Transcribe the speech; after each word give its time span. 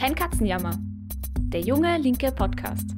Kein 0.00 0.14
Katzenjammer. 0.14 0.78
Der 1.52 1.60
junge 1.60 1.98
linke 1.98 2.32
Podcast. 2.32 2.88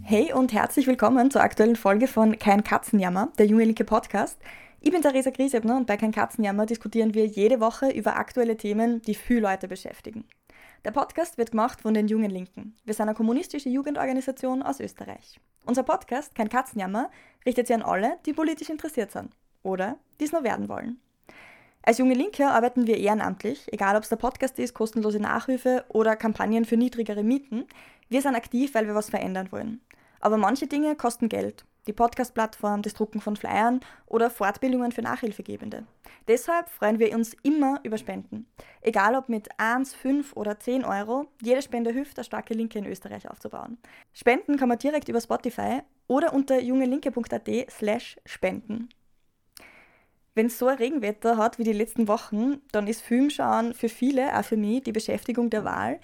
Hey 0.00 0.32
und 0.32 0.52
herzlich 0.52 0.86
willkommen 0.86 1.32
zur 1.32 1.42
aktuellen 1.42 1.74
Folge 1.74 2.06
von 2.06 2.38
Kein 2.38 2.62
Katzenjammer, 2.62 3.32
der 3.36 3.46
junge 3.46 3.64
linke 3.64 3.82
Podcast. 3.82 4.38
Ich 4.80 4.92
bin 4.92 5.02
Theresa 5.02 5.30
Griesebner 5.30 5.76
und 5.76 5.88
bei 5.88 5.96
Kein 5.96 6.12
Katzenjammer 6.12 6.66
diskutieren 6.66 7.14
wir 7.14 7.26
jede 7.26 7.58
Woche 7.58 7.90
über 7.90 8.14
aktuelle 8.14 8.56
Themen, 8.56 9.02
die 9.02 9.16
viele 9.16 9.40
Leute 9.40 9.66
beschäftigen. 9.66 10.24
Der 10.84 10.92
Podcast 10.92 11.36
wird 11.36 11.50
gemacht 11.50 11.80
von 11.80 11.94
den 11.94 12.06
Jungen 12.06 12.30
Linken. 12.30 12.76
Wir 12.84 12.94
sind 12.94 13.08
eine 13.08 13.16
kommunistische 13.16 13.70
Jugendorganisation 13.70 14.62
aus 14.62 14.78
Österreich. 14.78 15.40
Unser 15.66 15.82
Podcast, 15.82 16.36
Kein 16.36 16.48
Katzenjammer, 16.48 17.10
richtet 17.44 17.66
sich 17.66 17.74
an 17.74 17.82
alle, 17.82 18.18
die 18.24 18.34
politisch 18.34 18.70
interessiert 18.70 19.10
sind 19.10 19.34
oder 19.64 19.98
die 20.20 20.26
es 20.26 20.32
nur 20.32 20.44
werden 20.44 20.68
wollen. 20.68 21.00
Als 21.86 21.98
junge 21.98 22.14
Linke 22.14 22.46
arbeiten 22.46 22.86
wir 22.86 22.96
ehrenamtlich, 22.96 23.70
egal 23.70 23.94
ob 23.94 24.04
es 24.04 24.08
der 24.08 24.16
Podcast 24.16 24.58
ist, 24.58 24.72
kostenlose 24.72 25.20
Nachhilfe 25.20 25.84
oder 25.88 26.16
Kampagnen 26.16 26.64
für 26.64 26.78
niedrigere 26.78 27.22
Mieten. 27.22 27.66
Wir 28.08 28.22
sind 28.22 28.34
aktiv, 28.34 28.74
weil 28.74 28.86
wir 28.86 28.94
was 28.94 29.10
verändern 29.10 29.52
wollen. 29.52 29.82
Aber 30.18 30.38
manche 30.38 30.66
Dinge 30.66 30.96
kosten 30.96 31.28
Geld. 31.28 31.66
Die 31.86 31.92
Podcast-Plattform, 31.92 32.80
das 32.80 32.94
Drucken 32.94 33.20
von 33.20 33.36
Flyern 33.36 33.80
oder 34.06 34.30
Fortbildungen 34.30 34.92
für 34.92 35.02
Nachhilfegebende. 35.02 35.84
Deshalb 36.26 36.70
freuen 36.70 36.98
wir 36.98 37.14
uns 37.14 37.36
immer 37.42 37.80
über 37.82 37.98
Spenden. 37.98 38.46
Egal 38.80 39.14
ob 39.14 39.28
mit 39.28 39.48
1, 39.58 39.94
5 39.94 40.34
oder 40.36 40.58
10 40.58 40.86
Euro, 40.86 41.26
jede 41.42 41.60
Spende 41.60 41.92
hilft, 41.92 42.16
eine 42.16 42.24
starke 42.24 42.54
Linke 42.54 42.78
in 42.78 42.86
Österreich 42.86 43.28
aufzubauen. 43.30 43.76
Spenden 44.14 44.56
kann 44.56 44.70
man 44.70 44.78
direkt 44.78 45.10
über 45.10 45.20
Spotify 45.20 45.82
oder 46.06 46.32
unter 46.32 46.58
jungelinke.at 46.58 47.70
slash 47.70 48.16
spenden. 48.24 48.88
Wenn 50.36 50.46
es 50.46 50.58
so 50.58 50.66
ein 50.66 50.78
Regenwetter 50.78 51.36
hat 51.36 51.60
wie 51.60 51.64
die 51.64 51.72
letzten 51.72 52.08
Wochen, 52.08 52.60
dann 52.72 52.88
ist 52.88 53.02
Filmschauen 53.02 53.72
für 53.72 53.88
viele, 53.88 54.36
auch 54.36 54.44
für 54.44 54.56
mich, 54.56 54.82
die 54.82 54.90
Beschäftigung 54.90 55.48
der 55.48 55.64
Wahl. 55.64 56.00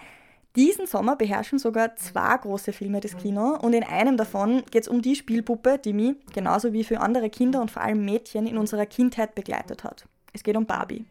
Diesen 0.54 0.86
Sommer 0.86 1.16
beherrschen 1.16 1.58
sogar 1.58 1.96
zwei 1.96 2.36
große 2.36 2.72
Filme 2.72 3.00
das 3.00 3.16
Kino 3.16 3.56
und 3.60 3.72
in 3.72 3.82
einem 3.82 4.16
davon 4.16 4.62
geht 4.70 4.82
es 4.82 4.88
um 4.88 5.02
die 5.02 5.16
Spielpuppe, 5.16 5.78
die 5.78 5.92
mich, 5.92 6.14
genauso 6.32 6.72
wie 6.72 6.84
für 6.84 7.00
andere 7.00 7.28
Kinder 7.28 7.60
und 7.60 7.72
vor 7.72 7.82
allem 7.82 8.04
Mädchen, 8.04 8.46
in 8.46 8.56
unserer 8.56 8.86
Kindheit 8.86 9.34
begleitet 9.34 9.82
hat. 9.82 10.06
Es 10.32 10.44
geht 10.44 10.56
um 10.56 10.66
Barbie. 10.66 11.04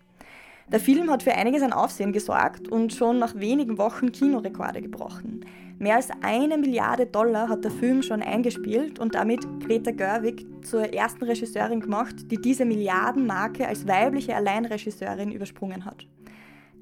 Der 0.72 0.80
Film 0.80 1.10
hat 1.10 1.24
für 1.24 1.34
einiges 1.34 1.64
an 1.64 1.74
Aufsehen 1.74 2.14
gesorgt 2.14 2.68
und 2.68 2.94
schon 2.94 3.18
nach 3.18 3.34
wenigen 3.34 3.80
Wochen 3.80 4.12
Kinorekorde 4.12 4.84
gebrochen. 4.84 5.44
Mehr 5.80 5.96
als 5.96 6.10
eine 6.22 6.60
Milliarde 6.60 7.08
Dollar 7.08 7.50
hat 7.50 7.64
der 7.64 7.72
Film 7.72 8.04
schon 8.04 8.22
eingespielt 8.22 9.00
und 9.00 9.16
damit 9.16 9.40
Greta 9.66 9.90
Gerwig 9.90 10.46
zur 10.62 10.94
ersten 10.94 11.24
Regisseurin 11.24 11.80
gemacht, 11.80 12.30
die 12.30 12.38
diese 12.38 12.66
Milliardenmarke 12.66 13.68
als 13.68 13.88
weibliche 13.88 14.36
Alleinregisseurin 14.36 15.32
übersprungen 15.32 15.86
hat. 15.86 16.06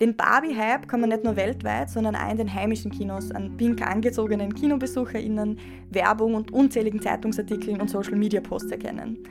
Den 0.02 0.18
Barbie-Hype 0.18 0.88
kann 0.88 1.00
man 1.00 1.10
nicht 1.10 1.24
nur 1.24 1.38
weltweit, 1.38 1.90
sondern 1.90 2.16
auch 2.16 2.30
in 2.30 2.38
den 2.38 2.54
heimischen 2.54 2.92
Kinos 2.92 3.32
an 3.32 3.56
pink 3.56 3.82
angezogenen 3.82 4.54
KinobesucherInnen, 4.54 5.60
Werbung 5.92 6.36
und 6.36 6.52
unzähligen 6.52 7.02
Zeitungsartikeln 7.02 7.80
und 7.80 7.90
Social-Media-Posts 7.90 8.72
erkennen. 8.72 9.24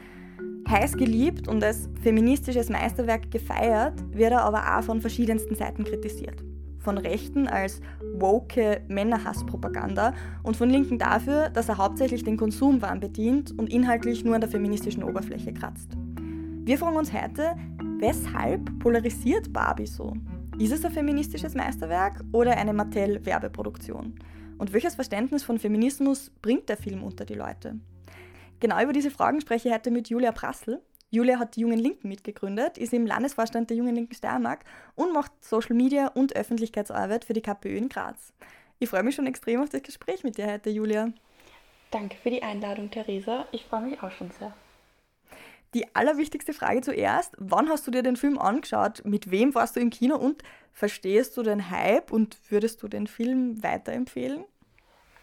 Heiß 0.68 0.96
geliebt 0.96 1.48
und 1.48 1.62
als 1.62 1.88
feministisches 2.02 2.68
Meisterwerk 2.68 3.30
gefeiert, 3.30 3.94
wird 4.12 4.32
er 4.32 4.42
aber 4.42 4.76
auch 4.76 4.82
von 4.82 5.00
verschiedensten 5.00 5.54
Seiten 5.54 5.84
kritisiert 5.84 6.42
von 6.86 6.98
Rechten 6.98 7.48
als 7.48 7.80
woke 8.14 8.80
Männerhasspropaganda 8.86 10.14
und 10.44 10.56
von 10.56 10.70
Linken 10.70 10.98
dafür, 10.98 11.50
dass 11.50 11.68
er 11.68 11.78
hauptsächlich 11.78 12.22
den 12.22 12.36
Konsumwahn 12.36 13.00
bedient 13.00 13.50
und 13.58 13.68
inhaltlich 13.70 14.24
nur 14.24 14.36
an 14.36 14.40
der 14.40 14.48
feministischen 14.48 15.02
Oberfläche 15.02 15.52
kratzt. 15.52 15.90
Wir 16.64 16.78
fragen 16.78 16.96
uns 16.96 17.12
heute, 17.12 17.56
weshalb 17.98 18.78
polarisiert 18.78 19.52
Barbie 19.52 19.86
so? 19.86 20.14
Ist 20.60 20.72
es 20.72 20.84
ein 20.84 20.92
feministisches 20.92 21.56
Meisterwerk 21.56 22.22
oder 22.30 22.56
eine 22.56 22.72
Mattel-Werbeproduktion? 22.72 24.14
Und 24.56 24.72
welches 24.72 24.94
Verständnis 24.94 25.42
von 25.42 25.58
Feminismus 25.58 26.30
bringt 26.40 26.68
der 26.68 26.76
Film 26.76 27.02
unter 27.02 27.24
die 27.24 27.34
Leute? 27.34 27.80
Genau 28.58 28.82
über 28.82 28.92
diese 28.94 29.10
Fragen 29.10 29.40
spreche 29.40 29.68
ich 29.68 29.74
heute 29.74 29.90
mit 29.90 30.08
Julia 30.08 30.32
Prassel. 30.32 30.80
Julia 31.10 31.38
hat 31.38 31.56
die 31.56 31.60
Jungen 31.60 31.78
Linken 31.78 32.08
mitgegründet, 32.08 32.78
ist 32.78 32.92
im 32.94 33.06
Landesvorstand 33.06 33.70
der 33.70 33.76
Jungen 33.76 33.94
Linken 33.94 34.14
Steiermark 34.14 34.64
und 34.94 35.12
macht 35.12 35.32
Social 35.44 35.76
Media 35.76 36.08
und 36.08 36.34
Öffentlichkeitsarbeit 36.34 37.24
für 37.24 37.34
die 37.34 37.42
KPÖ 37.42 37.76
in 37.76 37.88
Graz. 37.88 38.32
Ich 38.78 38.88
freue 38.88 39.02
mich 39.02 39.14
schon 39.14 39.26
extrem 39.26 39.62
auf 39.62 39.68
das 39.68 39.82
Gespräch 39.82 40.24
mit 40.24 40.38
dir 40.38 40.50
heute, 40.50 40.70
Julia. 40.70 41.12
Danke 41.90 42.16
für 42.16 42.30
die 42.30 42.42
Einladung, 42.42 42.90
Theresa. 42.90 43.46
Ich 43.52 43.64
freue 43.66 43.82
mich 43.82 44.02
auch 44.02 44.10
schon 44.10 44.30
sehr. 44.38 44.54
Die 45.74 45.94
allerwichtigste 45.94 46.52
Frage 46.52 46.80
zuerst: 46.80 47.34
Wann 47.38 47.68
hast 47.68 47.86
du 47.86 47.90
dir 47.90 48.02
den 48.02 48.16
Film 48.16 48.38
angeschaut? 48.38 49.02
Mit 49.04 49.30
wem 49.30 49.54
warst 49.54 49.76
du 49.76 49.80
im 49.80 49.90
Kino 49.90 50.16
und 50.16 50.42
verstehst 50.72 51.36
du 51.36 51.42
den 51.42 51.70
Hype 51.70 52.10
und 52.10 52.38
würdest 52.50 52.82
du 52.82 52.88
den 52.88 53.06
Film 53.06 53.62
weiterempfehlen? 53.62 54.44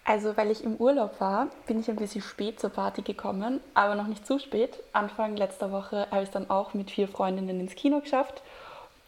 Also, 0.06 0.36
weil 0.36 0.52
ich 0.52 0.64
im 0.64 0.76
Urlaub 0.76 1.22
war, 1.22 1.48
bin 1.66 1.80
ich 1.80 1.90
ein 1.90 1.96
bisschen 1.96 2.22
spät 2.22 2.60
zur 2.60 2.70
Party 2.70 3.04
gekommen, 3.04 3.62
aber 3.74 3.96
noch 3.96 4.08
nicht 4.08 4.28
zu 4.28 4.38
spät. 4.38 4.80
Anfang 4.92 5.38
letzter 5.38 5.72
Woche 5.72 6.08
habe 6.12 6.24
ich 6.24 6.30
es 6.30 6.34
dann 6.34 6.50
auch 6.50 6.74
mit 6.74 6.92
vier 6.92 7.08
Freundinnen 7.08 7.62
ins 7.62 7.76
Kino 7.76 8.02
geschafft. 8.02 8.42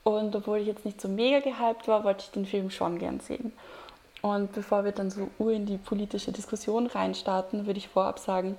Und 0.03 0.35
obwohl 0.35 0.59
ich 0.59 0.67
jetzt 0.67 0.85
nicht 0.85 1.01
so 1.01 1.09
mega 1.09 1.39
gehypt 1.39 1.87
war, 1.87 2.03
wollte 2.03 2.23
ich 2.25 2.31
den 2.31 2.45
Film 2.45 2.69
schon 2.69 2.99
gern 2.99 3.19
sehen. 3.19 3.51
Und 4.21 4.53
bevor 4.53 4.85
wir 4.85 4.91
dann 4.91 5.11
so 5.11 5.29
ur 5.37 5.51
in 5.51 5.65
die 5.65 5.77
politische 5.77 6.31
Diskussion 6.31 6.87
reinstarten, 6.87 7.65
würde 7.65 7.77
ich 7.77 7.89
vorab 7.89 8.19
sagen, 8.19 8.57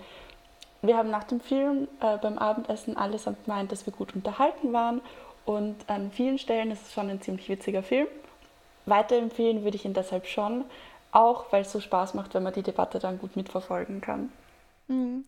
wir 0.82 0.96
haben 0.96 1.10
nach 1.10 1.24
dem 1.24 1.40
Film 1.40 1.88
äh, 2.00 2.18
beim 2.18 2.38
Abendessen 2.38 2.96
allesamt 2.96 3.44
gemeint, 3.44 3.72
dass 3.72 3.86
wir 3.86 3.92
gut 3.92 4.14
unterhalten 4.14 4.72
waren. 4.72 5.00
Und 5.44 5.76
an 5.88 6.10
vielen 6.10 6.38
Stellen 6.38 6.70
ist 6.70 6.82
es 6.82 6.92
schon 6.92 7.08
ein 7.08 7.22
ziemlich 7.22 7.48
witziger 7.48 7.82
Film. 7.82 8.06
Weiterempfehlen 8.84 9.64
würde 9.64 9.76
ich 9.76 9.84
ihn 9.84 9.94
deshalb 9.94 10.26
schon, 10.26 10.64
auch 11.16 11.50
weil 11.50 11.62
es 11.62 11.72
so 11.72 11.80
Spaß 11.80 12.14
macht, 12.14 12.34
wenn 12.34 12.42
man 12.42 12.52
die 12.52 12.62
Debatte 12.62 12.98
dann 12.98 13.18
gut 13.18 13.36
mitverfolgen 13.36 14.00
kann. 14.00 14.30
Mhm. 14.88 15.24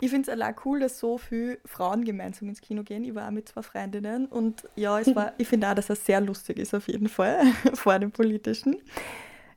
Ich 0.00 0.10
finde 0.10 0.22
es 0.22 0.28
allein 0.28 0.54
cool, 0.64 0.80
dass 0.80 0.98
so 0.98 1.18
viele 1.18 1.58
Frauen 1.66 2.04
gemeinsam 2.04 2.48
ins 2.48 2.60
Kino 2.60 2.82
gehen. 2.82 3.04
Ich 3.04 3.14
war 3.14 3.26
auch 3.28 3.30
mit 3.30 3.48
zwei 3.48 3.62
Freundinnen 3.62 4.26
und 4.26 4.64
ja, 4.74 4.98
es 4.98 5.14
war, 5.14 5.32
ich 5.38 5.46
finde 5.46 5.68
auch, 5.68 5.74
dass 5.74 5.88
er 5.88 5.96
sehr 5.96 6.20
lustig 6.20 6.58
ist 6.58 6.74
auf 6.74 6.88
jeden 6.88 7.08
Fall 7.08 7.42
vor 7.74 7.98
dem 7.98 8.10
Politischen. 8.10 8.82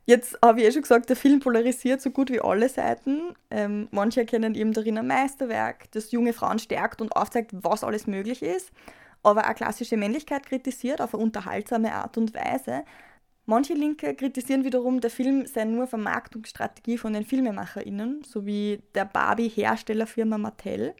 Jetzt 0.06 0.38
habe 0.44 0.60
ich 0.60 0.66
eh 0.66 0.72
schon 0.72 0.82
gesagt, 0.82 1.08
der 1.08 1.16
Film 1.16 1.40
polarisiert 1.40 2.02
so 2.02 2.10
gut 2.10 2.30
wie 2.30 2.40
alle 2.40 2.68
Seiten. 2.68 3.34
Ähm, 3.50 3.88
manche 3.90 4.20
erkennen 4.20 4.54
eben 4.54 4.74
darin 4.74 4.98
ein 4.98 5.06
Meisterwerk, 5.06 5.90
das 5.92 6.12
junge 6.12 6.34
Frauen 6.34 6.58
stärkt 6.58 7.00
und 7.00 7.16
aufzeigt, 7.16 7.52
was 7.54 7.82
alles 7.82 8.06
möglich 8.06 8.42
ist, 8.42 8.70
aber 9.22 9.48
auch 9.48 9.54
klassische 9.54 9.96
Männlichkeit 9.96 10.46
kritisiert 10.46 11.00
auf 11.00 11.14
eine 11.14 11.22
unterhaltsame 11.22 11.94
Art 11.94 12.18
und 12.18 12.34
Weise. 12.34 12.84
Manche 13.46 13.74
Linke 13.74 14.14
kritisieren 14.14 14.64
wiederum, 14.64 15.00
der 15.00 15.10
Film 15.10 15.44
sei 15.44 15.64
nur 15.64 15.86
Vermarktungsstrategie 15.86 16.96
von 16.96 17.12
den 17.12 17.26
FilmemacherInnen 17.26 18.24
sowie 18.24 18.82
der 18.94 19.04
Barbie-Herstellerfirma 19.04 20.38
Mattel 20.38 20.94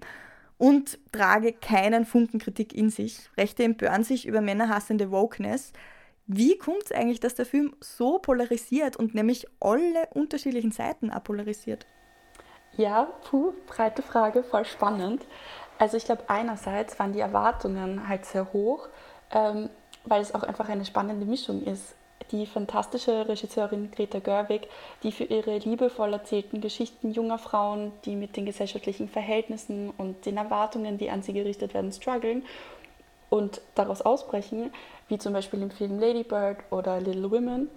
und 0.58 0.98
trage 1.10 1.54
keinen 1.54 2.04
Funken 2.04 2.38
Kritik 2.38 2.74
in 2.74 2.90
sich. 2.90 3.30
Rechte 3.38 3.64
empören 3.64 4.04
sich 4.04 4.26
über 4.26 4.42
männerhassende 4.42 5.10
Wokeness. 5.10 5.72
Wie 6.26 6.58
kommt 6.58 6.84
es 6.84 6.92
eigentlich, 6.92 7.20
dass 7.20 7.34
der 7.34 7.46
Film 7.46 7.74
so 7.80 8.18
polarisiert 8.18 8.96
und 8.96 9.14
nämlich 9.14 9.46
alle 9.60 10.06
unterschiedlichen 10.12 10.70
Seiten 10.70 11.10
apolarisiert? 11.10 11.86
Ja, 12.76 13.04
puh, 13.28 13.54
breite 13.66 14.02
Frage, 14.02 14.42
voll 14.42 14.66
spannend. 14.66 15.24
Also 15.78 15.96
ich 15.96 16.04
glaube, 16.04 16.24
einerseits 16.28 16.98
waren 16.98 17.12
die 17.12 17.20
Erwartungen 17.20 18.06
halt 18.06 18.26
sehr 18.26 18.52
hoch, 18.52 18.88
ähm, 19.30 19.70
weil 20.04 20.20
es 20.20 20.34
auch 20.34 20.42
einfach 20.42 20.68
eine 20.68 20.84
spannende 20.84 21.24
Mischung 21.24 21.62
ist 21.62 21.96
die 22.32 22.46
fantastische 22.46 23.28
Regisseurin 23.28 23.90
Greta 23.90 24.18
Gerwig, 24.18 24.68
die 25.02 25.12
für 25.12 25.24
ihre 25.24 25.58
liebevoll 25.58 26.12
erzählten 26.12 26.60
Geschichten 26.60 27.12
junger 27.12 27.38
Frauen, 27.38 27.92
die 28.04 28.16
mit 28.16 28.36
den 28.36 28.46
gesellschaftlichen 28.46 29.08
Verhältnissen 29.08 29.92
und 29.98 30.26
den 30.26 30.36
Erwartungen, 30.36 30.98
die 30.98 31.10
an 31.10 31.22
sie 31.22 31.32
gerichtet 31.32 31.74
werden, 31.74 31.92
strugglen 31.92 32.44
und 33.30 33.60
daraus 33.74 34.02
ausbrechen, 34.02 34.72
wie 35.08 35.18
zum 35.18 35.32
Beispiel 35.32 35.62
im 35.62 35.70
Film 35.70 35.98
Lady 35.98 36.22
Bird 36.22 36.58
oder 36.70 37.00
Little 37.00 37.30
Women, 37.30 37.68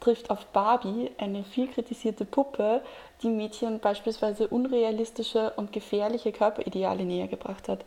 trifft 0.00 0.30
auf 0.30 0.46
Barbie, 0.46 1.10
eine 1.18 1.44
viel 1.44 1.66
kritisierte 1.68 2.24
Puppe, 2.24 2.82
die 3.22 3.28
Mädchen 3.28 3.80
beispielsweise 3.80 4.48
unrealistische 4.48 5.52
und 5.56 5.72
gefährliche 5.72 6.30
Körperideale 6.30 7.04
näher 7.04 7.26
gebracht 7.26 7.68
hat. 7.68 7.84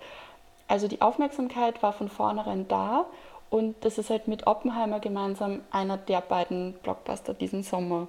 Also 0.67 0.87
die 0.87 1.01
Aufmerksamkeit 1.01 1.81
war 1.83 1.93
von 1.93 2.09
vornherein 2.09 2.67
da 2.67 3.05
und 3.51 3.75
das 3.81 3.99
ist 3.99 4.09
halt 4.09 4.27
mit 4.27 4.47
Oppenheimer 4.47 4.99
gemeinsam 4.99 5.59
einer 5.71 5.97
der 5.97 6.21
beiden 6.21 6.73
Blockbuster 6.81 7.35
diesen 7.35 7.61
Sommer. 7.61 8.07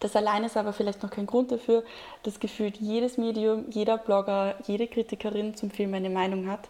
Das 0.00 0.16
allein 0.16 0.42
ist 0.42 0.56
aber 0.56 0.72
vielleicht 0.72 1.04
noch 1.04 1.10
kein 1.10 1.28
Grund 1.28 1.52
dafür, 1.52 1.84
dass 2.24 2.40
gefühlt 2.40 2.78
jedes 2.78 3.16
Medium, 3.16 3.66
jeder 3.70 3.96
Blogger, 3.98 4.56
jede 4.66 4.88
Kritikerin 4.88 5.54
zum 5.54 5.70
Film 5.70 5.94
eine 5.94 6.10
Meinung 6.10 6.50
hat. 6.50 6.68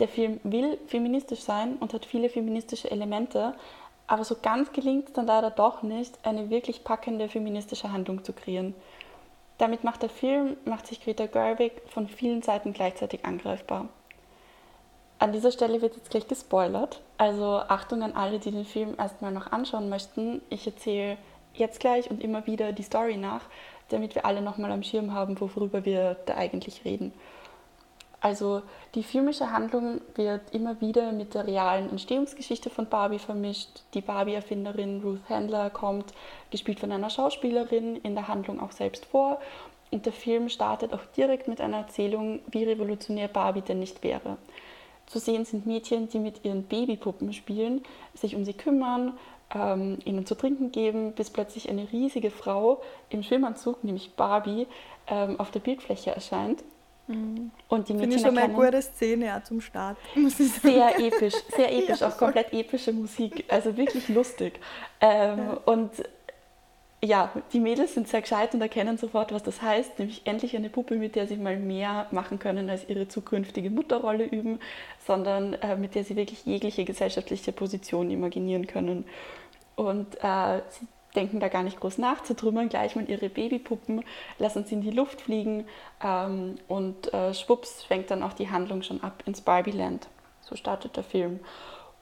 Der 0.00 0.08
Film 0.08 0.40
will 0.42 0.78
feministisch 0.88 1.40
sein 1.40 1.76
und 1.76 1.94
hat 1.94 2.04
viele 2.04 2.28
feministische 2.28 2.90
Elemente, 2.90 3.54
aber 4.08 4.24
so 4.24 4.34
ganz 4.42 4.72
gelingt 4.72 5.06
es 5.08 5.12
dann 5.12 5.26
leider 5.26 5.52
doch 5.52 5.84
nicht, 5.84 6.18
eine 6.24 6.50
wirklich 6.50 6.82
packende 6.82 7.28
feministische 7.28 7.92
Handlung 7.92 8.24
zu 8.24 8.32
kreieren. 8.32 8.74
Damit 9.58 9.84
macht 9.84 10.02
der 10.02 10.10
Film, 10.10 10.56
macht 10.64 10.88
sich 10.88 11.00
Greta 11.00 11.26
Gerwig 11.26 11.82
von 11.86 12.08
vielen 12.08 12.42
Seiten 12.42 12.72
gleichzeitig 12.72 13.24
angreifbar. 13.24 13.88
An 15.20 15.32
dieser 15.32 15.50
Stelle 15.50 15.82
wird 15.82 15.96
jetzt 15.96 16.10
gleich 16.10 16.28
gespoilert. 16.28 17.00
Also 17.16 17.58
Achtung 17.68 18.02
an 18.02 18.12
alle, 18.12 18.38
die 18.38 18.52
den 18.52 18.64
Film 18.64 18.94
erstmal 18.98 19.32
noch 19.32 19.50
anschauen 19.50 19.88
möchten. 19.88 20.40
Ich 20.48 20.66
erzähle 20.66 21.18
jetzt 21.54 21.80
gleich 21.80 22.10
und 22.10 22.22
immer 22.22 22.46
wieder 22.46 22.72
die 22.72 22.84
Story 22.84 23.16
nach, 23.16 23.42
damit 23.88 24.14
wir 24.14 24.24
alle 24.24 24.42
nochmal 24.42 24.70
am 24.70 24.84
Schirm 24.84 25.12
haben, 25.12 25.40
worüber 25.40 25.84
wir 25.84 26.16
da 26.26 26.36
eigentlich 26.36 26.84
reden. 26.84 27.12
Also 28.20 28.62
die 28.94 29.04
filmische 29.04 29.52
Handlung 29.52 30.00
wird 30.16 30.52
immer 30.52 30.80
wieder 30.80 31.12
mit 31.12 31.34
der 31.34 31.46
realen 31.46 31.90
Entstehungsgeschichte 31.90 32.68
von 32.68 32.86
Barbie 32.86 33.20
vermischt. 33.20 33.82
Die 33.94 34.00
Barbie-Erfinderin 34.00 35.00
Ruth 35.02 35.28
Handler 35.28 35.70
kommt, 35.70 36.12
gespielt 36.50 36.80
von 36.80 36.90
einer 36.90 37.10
Schauspielerin, 37.10 37.96
in 37.96 38.14
der 38.14 38.26
Handlung 38.26 38.60
auch 38.60 38.72
selbst 38.72 39.04
vor. 39.06 39.40
Und 39.90 40.04
der 40.04 40.12
Film 40.12 40.48
startet 40.48 40.92
auch 40.92 41.04
direkt 41.16 41.46
mit 41.48 41.60
einer 41.60 41.78
Erzählung, 41.78 42.40
wie 42.50 42.64
revolutionär 42.64 43.28
Barbie 43.28 43.62
denn 43.62 43.78
nicht 43.78 44.02
wäre. 44.02 44.36
Zu 45.08 45.18
sehen 45.18 45.44
sind 45.44 45.66
Mädchen, 45.66 46.08
die 46.08 46.18
mit 46.18 46.44
ihren 46.44 46.64
Babypuppen 46.64 47.32
spielen, 47.32 47.82
sich 48.14 48.36
um 48.36 48.44
sie 48.44 48.52
kümmern, 48.52 49.18
ähm, 49.54 49.98
ihnen 50.04 50.26
zu 50.26 50.34
trinken 50.34 50.70
geben, 50.70 51.12
bis 51.12 51.30
plötzlich 51.30 51.70
eine 51.70 51.90
riesige 51.90 52.30
Frau 52.30 52.82
im 53.08 53.22
Schwimmanzug, 53.22 53.82
nämlich 53.84 54.12
Barbie, 54.14 54.66
ähm, 55.06 55.40
auf 55.40 55.50
der 55.50 55.60
Bildfläche 55.60 56.10
erscheint. 56.10 56.62
Mhm. 57.06 57.50
Und 57.68 57.88
die 57.88 57.94
Mädchen 57.94 58.12
Finde 58.12 58.16
ich 58.16 58.22
schon 58.22 58.34
mal 58.34 58.44
eine 58.44 58.52
gute 58.52 58.82
Szene 58.82 59.26
ja, 59.26 59.42
zum 59.42 59.62
Start. 59.62 59.96
Sehr 60.62 60.98
episch, 60.98 61.34
sehr 61.56 61.72
episch, 61.78 62.00
ja, 62.00 62.08
auch 62.08 62.18
komplett 62.18 62.52
epische 62.52 62.92
Musik, 62.92 63.46
also 63.48 63.76
wirklich 63.76 64.08
lustig. 64.10 64.60
Ähm, 65.00 65.38
ja. 65.38 65.60
Und 65.64 65.90
ja, 67.02 67.30
die 67.52 67.60
Mädels 67.60 67.94
sind 67.94 68.08
sehr 68.08 68.22
gescheit 68.22 68.54
und 68.54 68.60
erkennen 68.60 68.98
sofort, 68.98 69.32
was 69.32 69.44
das 69.44 69.62
heißt, 69.62 69.98
nämlich 69.98 70.26
endlich 70.26 70.56
eine 70.56 70.68
Puppe, 70.68 70.96
mit 70.96 71.14
der 71.14 71.28
sie 71.28 71.36
mal 71.36 71.56
mehr 71.56 72.06
machen 72.10 72.40
können 72.40 72.68
als 72.68 72.88
ihre 72.88 73.06
zukünftige 73.06 73.70
Mutterrolle 73.70 74.24
üben, 74.24 74.58
sondern 75.06 75.54
äh, 75.54 75.76
mit 75.76 75.94
der 75.94 76.02
sie 76.02 76.16
wirklich 76.16 76.44
jegliche 76.44 76.84
gesellschaftliche 76.84 77.52
Position 77.52 78.10
imaginieren 78.10 78.66
können. 78.66 79.04
Und 79.76 80.16
äh, 80.22 80.60
sie 80.70 80.88
denken 81.14 81.38
da 81.38 81.48
gar 81.48 81.62
nicht 81.62 81.78
groß 81.78 81.98
nach, 81.98 82.24
zertrümmern 82.24 82.68
gleich 82.68 82.96
mal 82.96 83.08
ihre 83.08 83.28
Babypuppen, 83.28 84.04
lassen 84.38 84.64
sie 84.64 84.74
in 84.74 84.82
die 84.82 84.90
Luft 84.90 85.20
fliegen 85.20 85.66
ähm, 86.02 86.56
und 86.66 87.14
äh, 87.14 87.32
schwupps 87.32 87.84
fängt 87.84 88.10
dann 88.10 88.24
auch 88.24 88.32
die 88.32 88.50
Handlung 88.50 88.82
schon 88.82 89.02
ab 89.04 89.22
ins 89.24 89.40
Barbieland. 89.40 90.08
So 90.40 90.56
startet 90.56 90.96
der 90.96 91.04
Film. 91.04 91.38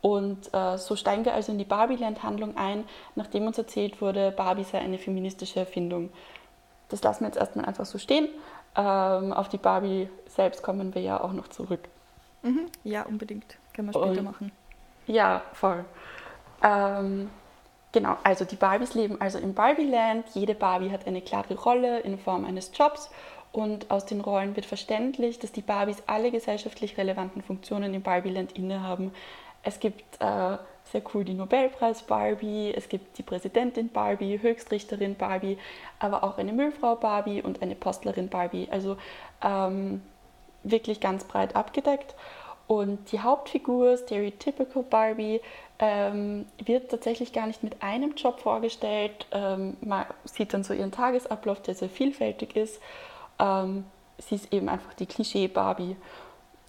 Und 0.06 0.54
äh, 0.54 0.78
so 0.78 0.94
steigen 0.94 1.24
wir 1.24 1.34
also 1.34 1.50
in 1.50 1.58
die 1.58 1.64
Barbieland-Handlung 1.64 2.56
ein, 2.56 2.84
nachdem 3.16 3.44
uns 3.44 3.58
erzählt 3.58 4.00
wurde, 4.00 4.30
Barbie 4.30 4.62
sei 4.62 4.78
eine 4.78 4.98
feministische 4.98 5.58
Erfindung. 5.58 6.10
Das 6.88 7.02
lassen 7.02 7.22
wir 7.22 7.26
jetzt 7.26 7.38
erstmal 7.38 7.64
einfach 7.64 7.86
so 7.86 7.98
stehen. 7.98 8.28
Ähm, 8.76 9.32
auf 9.32 9.48
die 9.48 9.58
Barbie 9.58 10.08
selbst 10.28 10.62
kommen 10.62 10.94
wir 10.94 11.02
ja 11.02 11.20
auch 11.20 11.32
noch 11.32 11.48
zurück. 11.48 11.80
Mhm. 12.42 12.66
Ja, 12.84 13.02
unbedingt. 13.02 13.56
Können 13.74 13.88
wir 13.88 13.94
später 13.94 14.20
Und, 14.20 14.22
machen. 14.22 14.52
Ja, 15.08 15.42
voll. 15.54 15.84
Ähm, 16.62 17.28
genau, 17.90 18.16
also 18.22 18.44
die 18.44 18.54
Barbies 18.54 18.94
leben 18.94 19.20
also 19.20 19.38
im 19.38 19.54
Barbieland. 19.54 20.24
Jede 20.34 20.54
Barbie 20.54 20.92
hat 20.92 21.08
eine 21.08 21.20
klare 21.20 21.54
Rolle 21.54 21.98
in 21.98 22.16
Form 22.16 22.44
eines 22.44 22.70
Jobs. 22.72 23.10
Und 23.50 23.90
aus 23.90 24.06
den 24.06 24.20
Rollen 24.20 24.54
wird 24.54 24.66
verständlich, 24.66 25.40
dass 25.40 25.50
die 25.50 25.62
Barbies 25.62 26.02
alle 26.06 26.30
gesellschaftlich 26.30 26.96
relevanten 26.96 27.42
Funktionen 27.42 27.92
im 27.92 28.02
Barbieland 28.02 28.52
innehaben. 28.52 29.12
Es 29.62 29.80
gibt 29.80 30.20
äh, 30.20 30.58
sehr 30.92 31.02
cool 31.12 31.24
die 31.24 31.34
Nobelpreis 31.34 32.02
Barbie, 32.02 32.72
es 32.74 32.88
gibt 32.88 33.18
die 33.18 33.22
Präsidentin 33.22 33.88
Barbie, 33.88 34.40
Höchstrichterin 34.40 35.16
Barbie, 35.16 35.58
aber 35.98 36.22
auch 36.22 36.38
eine 36.38 36.52
Müllfrau 36.52 36.94
Barbie 36.94 37.42
und 37.42 37.62
eine 37.62 37.74
Postlerin 37.74 38.28
Barbie. 38.28 38.68
Also 38.70 38.96
ähm, 39.42 40.02
wirklich 40.62 41.00
ganz 41.00 41.24
breit 41.24 41.56
abgedeckt. 41.56 42.14
Und 42.66 43.12
die 43.12 43.20
Hauptfigur, 43.20 43.96
Stereotypical 43.96 44.82
Barbie, 44.82 45.40
ähm, 45.78 46.46
wird 46.64 46.90
tatsächlich 46.90 47.32
gar 47.32 47.46
nicht 47.46 47.62
mit 47.62 47.82
einem 47.82 48.14
Job 48.14 48.40
vorgestellt. 48.40 49.26
Ähm, 49.30 49.76
man 49.80 50.06
sieht 50.24 50.52
dann 50.52 50.64
so 50.64 50.74
ihren 50.74 50.90
Tagesablauf, 50.90 51.62
der 51.62 51.74
sehr 51.74 51.88
vielfältig 51.88 52.56
ist. 52.56 52.80
Ähm, 53.38 53.84
sie 54.18 54.36
ist 54.36 54.52
eben 54.52 54.68
einfach 54.68 54.94
die 54.94 55.06
Klischee-Barbie. 55.06 55.96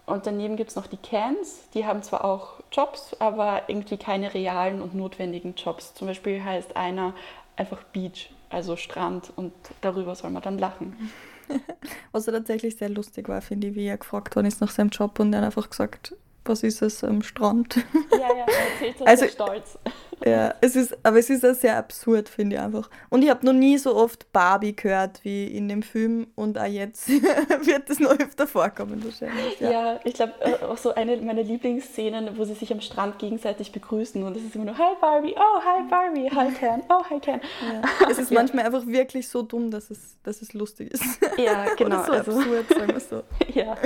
Und 0.07 0.25
daneben 0.25 0.55
gibt 0.55 0.69
es 0.69 0.77
noch 0.77 0.87
die 0.87 0.97
Cans, 0.97 1.69
die 1.73 1.85
haben 1.85 2.01
zwar 2.01 2.23
auch 2.23 2.61
Jobs, 2.71 3.13
aber 3.19 3.63
irgendwie 3.67 3.97
keine 3.97 4.33
realen 4.33 4.81
und 4.81 4.95
notwendigen 4.95 5.53
Jobs. 5.55 5.93
Zum 5.95 6.07
Beispiel 6.07 6.41
heißt 6.41 6.77
einer 6.77 7.13
einfach 7.57 7.83
Beach, 7.83 8.29
also 8.49 8.77
Strand, 8.77 9.33
und 9.35 9.51
darüber 9.81 10.15
soll 10.15 10.29
man 10.29 10.41
dann 10.41 10.57
lachen. 10.57 11.11
Was 12.13 12.25
tatsächlich 12.25 12.77
sehr 12.77 12.87
lustig 12.87 13.27
war, 13.27 13.41
finde 13.41 13.67
ich, 13.67 13.75
wie 13.75 13.85
er 13.85 13.97
gefragt 13.97 14.35
worden 14.37 14.47
ist 14.47 14.61
nach 14.61 14.71
seinem 14.71 14.89
Job 14.89 15.19
und 15.19 15.33
er 15.33 15.39
hat 15.39 15.45
einfach 15.45 15.69
gesagt, 15.69 16.15
was 16.43 16.63
ist 16.63 16.81
es 16.81 17.03
am 17.03 17.21
Strand? 17.21 17.75
Ja, 18.11 18.19
ja, 18.19 18.45
er 18.45 18.71
erzählt 18.71 19.01
das 19.01 19.07
also, 19.07 19.27
stolz. 19.27 19.77
Ja, 20.25 20.55
es 20.61 20.75
ist, 20.75 20.97
aber 21.03 21.19
es 21.19 21.29
ist 21.29 21.45
auch 21.45 21.53
sehr 21.53 21.77
absurd, 21.77 22.27
finde 22.27 22.55
ich 22.55 22.61
einfach. 22.61 22.89
Und 23.09 23.21
ich 23.21 23.29
habe 23.29 23.45
noch 23.45 23.53
nie 23.53 23.77
so 23.77 23.95
oft 23.95 24.31
Barbie 24.33 24.75
gehört 24.75 25.23
wie 25.23 25.45
in 25.45 25.69
dem 25.69 25.83
Film 25.83 26.27
und 26.35 26.57
auch 26.57 26.65
jetzt 26.65 27.07
wird 27.09 27.89
es 27.89 27.99
noch 27.99 28.17
öfter 28.19 28.47
vorkommen 28.47 29.03
wahrscheinlich. 29.03 29.59
Ja, 29.59 29.71
ja 29.71 29.99
ich 30.03 30.15
glaube, 30.15 30.33
äh, 30.39 30.63
auch 30.65 30.77
so 30.77 30.93
eine 30.95 31.17
meiner 31.17 31.43
Lieblingsszenen, 31.43 32.37
wo 32.37 32.45
sie 32.45 32.55
sich 32.55 32.71
am 32.73 32.81
Strand 32.81 33.19
gegenseitig 33.19 33.71
begrüßen 33.71 34.23
und 34.23 34.35
es 34.35 34.43
ist 34.43 34.55
immer 34.55 34.65
nur 34.65 34.77
Hi 34.77 34.95
Barbie, 34.99 35.35
oh 35.37 35.61
hi 35.63 35.87
Barbie, 35.89 36.29
hi 36.33 36.51
Ken, 36.51 36.81
oh 36.89 37.03
hi 37.09 37.19
Ken. 37.19 37.39
Ja. 37.61 37.81
Es 38.09 38.17
ist 38.17 38.31
ja. 38.31 38.39
manchmal 38.39 38.65
einfach 38.65 38.87
wirklich 38.87 39.27
so 39.27 39.41
dumm, 39.41 39.69
dass 39.69 39.91
es, 39.91 40.17
dass 40.23 40.41
es 40.41 40.53
lustig 40.53 40.93
ist. 40.93 41.03
Ja, 41.37 41.65
genau. 41.77 41.97
Oder 41.97 42.05
so 42.05 42.11
also, 42.13 42.31
absurd, 42.31 42.69
sagen 42.69 42.93
wir 42.93 42.99
so. 42.99 43.23
Ja. 43.53 43.77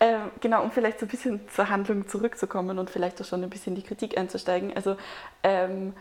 Ähm, 0.00 0.30
genau, 0.40 0.62
um 0.62 0.70
vielleicht 0.70 1.00
so 1.00 1.06
ein 1.06 1.08
bisschen 1.08 1.48
zur 1.48 1.68
Handlung 1.68 2.08
zurückzukommen 2.08 2.78
und 2.78 2.90
vielleicht 2.90 3.20
auch 3.20 3.24
schon 3.24 3.42
ein 3.42 3.50
bisschen 3.50 3.74
in 3.74 3.82
die 3.82 3.86
Kritik 3.86 4.18
einzusteigen. 4.18 4.74
Also 4.74 4.96
ähm, 5.42 5.94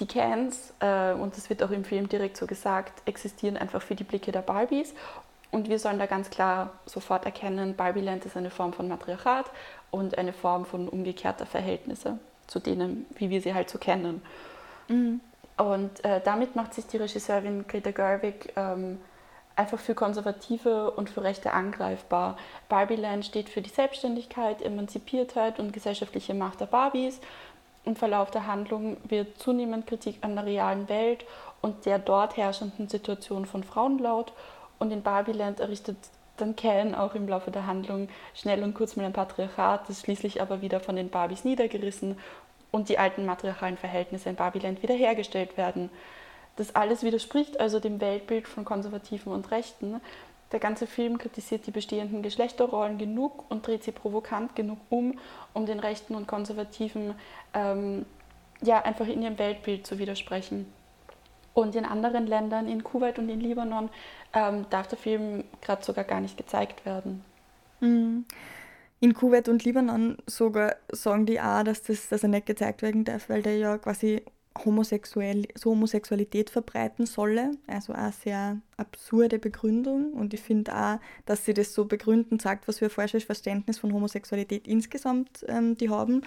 die 0.00 0.06
Cans, 0.06 0.72
äh, 0.80 1.12
und 1.12 1.36
das 1.36 1.50
wird 1.50 1.62
auch 1.62 1.70
im 1.70 1.84
Film 1.84 2.08
direkt 2.08 2.36
so 2.36 2.46
gesagt, 2.46 3.02
existieren 3.06 3.56
einfach 3.56 3.82
für 3.82 3.94
die 3.94 4.04
Blicke 4.04 4.32
der 4.32 4.42
Barbies. 4.42 4.94
Und 5.50 5.68
wir 5.68 5.78
sollen 5.78 5.98
da 5.98 6.06
ganz 6.06 6.30
klar 6.30 6.72
sofort 6.86 7.26
erkennen, 7.26 7.76
Barbieland 7.76 8.24
ist 8.24 8.36
eine 8.36 8.50
Form 8.50 8.72
von 8.72 8.88
Matriarchat 8.88 9.46
und 9.90 10.16
eine 10.16 10.32
Form 10.32 10.64
von 10.64 10.88
umgekehrter 10.88 11.44
Verhältnisse 11.44 12.18
zu 12.46 12.58
denen, 12.58 13.06
wie 13.16 13.30
wir 13.30 13.40
sie 13.42 13.54
halt 13.54 13.68
so 13.68 13.78
kennen. 13.78 14.22
Mhm. 14.88 15.20
Und 15.58 16.04
äh, 16.04 16.20
damit 16.24 16.56
macht 16.56 16.74
sich 16.74 16.86
die 16.86 16.96
Regisseurin 16.96 17.66
Greta 17.68 17.90
Gerwig 17.90 18.52
ähm, 18.56 18.98
einfach 19.56 19.78
für 19.78 19.94
Konservative 19.94 20.90
und 20.92 21.10
für 21.10 21.22
Rechte 21.22 21.52
angreifbar. 21.52 22.36
Barbieland 22.68 23.24
steht 23.24 23.48
für 23.48 23.62
die 23.62 23.70
Selbstständigkeit, 23.70 24.62
Emanzipiertheit 24.62 25.58
und 25.58 25.72
gesellschaftliche 25.72 26.34
Macht 26.34 26.60
der 26.60 26.66
Barbies. 26.66 27.20
Im 27.84 27.96
Verlauf 27.96 28.30
der 28.30 28.46
Handlung 28.46 28.96
wird 29.04 29.38
zunehmend 29.38 29.86
Kritik 29.86 30.18
an 30.20 30.36
der 30.36 30.46
realen 30.46 30.88
Welt 30.88 31.24
und 31.60 31.84
der 31.84 31.98
dort 31.98 32.36
herrschenden 32.36 32.88
Situation 32.88 33.46
von 33.46 33.64
Frauen 33.64 33.98
laut. 33.98 34.32
Und 34.78 34.90
in 34.92 35.02
Barbieland 35.02 35.60
errichtet 35.60 35.96
dann 36.36 36.56
Ken 36.56 36.94
auch 36.94 37.14
im 37.14 37.28
Laufe 37.28 37.50
der 37.50 37.66
Handlung 37.66 38.08
schnell 38.34 38.62
und 38.62 38.74
kurz 38.74 38.96
mal 38.96 39.04
ein 39.04 39.12
Patriarchat, 39.12 39.88
das 39.88 40.00
schließlich 40.00 40.40
aber 40.40 40.62
wieder 40.62 40.80
von 40.80 40.96
den 40.96 41.10
Barbies 41.10 41.44
niedergerissen 41.44 42.18
und 42.70 42.88
die 42.88 42.98
alten 42.98 43.26
matriarchalen 43.26 43.76
Verhältnisse 43.76 44.30
in 44.30 44.36
Barbieland 44.36 44.82
wiederhergestellt 44.82 45.56
werden. 45.56 45.90
Das 46.56 46.74
alles 46.74 47.02
widerspricht 47.02 47.58
also 47.60 47.80
dem 47.80 48.00
Weltbild 48.00 48.46
von 48.46 48.64
Konservativen 48.64 49.32
und 49.32 49.50
Rechten. 49.50 50.00
Der 50.52 50.60
ganze 50.60 50.86
Film 50.86 51.16
kritisiert 51.16 51.66
die 51.66 51.70
bestehenden 51.70 52.22
Geschlechterrollen 52.22 52.98
genug 52.98 53.50
und 53.50 53.66
dreht 53.66 53.84
sie 53.84 53.92
provokant 53.92 54.54
genug 54.54 54.78
um, 54.90 55.18
um 55.54 55.64
den 55.64 55.80
Rechten 55.80 56.14
und 56.14 56.28
Konservativen 56.28 57.14
ähm, 57.54 58.04
ja, 58.62 58.82
einfach 58.82 59.08
in 59.08 59.22
ihrem 59.22 59.38
Weltbild 59.38 59.86
zu 59.86 59.98
widersprechen. 59.98 60.66
Und 61.54 61.74
in 61.74 61.84
anderen 61.84 62.26
Ländern, 62.26 62.68
in 62.68 62.84
Kuwait 62.84 63.18
und 63.18 63.28
in 63.28 63.40
Libanon, 63.40 63.90
ähm, 64.32 64.66
darf 64.70 64.88
der 64.88 64.98
Film 64.98 65.44
gerade 65.60 65.84
sogar 65.84 66.04
gar 66.04 66.20
nicht 66.20 66.36
gezeigt 66.36 66.84
werden. 66.86 67.24
Mhm. 67.80 68.24
In 69.00 69.14
Kuwait 69.14 69.48
und 69.48 69.64
Libanon 69.64 70.16
sogar 70.26 70.76
sagen 70.90 71.26
die 71.26 71.40
auch, 71.40 71.64
dass, 71.64 71.82
das, 71.82 72.08
dass 72.08 72.22
er 72.22 72.28
nicht 72.28 72.46
gezeigt 72.46 72.82
werden 72.82 73.04
darf, 73.04 73.28
weil 73.28 73.42
der 73.42 73.56
ja 73.56 73.76
quasi 73.78 74.22
homosexuell, 74.64 75.46
so 75.54 75.70
Homosexualität 75.70 76.50
verbreiten 76.50 77.06
solle. 77.06 77.52
Also 77.66 77.92
eine 77.92 78.12
sehr 78.12 78.60
absurde 78.76 79.38
Begründung. 79.38 80.12
Und 80.12 80.34
ich 80.34 80.40
finde 80.40 80.74
auch, 80.74 80.98
dass 81.26 81.44
sie 81.44 81.54
das 81.54 81.74
so 81.74 81.84
begründen, 81.84 82.38
sagt, 82.38 82.68
was 82.68 82.78
für 82.78 82.86
ein 82.86 82.90
falsches 82.90 83.24
Verständnis 83.24 83.78
von 83.78 83.92
Homosexualität 83.92 84.66
insgesamt 84.66 85.44
ähm, 85.48 85.76
die 85.76 85.90
haben. 85.90 86.22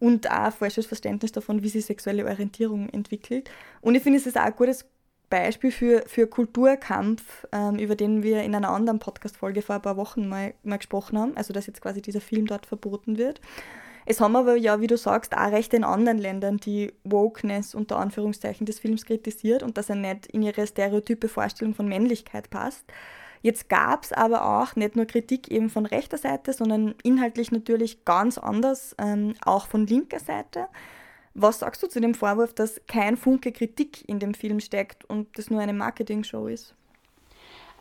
Und 0.00 0.30
auch 0.30 0.44
ein 0.44 0.52
falsches 0.52 0.86
Verständnis 0.86 1.32
davon, 1.32 1.62
wie 1.62 1.68
sich 1.68 1.84
sexuelle 1.84 2.24
Orientierung 2.24 2.88
entwickelt. 2.90 3.50
Und 3.80 3.94
ich 3.94 4.02
finde, 4.02 4.18
es 4.18 4.26
ist 4.26 4.36
auch 4.36 4.42
ein 4.42 4.54
gutes 4.54 4.84
Beispiel 5.28 5.72
für, 5.72 6.04
für 6.06 6.26
Kulturkampf, 6.26 7.46
ähm, 7.52 7.76
über 7.78 7.96
den 7.96 8.22
wir 8.22 8.42
in 8.42 8.54
einer 8.54 8.70
anderen 8.70 8.98
Podcast-Folge 8.98 9.62
vor 9.62 9.76
ein 9.76 9.82
paar 9.82 9.96
Wochen 9.96 10.28
mal, 10.28 10.54
mal 10.62 10.78
gesprochen 10.78 11.18
haben. 11.18 11.36
Also, 11.36 11.52
dass 11.52 11.66
jetzt 11.66 11.82
quasi 11.82 12.00
dieser 12.00 12.20
Film 12.20 12.46
dort 12.46 12.66
verboten 12.66 13.18
wird. 13.18 13.40
Es 14.10 14.22
haben 14.22 14.36
aber 14.36 14.56
ja, 14.56 14.80
wie 14.80 14.86
du 14.86 14.96
sagst, 14.96 15.36
auch 15.36 15.52
Rechte 15.52 15.76
in 15.76 15.84
anderen 15.84 16.16
Ländern 16.16 16.56
die 16.56 16.94
Wokeness 17.04 17.74
unter 17.74 17.98
Anführungszeichen 17.98 18.64
des 18.64 18.78
Films 18.78 19.04
kritisiert 19.04 19.62
und 19.62 19.76
dass 19.76 19.90
er 19.90 19.96
nicht 19.96 20.28
in 20.28 20.42
ihre 20.42 20.66
stereotype 20.66 21.28
Vorstellung 21.28 21.74
von 21.74 21.86
Männlichkeit 21.86 22.48
passt. 22.48 22.86
Jetzt 23.42 23.68
gab 23.68 24.04
es 24.04 24.14
aber 24.14 24.62
auch 24.62 24.76
nicht 24.76 24.96
nur 24.96 25.04
Kritik 25.04 25.50
eben 25.50 25.68
von 25.68 25.84
rechter 25.84 26.16
Seite, 26.16 26.54
sondern 26.54 26.94
inhaltlich 27.02 27.52
natürlich 27.52 28.06
ganz 28.06 28.38
anders, 28.38 28.96
ähm, 28.96 29.34
auch 29.44 29.66
von 29.66 29.86
linker 29.86 30.20
Seite. 30.20 30.68
Was 31.34 31.58
sagst 31.58 31.82
du 31.82 31.86
zu 31.86 32.00
dem 32.00 32.14
Vorwurf, 32.14 32.54
dass 32.54 32.80
kein 32.86 33.18
Funke 33.18 33.52
Kritik 33.52 34.08
in 34.08 34.20
dem 34.20 34.32
Film 34.32 34.60
steckt 34.60 35.04
und 35.04 35.36
das 35.36 35.50
nur 35.50 35.60
eine 35.60 35.74
Marketing-Show 35.74 36.46
ist? 36.46 36.74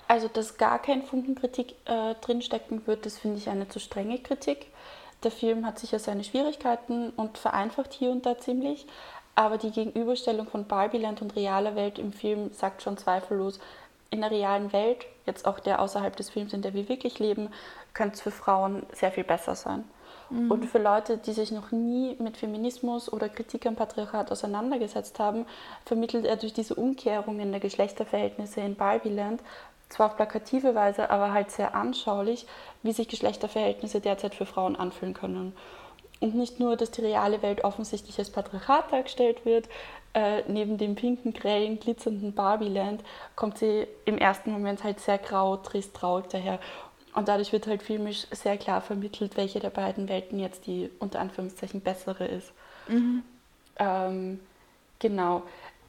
Also, 0.10 0.28
dass 0.28 0.58
gar 0.58 0.82
kein 0.82 1.04
Funken 1.04 1.36
Kritik 1.36 1.76
äh, 1.86 2.16
drinstecken 2.16 2.86
wird, 2.86 3.06
das 3.06 3.18
finde 3.18 3.38
ich 3.38 3.48
eine 3.48 3.70
zu 3.70 3.80
strenge 3.80 4.20
Kritik. 4.20 4.68
Der 5.24 5.32
Film 5.32 5.66
hat 5.66 5.80
sicher 5.80 6.00
seine 6.00 6.24
Schwierigkeiten 6.24 7.10
und 7.12 7.38
vereinfacht 7.38 7.94
hier 7.94 8.12
und 8.12 8.26
da 8.26 8.38
ziemlich, 8.38 8.86
aber 9.36 9.58
die 9.58 9.72
Gegenüberstellung 9.72 10.48
von 10.48 10.66
Barbieland 10.66 11.22
und 11.22 11.36
realer 11.36 11.76
Welt 11.76 12.00
im 12.00 12.14
Film 12.14 12.52
sagt 12.54 12.82
schon 12.82 12.98
zweifellos, 12.98 13.60
in 14.10 14.22
der 14.22 14.32
realen 14.32 14.72
Welt, 14.74 15.06
jetzt 15.26 15.46
auch 15.46 15.60
der 15.60 15.82
außerhalb 15.82 16.16
des 16.16 16.30
Films, 16.30 16.54
in 16.54 16.62
der 16.62 16.74
wir 16.74 16.88
wirklich 16.88 17.20
leben, 17.20 17.50
könnte 17.94 18.16
es 18.16 18.22
für 18.22 18.32
Frauen 18.32 18.84
sehr 18.94 19.12
viel 19.12 19.24
besser 19.24 19.56
sein. 19.56 19.84
Mhm. 20.30 20.52
Und 20.52 20.66
für 20.66 20.80
Leute, 20.80 21.18
die 21.18 21.34
sich 21.34 21.52
noch 21.52 21.72
nie 21.72 22.16
mit 22.20 22.38
Feminismus 22.38 23.12
oder 23.12 23.30
Kritik 23.30 23.66
am 23.66 23.76
Patriarchat 23.76 24.32
auseinandergesetzt 24.32 25.20
haben, 25.20 25.46
vermittelt 25.86 26.26
er 26.26 26.38
durch 26.38 26.54
diese 26.54 26.76
Umkehrungen 26.76 27.52
der 27.52 27.60
Geschlechterverhältnisse 27.60 28.62
in 28.62 28.76
Barbieland 28.76 29.42
zwar 29.90 30.08
auf 30.08 30.16
plakative 30.16 30.76
Weise, 30.76 31.10
aber 31.10 31.32
halt 31.34 31.52
sehr 31.52 31.76
anschaulich, 31.76 32.46
wie 32.84 32.92
sich 32.92 33.08
Geschlechterverhältnisse 33.08 34.02
derzeit 34.02 34.36
für 34.36 34.46
Frauen 34.46 34.76
anfühlen 34.76 35.14
können. 35.14 35.54
Und 36.20 36.36
nicht 36.36 36.60
nur, 36.60 36.76
dass 36.76 36.92
die 36.92 37.02
reale 37.02 37.42
Welt 37.42 37.64
offensichtlich 37.64 38.18
als 38.18 38.32
Patriarchat 38.32 38.92
dargestellt 38.92 39.46
wird, 39.46 39.70
äh, 40.14 40.42
neben 40.48 40.78
dem 40.78 40.96
pinken, 40.96 41.32
grellen, 41.34 41.80
glitzernden 41.80 42.34
Barbieland 42.34 43.04
kommt 43.36 43.60
sie 43.60 43.88
im 44.06 44.18
ersten 44.18 44.52
Moment 44.52 44.84
halt 44.84 45.00
sehr 45.00 45.20
grau, 45.20 45.58
trist, 45.58 45.96
traurig 45.96 46.26
daher. 46.30 46.60
Und 47.14 47.28
dadurch 47.28 47.52
wird 47.52 47.68
halt 47.68 47.84
filmisch 47.84 48.26
sehr 48.32 48.58
klar 48.58 48.82
vermittelt, 48.82 49.38
welche 49.38 49.60
der 49.60 49.70
beiden 49.70 50.10
Welten 50.10 50.40
jetzt 50.40 50.66
die 50.66 50.90
unter 51.00 51.20
Anführungszeichen 51.20 51.82
bessere 51.82 52.26
ist. 52.26 52.52
Mhm. 52.88 53.24
Ähm, 53.80 54.40
genau 55.00 55.44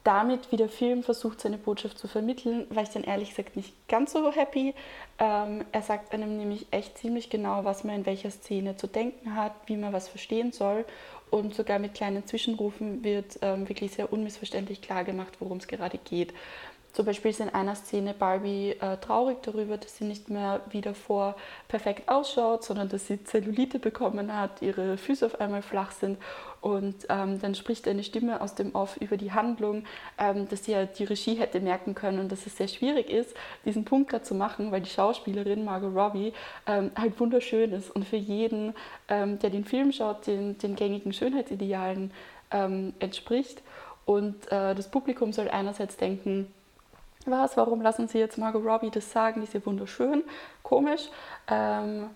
damit, 0.09 0.51
wie 0.51 0.57
der 0.57 0.69
Film 0.69 1.03
versucht, 1.03 1.39
seine 1.39 1.59
Botschaft 1.59 1.99
zu 1.99 2.07
vermitteln, 2.07 2.65
war 2.71 2.81
ich 2.81 2.89
dann 2.89 3.03
ehrlich 3.03 3.29
gesagt 3.29 3.55
nicht 3.55 3.75
ganz 3.87 4.11
so 4.11 4.31
happy. 4.31 4.73
Ähm, 5.19 5.63
er 5.71 5.83
sagt 5.83 6.11
einem 6.15 6.35
nämlich 6.35 6.65
echt 6.71 6.97
ziemlich 6.97 7.29
genau, 7.29 7.63
was 7.63 7.83
man 7.83 7.93
in 7.93 8.05
welcher 8.07 8.31
Szene 8.31 8.75
zu 8.75 8.87
denken 8.87 9.35
hat, 9.35 9.53
wie 9.67 9.77
man 9.77 9.93
was 9.93 10.07
verstehen 10.07 10.51
soll. 10.51 10.83
Und 11.29 11.53
sogar 11.53 11.77
mit 11.77 11.93
kleinen 11.93 12.25
Zwischenrufen 12.25 13.03
wird 13.03 13.37
ähm, 13.43 13.69
wirklich 13.69 13.91
sehr 13.91 14.11
unmissverständlich 14.11 14.81
klar 14.81 15.03
gemacht, 15.03 15.33
worum 15.39 15.59
es 15.59 15.67
gerade 15.67 15.99
geht. 15.99 16.33
Zum 16.91 17.05
Beispiel 17.05 17.31
ist 17.31 17.39
in 17.39 17.49
einer 17.49 17.75
Szene 17.75 18.13
Barbie 18.13 18.71
äh, 18.79 18.97
traurig 18.97 19.43
darüber, 19.43 19.77
dass 19.77 19.97
sie 19.97 20.05
nicht 20.05 20.29
mehr 20.29 20.61
wie 20.71 20.81
davor 20.81 21.35
perfekt 21.67 22.09
ausschaut, 22.09 22.63
sondern 22.63 22.89
dass 22.89 23.07
sie 23.07 23.23
Zellulite 23.23 23.77
bekommen 23.77 24.35
hat, 24.35 24.61
ihre 24.61 24.97
Füße 24.97 25.25
auf 25.25 25.39
einmal 25.39 25.61
flach 25.61 25.91
sind. 25.91 26.17
Und 26.61 27.05
ähm, 27.09 27.39
dann 27.39 27.55
spricht 27.55 27.87
eine 27.87 28.03
Stimme 28.03 28.41
aus 28.41 28.55
dem 28.55 28.75
Off 28.75 28.97
über 28.97 29.17
die 29.17 29.31
Handlung, 29.31 29.83
ähm, 30.17 30.49
dass 30.49 30.65
sie 30.65 30.73
ja 30.73 30.85
die 30.85 31.05
Regie 31.05 31.35
hätte 31.35 31.61
merken 31.61 31.95
können 31.95 32.19
und 32.19 32.31
dass 32.31 32.45
es 32.45 32.57
sehr 32.57 32.67
schwierig 32.67 33.09
ist, 33.09 33.35
diesen 33.65 33.85
Punkt 33.85 34.09
gerade 34.09 34.25
zu 34.25 34.35
machen, 34.35 34.71
weil 34.71 34.81
die 34.81 34.89
Schauspielerin 34.89 35.63
Margot 35.63 35.95
Robbie 35.95 36.33
ähm, 36.65 36.91
halt 36.95 37.19
wunderschön 37.19 37.71
ist 37.71 37.91
und 37.91 38.03
für 38.03 38.17
jeden, 38.17 38.73
ähm, 39.07 39.39
der 39.39 39.51
den 39.51 39.63
Film 39.63 39.91
schaut, 39.91 40.27
den, 40.27 40.57
den 40.57 40.75
gängigen 40.75 41.13
Schönheitsidealen 41.13 42.11
ähm, 42.51 42.93
entspricht. 42.99 43.61
Und 44.05 44.51
äh, 44.51 44.73
das 44.73 44.89
Publikum 44.89 45.31
soll 45.33 45.49
einerseits 45.49 45.95
denken, 45.95 46.51
was, 47.31 47.57
warum 47.57 47.81
lassen 47.81 48.07
Sie 48.07 48.19
jetzt 48.19 48.37
Margot 48.37 48.63
Robbie 48.65 48.91
das 48.91 49.11
sagen, 49.11 49.41
die 49.41 49.47
ist 49.47 49.53
ja 49.53 49.65
wunderschön, 49.65 50.23
komisch. 50.63 51.09
Ähm, 51.47 52.09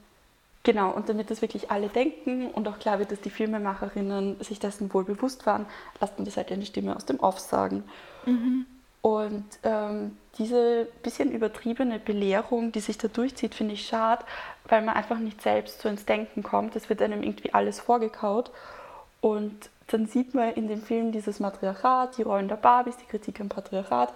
genau, 0.63 0.91
und 0.91 1.10
damit 1.10 1.32
das 1.32 1.41
wirklich 1.41 1.72
alle 1.72 1.89
denken 1.89 2.48
und 2.51 2.67
auch 2.67 2.79
klar 2.79 3.00
wird, 3.00 3.12
dass 3.12 3.22
die 3.22 3.29
Filmemacherinnen 3.29 4.41
sich 4.41 4.60
dessen 4.60 4.93
wohl 4.93 5.03
bewusst 5.03 5.46
waren, 5.46 5.65
lasst 6.00 6.17
man 6.17 6.25
das 6.25 6.38
halt 6.38 6.51
eine 6.51 6.65
Stimme 6.65 6.96
aus 6.96 7.05
dem 7.05 7.20
Off 7.20 7.39
sagen. 7.39 7.84
Mhm. 8.25 8.65
Und 9.03 9.43
ähm, 9.63 10.17
diese 10.38 10.88
bisschen 11.03 11.34
übertriebene 11.34 12.00
Belehrung, 12.00 12.72
die 12.72 12.79
sich 12.79 12.98
da 12.98 13.10
durchzieht, 13.10 13.53
finde 13.53 13.74
ich 13.74 13.86
schade, 13.86 14.24
weil 14.70 14.82
man 14.82 14.96
einfach 14.96 15.20
nicht 15.20 15.41
selbst 15.41 15.82
so 15.82 15.89
ins 15.89 16.05
Denken 16.05 16.41
kommt. 16.41 16.77
Es 16.77 16.88
wird 16.88 17.01
einem 17.01 17.22
irgendwie 17.22 17.53
alles 17.53 17.82
vorgekaut. 17.82 18.50
Und 19.20 19.70
dann 19.88 20.08
sieht 20.08 20.34
man 20.34 20.53
in 20.53 20.70
dem 20.70 20.82
Film 20.82 21.12
dieses 21.12 21.41
Matriarchat, 21.41 22.17
die 22.17 22.22
Rollen 22.22 22.48
der 22.48 22.55
Barbies, 22.55 22.96
die 22.96 23.05
Kritik 23.05 23.41
am 23.41 23.50
Patriarchat. 23.50 24.13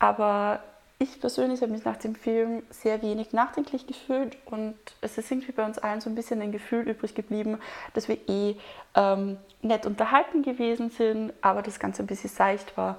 Aber 0.00 0.60
ich 0.98 1.20
persönlich 1.20 1.62
habe 1.62 1.72
mich 1.72 1.84
nach 1.84 1.96
dem 1.96 2.14
Film 2.14 2.62
sehr 2.70 3.00
wenig 3.00 3.32
nachdenklich 3.32 3.86
gefühlt 3.86 4.36
und 4.44 4.74
es 5.00 5.16
ist 5.16 5.30
irgendwie 5.30 5.52
bei 5.52 5.64
uns 5.64 5.78
allen 5.78 6.00
so 6.00 6.10
ein 6.10 6.14
bisschen 6.14 6.42
ein 6.42 6.52
Gefühl 6.52 6.88
übrig 6.88 7.14
geblieben, 7.14 7.58
dass 7.94 8.08
wir 8.08 8.18
eh 8.28 8.56
ähm, 8.94 9.38
nett 9.62 9.86
unterhalten 9.86 10.42
gewesen 10.42 10.90
sind, 10.90 11.32
aber 11.40 11.62
das 11.62 11.78
Ganze 11.78 12.02
ein 12.02 12.06
bisschen 12.06 12.28
seicht 12.28 12.76
war. 12.76 12.98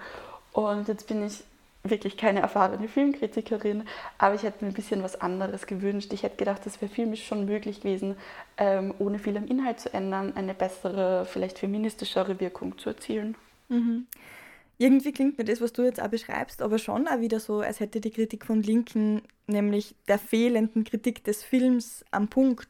Und 0.54 0.88
jetzt 0.88 1.08
bin 1.08 1.24
ich 1.26 1.44
wirklich 1.84 2.18
keine 2.18 2.42
erfahrene 2.42 2.88
Filmkritikerin, 2.88 3.88
aber 4.18 4.36
ich 4.36 4.44
hätte 4.44 4.64
mir 4.64 4.72
ein 4.72 4.76
bisschen 4.76 5.04
was 5.04 5.20
anderes 5.20 5.68
gewünscht. 5.68 6.14
Ich 6.14 6.24
hätte 6.24 6.38
gedacht, 6.38 6.66
es 6.66 6.82
wäre 6.82 6.92
filmisch 6.92 7.26
schon 7.26 7.46
möglich 7.46 7.82
gewesen, 7.82 8.16
ähm, 8.58 8.94
ohne 9.00 9.20
viel 9.20 9.38
am 9.38 9.48
Inhalt 9.48 9.80
zu 9.80 9.94
ändern, 9.94 10.34
eine 10.36 10.54
bessere, 10.54 11.26
vielleicht 11.26 11.60
feministischere 11.60 12.40
Wirkung 12.40 12.78
zu 12.78 12.90
erzielen. 12.90 13.36
Mhm. 13.70 14.08
Irgendwie 14.82 15.12
klingt 15.12 15.38
mir 15.38 15.44
das, 15.44 15.62
was 15.62 15.74
du 15.74 15.84
jetzt 15.84 16.02
auch 16.02 16.08
beschreibst, 16.08 16.60
aber 16.60 16.80
schon 16.80 17.08
auch 17.08 17.20
wieder 17.20 17.40
so, 17.40 17.60
als 17.60 17.80
hätte 17.80 18.02
die 18.02 18.10
Kritik 18.10 18.48
von 18.48 18.64
Linken, 18.64 19.22
nämlich 19.46 19.96
der 20.08 20.18
fehlenden 20.18 20.86
Kritik 20.86 21.24
des 21.24 21.44
Films 21.44 22.04
am 22.10 22.30
Punkt, 22.30 22.68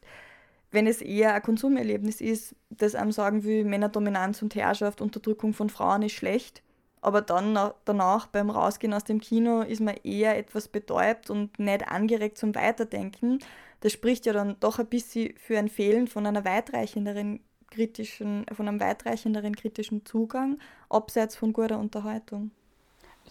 wenn 0.70 0.86
es 0.86 1.00
eher 1.00 1.32
ein 1.32 1.40
Konsumerlebnis 1.40 2.20
ist, 2.20 2.54
das 2.68 2.94
einem 2.94 3.12
sagen 3.12 3.44
will, 3.44 3.64
Männerdominanz 3.64 4.42
und 4.42 4.54
Herrschaft, 4.54 5.00
Unterdrückung 5.00 5.54
von 5.54 5.70
Frauen 5.70 6.02
ist 6.02 6.12
schlecht, 6.12 6.62
aber 7.00 7.22
dann 7.22 7.58
danach 7.86 8.26
beim 8.26 8.50
Rausgehen 8.50 8.92
aus 8.92 9.04
dem 9.04 9.18
Kino 9.22 9.62
ist 9.62 9.80
man 9.80 9.96
eher 10.04 10.36
etwas 10.36 10.68
betäubt 10.68 11.30
und 11.30 11.58
nicht 11.58 11.88
angeregt 11.88 12.36
zum 12.36 12.54
Weiterdenken. 12.54 13.38
Das 13.80 13.92
spricht 13.92 14.26
ja 14.26 14.34
dann 14.34 14.56
doch 14.60 14.78
ein 14.78 14.86
bisschen 14.86 15.32
für 15.38 15.58
ein 15.58 15.70
Fehlen 15.70 16.08
von 16.08 16.26
einer 16.26 16.44
weitreichenderen 16.44 17.40
kritischen, 17.72 18.46
von 18.54 18.68
einem 18.68 18.80
weitreichenderen 18.80 19.56
kritischen 19.56 20.04
Zugang, 20.06 20.58
abseits 20.88 21.36
von 21.36 21.52
guter 21.52 21.78
Unterhaltung. 21.78 22.50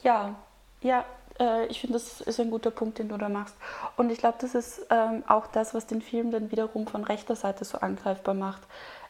Ja, 0.04 0.36
ja, 0.82 1.06
äh, 1.40 1.66
ich 1.68 1.80
finde, 1.80 1.94
das 1.94 2.22
ist 2.22 2.40
ein 2.40 2.52
guter 2.52 2.72
Punkt, 2.72 3.00
den 3.00 3.10
du 3.10 3.18
da 3.18 3.30
machst. 3.30 3.56
Und 3.98 4.12
ich 4.12 4.20
glaube, 4.20 4.38
das 4.42 4.56
ist 4.56 4.86
ähm, 4.90 5.24
auch 5.28 5.48
das, 5.48 5.74
was 5.74 5.88
den 5.88 6.02
Film 6.02 6.32
dann 6.32 6.52
wiederum 6.52 6.88
von 6.88 7.04
rechter 7.04 7.36
Seite 7.36 7.66
so 7.66 7.78
angreifbar 7.78 8.36
macht. 8.36 8.62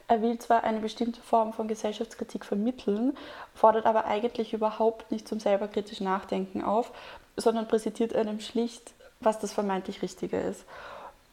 Er 0.08 0.22
will 0.22 0.38
zwar 0.40 0.64
eine 0.66 0.80
bestimmte 0.80 1.22
Form 1.22 1.54
von 1.54 1.68
Gesellschaftskritik 1.68 2.44
vermitteln, 2.44 3.18
fordert 3.54 3.86
aber 3.86 4.06
eigentlich 4.06 4.54
überhaupt 4.54 5.12
nicht 5.12 5.28
zum 5.28 5.40
selber 5.40 5.70
kritischen 5.70 6.06
Nachdenken 6.06 6.64
auf, 6.64 6.92
sondern 7.38 7.68
präsentiert 7.68 8.14
einem 8.14 8.42
schlicht, 8.42 8.94
was 9.22 9.40
das 9.40 9.54
vermeintlich 9.54 10.02
Richtige 10.02 10.38
ist. 10.38 10.66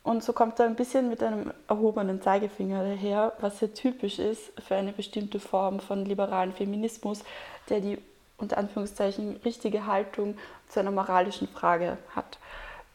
Und 0.08 0.24
so 0.24 0.32
kommt 0.32 0.58
er 0.58 0.64
ein 0.64 0.74
bisschen 0.74 1.10
mit 1.10 1.22
einem 1.22 1.52
erhobenen 1.68 2.22
Zeigefinger 2.22 2.82
daher, 2.82 3.34
was 3.40 3.58
sehr 3.58 3.74
typisch 3.74 4.18
ist 4.18 4.58
für 4.58 4.74
eine 4.74 4.92
bestimmte 4.92 5.38
Form 5.38 5.80
von 5.80 6.06
liberalen 6.06 6.54
Feminismus, 6.54 7.22
der 7.68 7.80
die 7.80 7.98
unter 8.38 8.56
Anführungszeichen 8.56 9.36
richtige 9.44 9.84
Haltung 9.84 10.38
zu 10.66 10.80
einer 10.80 10.92
moralischen 10.92 11.46
Frage 11.46 11.98
hat. 12.16 12.38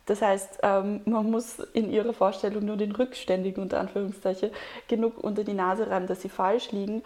Das 0.08 0.24
heißt, 0.24 0.62
ähm, 0.64 1.02
man 1.06 1.30
muss 1.30 1.60
in 1.60 1.92
ihrer 1.92 2.14
Vorstellung 2.14 2.66
nur 2.66 2.78
den 2.78 2.92
Rückständigen 2.92 3.62
unter 3.62 3.80
Anführungszeichen 3.80 4.50
genug 4.88 5.24
unter 5.24 5.44
die 5.44 5.54
Nase 5.54 5.88
reiben, 5.92 6.08
dass 6.08 6.24
sie 6.24 6.30
falsch 6.30 6.72
liegen. 6.72 7.04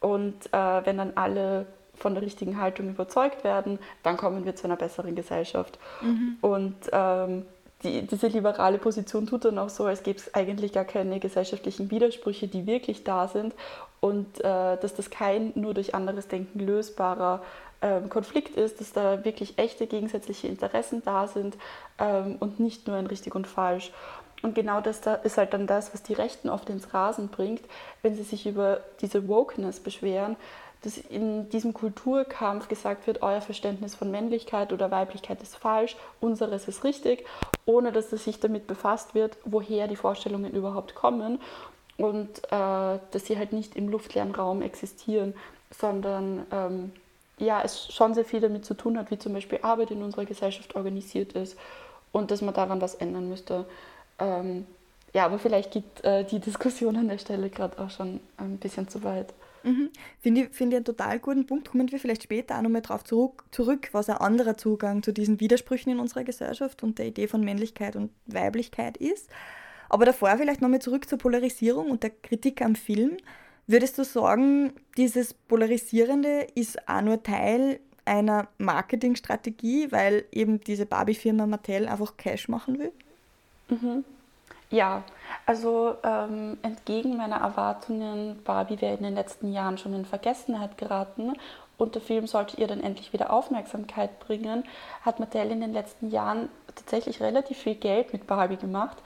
Und 0.00 0.46
äh, 0.54 0.86
wenn 0.86 0.96
dann 0.96 1.12
alle 1.16 1.66
von 1.96 2.14
der 2.14 2.22
richtigen 2.22 2.58
Haltung 2.58 2.88
überzeugt 2.88 3.44
werden, 3.44 3.78
dann 4.04 4.16
kommen 4.16 4.46
wir 4.46 4.56
zu 4.56 4.64
einer 4.64 4.76
besseren 4.76 5.14
Gesellschaft. 5.14 5.78
Mhm. 6.00 6.38
Und 6.40 6.76
ähm, 6.92 7.44
die, 7.82 8.06
diese 8.06 8.26
liberale 8.28 8.78
Position 8.78 9.26
tut 9.26 9.44
dann 9.44 9.58
auch 9.58 9.68
so, 9.68 9.84
als 9.84 10.02
gäbe 10.02 10.18
es 10.18 10.34
eigentlich 10.34 10.72
gar 10.72 10.84
keine 10.84 11.20
gesellschaftlichen 11.20 11.90
Widersprüche, 11.90 12.48
die 12.48 12.66
wirklich 12.66 13.04
da 13.04 13.28
sind 13.28 13.54
und 14.00 14.40
äh, 14.40 14.76
dass 14.76 14.94
das 14.94 15.10
kein 15.10 15.52
nur 15.54 15.74
durch 15.74 15.94
anderes 15.94 16.28
Denken 16.28 16.60
lösbarer 16.60 17.42
ähm, 17.82 18.10
Konflikt 18.10 18.56
ist, 18.56 18.80
dass 18.80 18.92
da 18.92 19.24
wirklich 19.24 19.58
echte 19.58 19.86
gegensätzliche 19.86 20.48
Interessen 20.48 21.02
da 21.04 21.26
sind 21.26 21.56
ähm, 21.98 22.36
und 22.40 22.60
nicht 22.60 22.86
nur 22.86 22.96
ein 22.96 23.06
richtig 23.06 23.34
und 23.34 23.46
falsch. 23.46 23.92
Und 24.42 24.54
genau 24.54 24.80
das 24.80 25.00
da 25.00 25.14
ist 25.14 25.38
halt 25.38 25.52
dann 25.52 25.66
das, 25.66 25.92
was 25.92 26.02
die 26.02 26.14
Rechten 26.14 26.48
oft 26.48 26.68
ins 26.70 26.92
Rasen 26.94 27.28
bringt, 27.28 27.62
wenn 28.02 28.14
sie 28.14 28.22
sich 28.22 28.46
über 28.46 28.80
diese 29.00 29.28
Wokeness 29.28 29.80
beschweren, 29.80 30.36
dass 30.82 30.96
in 30.96 31.48
diesem 31.50 31.74
Kulturkampf 31.74 32.68
gesagt 32.68 33.06
wird, 33.06 33.22
euer 33.22 33.40
Verständnis 33.40 33.94
von 33.94 34.10
Männlichkeit 34.10 34.72
oder 34.72 34.90
Weiblichkeit 34.90 35.42
ist 35.42 35.56
falsch, 35.56 35.96
unseres 36.20 36.68
ist 36.68 36.84
richtig, 36.84 37.26
ohne 37.66 37.92
dass 37.92 38.12
es 38.12 38.24
sich 38.24 38.40
damit 38.40 38.66
befasst 38.66 39.14
wird, 39.14 39.36
woher 39.44 39.88
die 39.88 39.96
Vorstellungen 39.96 40.52
überhaupt 40.52 40.94
kommen 40.94 41.38
und 41.98 42.44
äh, 42.44 42.98
dass 43.10 43.26
sie 43.26 43.36
halt 43.36 43.52
nicht 43.52 43.76
im 43.76 43.88
luftleeren 43.88 44.34
Raum 44.34 44.62
existieren, 44.62 45.34
sondern 45.70 46.46
ähm, 46.50 46.92
ja, 47.38 47.62
es 47.62 47.92
schon 47.92 48.14
sehr 48.14 48.24
viel 48.24 48.40
damit 48.40 48.64
zu 48.64 48.74
tun 48.74 48.98
hat, 48.98 49.10
wie 49.10 49.18
zum 49.18 49.32
Beispiel 49.32 49.60
Arbeit 49.62 49.90
in 49.90 50.02
unserer 50.02 50.24
Gesellschaft 50.24 50.76
organisiert 50.76 51.32
ist 51.34 51.58
und 52.12 52.30
dass 52.30 52.42
man 52.42 52.54
daran 52.54 52.80
was 52.80 52.94
ändern 52.94 53.28
müsste. 53.28 53.66
Ähm, 54.18 54.66
ja, 55.12 55.24
aber 55.24 55.38
vielleicht 55.38 55.72
geht 55.72 56.04
äh, 56.04 56.24
die 56.24 56.38
Diskussion 56.38 56.96
an 56.96 57.08
der 57.08 57.18
Stelle 57.18 57.50
gerade 57.50 57.82
auch 57.82 57.90
schon 57.90 58.20
ein 58.36 58.58
bisschen 58.58 58.88
zu 58.88 59.02
weit. 59.02 59.32
Mhm. 59.62 59.90
Finde 60.20 60.42
ich, 60.42 60.48
find 60.50 60.72
ich 60.72 60.76
einen 60.76 60.84
total 60.84 61.18
guten 61.18 61.46
Punkt. 61.46 61.70
Kommen 61.70 61.90
wir 61.90 61.98
vielleicht 61.98 62.22
später 62.22 62.56
auch 62.56 62.62
nochmal 62.62 62.82
darauf 62.82 63.04
zurück, 63.04 63.44
zurück, 63.50 63.88
was 63.92 64.08
ein 64.08 64.16
anderer 64.16 64.56
Zugang 64.56 65.02
zu 65.02 65.12
diesen 65.12 65.40
Widersprüchen 65.40 65.92
in 65.92 65.98
unserer 65.98 66.24
Gesellschaft 66.24 66.82
und 66.82 66.98
der 66.98 67.06
Idee 67.06 67.28
von 67.28 67.44
Männlichkeit 67.44 67.96
und 67.96 68.10
Weiblichkeit 68.26 68.96
ist. 68.96 69.28
Aber 69.88 70.04
davor 70.04 70.36
vielleicht 70.36 70.62
nochmal 70.62 70.80
zurück 70.80 71.08
zur 71.08 71.18
Polarisierung 71.18 71.90
und 71.90 72.02
der 72.02 72.10
Kritik 72.10 72.62
am 72.62 72.74
Film. 72.74 73.16
Würdest 73.66 73.98
du 73.98 74.04
sagen, 74.04 74.72
dieses 74.96 75.34
Polarisierende 75.34 76.46
ist 76.54 76.88
auch 76.88 77.02
nur 77.02 77.22
Teil 77.22 77.80
einer 78.04 78.48
Marketingstrategie, 78.58 79.92
weil 79.92 80.24
eben 80.32 80.60
diese 80.60 80.86
Barbie-Firma 80.86 81.46
Mattel 81.46 81.86
einfach 81.86 82.16
Cash 82.16 82.48
machen 82.48 82.78
will? 82.78 82.92
Mhm. 83.68 84.04
Ja, 84.70 85.02
also 85.46 85.96
ähm, 86.04 86.56
entgegen 86.62 87.16
meiner 87.16 87.38
Erwartungen, 87.38 88.40
Barbie 88.44 88.80
wäre 88.80 88.96
in 88.96 89.02
den 89.02 89.16
letzten 89.16 89.52
Jahren 89.52 89.78
schon 89.78 89.94
in 89.94 90.04
Vergessenheit 90.04 90.78
geraten 90.78 91.32
und 91.76 91.96
der 91.96 92.02
Film 92.02 92.28
sollte 92.28 92.56
ihr 92.60 92.68
dann 92.68 92.80
endlich 92.80 93.12
wieder 93.12 93.32
Aufmerksamkeit 93.32 94.20
bringen, 94.20 94.64
hat 95.02 95.18
Mattel 95.18 95.50
in 95.50 95.60
den 95.60 95.72
letzten 95.72 96.10
Jahren 96.10 96.50
tatsächlich 96.76 97.20
relativ 97.20 97.58
viel 97.58 97.74
Geld 97.74 98.12
mit 98.12 98.28
Barbie 98.28 98.58
gemacht. 98.58 98.98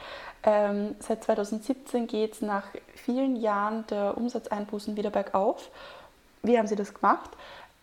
Ähm, 0.42 0.97
seit 0.99 1.25
2017 1.25 2.09
geht 2.09 2.35
es 2.35 2.42
nach 2.42 2.66
vielen 2.94 3.37
Jahren 3.37 3.87
der 3.87 4.18
Umsatzeinbußen 4.18 4.97
wieder 4.97 5.11
bergauf. 5.11 5.71
Wie 6.42 6.59
haben 6.59 6.66
sie 6.66 6.76
das 6.76 6.92
gemacht? 6.92 7.30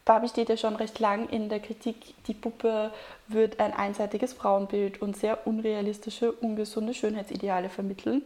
Barbie 0.06 0.30
steht 0.30 0.50
ja 0.50 0.58
schon 0.58 0.76
recht 0.76 1.00
lang 1.00 1.30
in 1.30 1.50
der 1.50 1.60
Kritik, 1.60 2.16
die 2.26 2.34
Puppe 2.34 2.92
wird 3.28 3.60
ein 3.60 3.74
einseitiges 3.74 4.34
Frauenbild 4.34 5.02
und 5.02 5.16
sehr 5.16 5.46
unrealistische, 5.46 6.32
ungesunde 6.32 6.94
Schönheitsideale 6.94 7.70
vermitteln. 7.70 8.24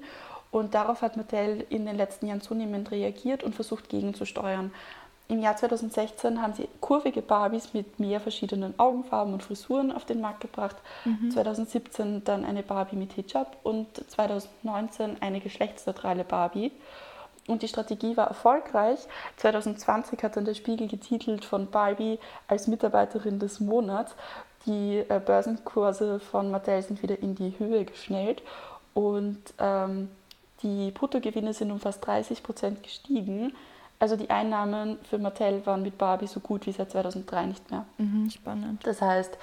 Und 0.51 0.73
darauf 0.73 1.01
hat 1.01 1.17
Mattel 1.17 1.65
in 1.69 1.85
den 1.85 1.97
letzten 1.97 2.27
Jahren 2.27 2.39
zunehmend 2.39 2.91
reagiert 2.91 3.43
und 3.43 3.55
versucht 3.55 3.89
gegenzusteuern. 3.89 4.71
Im 5.27 5.41
Jahr 5.41 5.57
2016 5.57 6.41
haben 6.41 6.53
sie 6.53 6.69
kurvige 6.79 7.21
Barbies 7.21 7.73
mit 7.73 7.99
mehr 7.99 8.19
verschiedenen 8.19 8.79
Augenfarben 8.79 9.33
und 9.33 9.41
Frisuren 9.41 9.91
auf 9.91 10.05
den 10.05 10.21
Markt 10.21 10.41
gebracht. 10.41 10.75
Mhm. 11.03 11.31
2017 11.31 12.23
dann 12.23 12.45
eine 12.45 12.61
Barbie 12.61 12.95
mit 12.95 13.13
Hijab 13.13 13.57
und 13.63 13.87
2019 14.09 15.17
eine 15.21 15.39
geschlechtsneutrale 15.39 16.23
Barbie. 16.23 16.71
Und 17.47 17.61
die 17.61 17.67
Strategie 17.67 18.17
war 18.17 18.27
erfolgreich. 18.27 18.99
2020 19.37 20.23
hat 20.23 20.35
dann 20.35 20.45
der 20.45 20.55
Spiegel 20.55 20.87
getitelt 20.87 21.45
von 21.45 21.69
Barbie 21.69 22.19
als 22.47 22.67
Mitarbeiterin 22.67 23.39
des 23.39 23.59
Monats. 23.59 24.15
Die 24.65 25.03
äh, 25.07 25.21
Börsenkurse 25.23 26.19
von 26.19 26.49
Mattel 26.49 26.81
sind 26.81 27.03
wieder 27.03 27.19
in 27.19 27.35
die 27.35 27.53
Höhe 27.59 27.85
geschnellt 27.85 28.41
und 28.95 29.37
ähm, 29.59 30.09
die 30.63 30.89
Bruttogewinne 30.89 31.53
sind 31.53 31.69
um 31.69 31.79
fast 31.79 32.05
30 32.05 32.41
Prozent 32.41 32.81
gestiegen. 32.81 33.53
Also 33.99 34.15
die 34.15 34.29
Einnahmen 34.29 34.97
für 35.09 35.19
Mattel 35.19 35.65
waren 35.65 35.83
mit 35.83 35.97
Barbie 35.97 36.27
so 36.27 36.39
gut 36.39 36.65
wie 36.65 36.71
seit 36.71 36.91
2003 36.91 37.45
nicht 37.45 37.69
mehr. 37.69 37.85
Mhm, 37.97 38.29
spannend. 38.29 38.85
Das 38.85 39.01
heißt, 39.01 39.37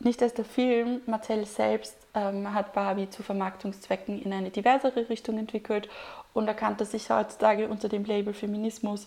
nicht 0.00 0.22
erst 0.22 0.38
der 0.38 0.44
Film, 0.44 1.02
Mattel 1.06 1.44
selbst 1.44 1.94
ähm, 2.14 2.52
hat 2.54 2.72
Barbie 2.72 3.10
zu 3.10 3.22
Vermarktungszwecken 3.22 4.20
in 4.22 4.32
eine 4.32 4.50
diversere 4.50 5.08
Richtung 5.08 5.38
entwickelt 5.38 5.88
und 6.32 6.48
erkannte 6.48 6.84
sich 6.84 7.10
heutzutage 7.10 7.68
unter 7.68 7.88
dem 7.88 8.04
Label 8.04 8.32
Feminismus 8.32 9.06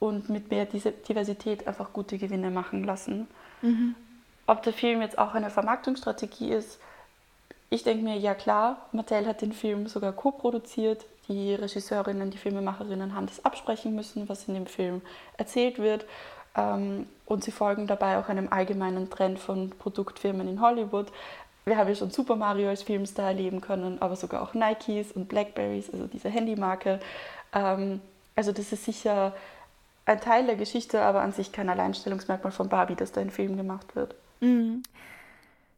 und 0.00 0.28
mit 0.28 0.50
mehr 0.50 0.66
Diversität 0.66 1.68
einfach 1.68 1.92
gute 1.92 2.18
Gewinne 2.18 2.50
machen 2.50 2.82
lassen. 2.82 3.28
Mhm. 3.62 3.94
Ob 4.48 4.62
der 4.64 4.72
Film 4.72 5.00
jetzt 5.00 5.16
auch 5.16 5.34
eine 5.34 5.48
Vermarktungsstrategie 5.48 6.50
ist, 6.50 6.80
ich 7.70 7.84
denke 7.84 8.04
mir, 8.04 8.18
ja 8.18 8.34
klar, 8.34 8.88
Mattel 8.92 9.26
hat 9.26 9.40
den 9.40 9.52
Film 9.52 9.86
sogar 9.86 10.12
co-produziert. 10.12 11.06
Die 11.28 11.54
Regisseurinnen, 11.54 12.30
die 12.30 12.36
Filmemacherinnen 12.36 13.14
haben 13.14 13.26
das 13.26 13.44
absprechen 13.44 13.94
müssen, 13.94 14.28
was 14.28 14.46
in 14.48 14.54
dem 14.54 14.66
Film 14.66 15.00
erzählt 15.38 15.78
wird. 15.78 16.04
Ähm, 16.54 17.06
und 17.26 17.44
sie 17.44 17.52
folgen 17.52 17.86
dabei 17.86 18.18
auch 18.18 18.28
einem 18.28 18.48
allgemeinen 18.50 19.10
Trend 19.10 19.38
von 19.38 19.70
Produktfirmen 19.70 20.48
in 20.48 20.60
Hollywood, 20.60 21.06
wir 21.64 21.76
haben 21.76 21.88
ja 21.88 21.94
schon 21.94 22.10
Super 22.10 22.36
Mario 22.36 22.68
als 22.68 22.82
Filmstar 22.82 23.28
erleben 23.28 23.60
können, 23.60 24.00
aber 24.00 24.16
sogar 24.16 24.42
auch 24.42 24.54
Nikes 24.54 25.12
und 25.12 25.28
Blackberries, 25.28 25.90
also 25.92 26.06
diese 26.06 26.28
Handymarke. 26.28 26.98
Ähm, 27.52 28.00
also 28.34 28.52
das 28.52 28.72
ist 28.72 28.84
sicher 28.84 29.34
ein 30.04 30.20
Teil 30.20 30.46
der 30.46 30.56
Geschichte, 30.56 31.00
aber 31.02 31.22
an 31.22 31.32
sich 31.32 31.52
kein 31.52 31.68
Alleinstellungsmerkmal 31.68 32.52
von 32.52 32.68
Barbie, 32.68 32.96
dass 32.96 33.12
da 33.12 33.20
ein 33.20 33.30
Film 33.30 33.56
gemacht 33.56 33.94
wird. 33.94 34.16
Mhm. 34.40 34.82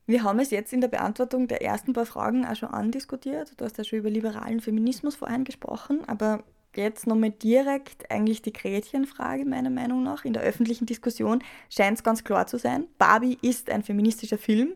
Wir 0.06 0.22
haben 0.22 0.38
es 0.38 0.50
jetzt 0.50 0.72
in 0.72 0.80
der 0.80 0.88
Beantwortung 0.88 1.48
der 1.48 1.62
ersten 1.62 1.92
paar 1.92 2.06
Fragen 2.06 2.46
auch 2.46 2.56
schon 2.56 2.70
andiskutiert. 2.70 3.52
Du 3.58 3.64
hast 3.64 3.78
ja 3.78 3.84
schon 3.84 3.98
über 3.98 4.10
liberalen 4.10 4.60
Feminismus 4.60 5.16
vorhin 5.16 5.44
gesprochen, 5.44 6.00
aber 6.06 6.42
jetzt 6.76 7.06
nochmal 7.06 7.30
direkt 7.30 8.10
eigentlich 8.10 8.42
die 8.42 8.52
Gretchenfrage 8.52 9.44
meiner 9.44 9.70
Meinung 9.70 10.02
nach. 10.02 10.24
In 10.24 10.32
der 10.32 10.42
öffentlichen 10.42 10.86
Diskussion 10.86 11.42
scheint 11.70 11.98
es 11.98 12.04
ganz 12.04 12.24
klar 12.24 12.46
zu 12.46 12.58
sein, 12.58 12.86
Barbie 12.98 13.38
ist 13.42 13.70
ein 13.70 13.82
feministischer 13.82 14.38
Film 14.38 14.74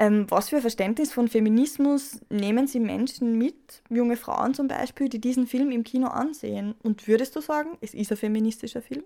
ähm, 0.00 0.30
was 0.30 0.48
für 0.48 0.56
ein 0.56 0.62
Verständnis 0.62 1.12
von 1.12 1.26
Feminismus 1.26 2.20
nehmen 2.30 2.68
Sie 2.68 2.78
Menschen 2.78 3.36
mit, 3.36 3.82
junge 3.90 4.16
Frauen 4.16 4.54
zum 4.54 4.68
Beispiel, 4.68 5.08
die 5.08 5.20
diesen 5.20 5.48
Film 5.48 5.72
im 5.72 5.82
Kino 5.82 6.06
ansehen? 6.06 6.76
Und 6.84 7.08
würdest 7.08 7.34
du 7.34 7.40
sagen, 7.40 7.76
es 7.80 7.94
ist 7.94 8.12
ein 8.12 8.16
feministischer 8.16 8.80
Film? 8.80 9.02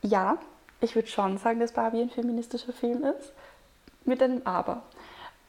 Ja, 0.00 0.38
ich 0.80 0.94
würde 0.94 1.08
schon 1.08 1.36
sagen, 1.36 1.60
dass 1.60 1.72
Barbie 1.72 2.00
ein 2.00 2.08
feministischer 2.08 2.72
Film 2.72 3.04
ist. 3.04 3.34
Mit 4.06 4.22
einem 4.22 4.40
Aber. 4.44 4.82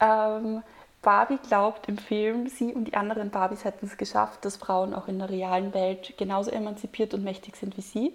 Ähm, 0.02 0.62
Barbie 1.02 1.38
glaubt 1.48 1.88
im 1.88 1.98
Film, 1.98 2.48
sie 2.48 2.74
und 2.74 2.86
die 2.86 2.96
anderen 2.96 3.30
Barbies 3.30 3.64
hätten 3.64 3.86
es 3.86 3.98
geschafft, 3.98 4.44
dass 4.44 4.58
Frauen 4.58 4.94
auch 4.94 5.08
in 5.08 5.20
der 5.20 5.30
realen 5.30 5.74
Welt 5.74 6.18
genauso 6.18 6.52
emanzipiert 6.52 7.14
und 7.14 7.24
mächtig 7.24 7.56
sind 7.56 7.78
wie 7.78 7.82
sie. 7.82 8.14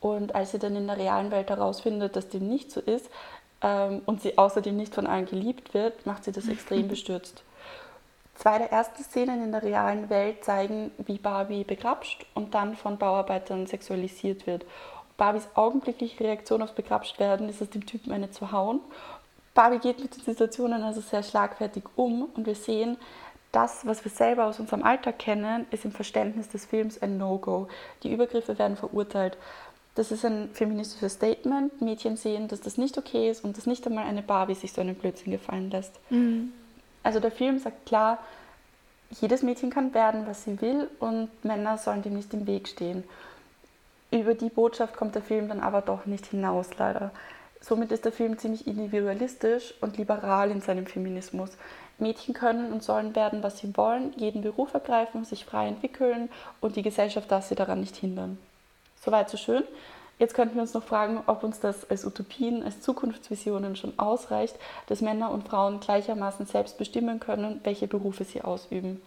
Und 0.00 0.34
als 0.34 0.50
sie 0.50 0.58
dann 0.58 0.76
in 0.76 0.86
der 0.86 0.98
realen 0.98 1.30
Welt 1.30 1.50
herausfindet, 1.50 2.16
dass 2.16 2.28
dem 2.28 2.48
nicht 2.48 2.70
so 2.70 2.80
ist, 2.80 3.08
ähm, 3.62 4.02
und 4.06 4.20
sie 4.20 4.38
außerdem 4.38 4.76
nicht 4.76 4.94
von 4.94 5.06
allen 5.06 5.26
geliebt 5.26 5.74
wird, 5.74 6.06
macht 6.06 6.24
sie 6.24 6.32
das 6.32 6.48
extrem 6.48 6.88
bestürzt. 6.88 7.42
Zwei 8.34 8.58
der 8.58 8.70
ersten 8.70 9.02
Szenen 9.02 9.42
in 9.42 9.52
der 9.52 9.62
realen 9.62 10.10
Welt 10.10 10.44
zeigen, 10.44 10.90
wie 10.98 11.18
Barbie 11.18 11.64
begrapscht 11.64 12.26
und 12.34 12.54
dann 12.54 12.76
von 12.76 12.98
Bauarbeitern 12.98 13.66
sexualisiert 13.66 14.46
wird. 14.46 14.66
Barbies 15.16 15.48
augenblickliche 15.54 16.22
Reaktion 16.22 16.60
aufs 16.60 16.74
Begrapscht-Werden 16.74 17.48
ist 17.48 17.62
es, 17.62 17.70
dem 17.70 17.86
Typen 17.86 18.12
eine 18.12 18.30
zu 18.30 18.52
hauen. 18.52 18.80
Barbie 19.56 19.78
geht 19.78 20.00
mit 20.00 20.14
den 20.14 20.22
Situationen 20.22 20.82
also 20.82 21.00
sehr 21.00 21.22
schlagfertig 21.22 21.84
um 21.96 22.28
und 22.34 22.46
wir 22.46 22.54
sehen, 22.54 22.98
das, 23.52 23.86
was 23.86 24.04
wir 24.04 24.10
selber 24.10 24.44
aus 24.44 24.60
unserem 24.60 24.82
Alltag 24.82 25.18
kennen, 25.18 25.66
ist 25.70 25.86
im 25.86 25.92
Verständnis 25.92 26.50
des 26.50 26.66
Films 26.66 27.00
ein 27.00 27.16
No-Go. 27.16 27.68
Die 28.02 28.12
Übergriffe 28.12 28.58
werden 28.58 28.76
verurteilt. 28.76 29.38
Das 29.94 30.12
ist 30.12 30.26
ein 30.26 30.50
feministisches 30.52 31.14
Statement. 31.14 31.80
Mädchen 31.80 32.18
sehen, 32.18 32.48
dass 32.48 32.60
das 32.60 32.76
nicht 32.76 32.98
okay 32.98 33.30
ist 33.30 33.44
und 33.44 33.56
dass 33.56 33.64
nicht 33.64 33.86
einmal 33.86 34.04
eine 34.04 34.20
Barbie 34.20 34.54
sich 34.54 34.74
so 34.74 34.82
einen 34.82 34.94
Blödsinn 34.94 35.32
gefallen 35.32 35.70
lässt. 35.70 35.98
Mhm. 36.10 36.52
Also 37.02 37.18
der 37.18 37.30
Film 37.30 37.58
sagt 37.58 37.86
klar, 37.86 38.18
jedes 39.08 39.42
Mädchen 39.42 39.70
kann 39.70 39.94
werden, 39.94 40.26
was 40.26 40.44
sie 40.44 40.60
will 40.60 40.90
und 41.00 41.30
Männer 41.44 41.78
sollen 41.78 42.02
dem 42.02 42.14
nicht 42.14 42.34
im 42.34 42.46
Weg 42.46 42.68
stehen. 42.68 43.04
Über 44.10 44.34
die 44.34 44.50
Botschaft 44.50 44.96
kommt 44.96 45.14
der 45.14 45.22
Film 45.22 45.48
dann 45.48 45.60
aber 45.60 45.80
doch 45.80 46.04
nicht 46.04 46.26
hinaus, 46.26 46.68
leider. 46.76 47.10
Somit 47.60 47.92
ist 47.92 48.04
der 48.04 48.12
Film 48.12 48.38
ziemlich 48.38 48.66
individualistisch 48.66 49.74
und 49.80 49.96
liberal 49.96 50.50
in 50.50 50.60
seinem 50.60 50.86
Feminismus. 50.86 51.50
Mädchen 51.98 52.34
können 52.34 52.72
und 52.72 52.82
sollen 52.82 53.16
werden, 53.16 53.42
was 53.42 53.58
sie 53.58 53.76
wollen, 53.76 54.12
jeden 54.16 54.42
Beruf 54.42 54.74
ergreifen, 54.74 55.24
sich 55.24 55.44
frei 55.44 55.68
entwickeln 55.68 56.28
und 56.60 56.76
die 56.76 56.82
Gesellschaft 56.82 57.30
darf 57.30 57.46
sie 57.46 57.54
daran 57.54 57.80
nicht 57.80 57.96
hindern. 57.96 58.38
Soweit 59.00 59.30
so 59.30 59.36
schön. 59.36 59.64
Jetzt 60.18 60.34
könnten 60.34 60.54
wir 60.54 60.62
uns 60.62 60.72
noch 60.72 60.82
fragen, 60.82 61.22
ob 61.26 61.42
uns 61.42 61.60
das 61.60 61.88
als 61.90 62.06
Utopien, 62.06 62.62
als 62.62 62.80
Zukunftsvisionen 62.80 63.76
schon 63.76 63.98
ausreicht, 63.98 64.56
dass 64.86 65.02
Männer 65.02 65.30
und 65.30 65.46
Frauen 65.46 65.80
gleichermaßen 65.80 66.46
selbst 66.46 66.78
bestimmen 66.78 67.20
können, 67.20 67.60
welche 67.64 67.86
Berufe 67.86 68.24
sie 68.24 68.40
ausüben. 68.40 69.02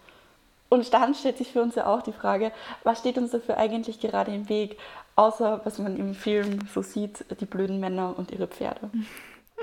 Und 0.70 0.94
dann 0.94 1.14
stellt 1.14 1.36
sich 1.36 1.52
für 1.52 1.60
uns 1.60 1.74
ja 1.74 1.86
auch 1.86 2.00
die 2.00 2.12
Frage, 2.12 2.52
was 2.84 3.00
steht 3.00 3.18
uns 3.18 3.32
dafür 3.32 3.58
eigentlich 3.58 4.00
gerade 4.00 4.32
im 4.32 4.48
Weg, 4.48 4.78
außer 5.16 5.60
was 5.64 5.78
man 5.78 5.98
im 5.98 6.14
Film 6.14 6.60
so 6.72 6.80
sieht, 6.80 7.24
die 7.40 7.44
blöden 7.44 7.80
Männer 7.80 8.14
und 8.16 8.30
ihre 8.30 8.46
Pferde. 8.46 8.88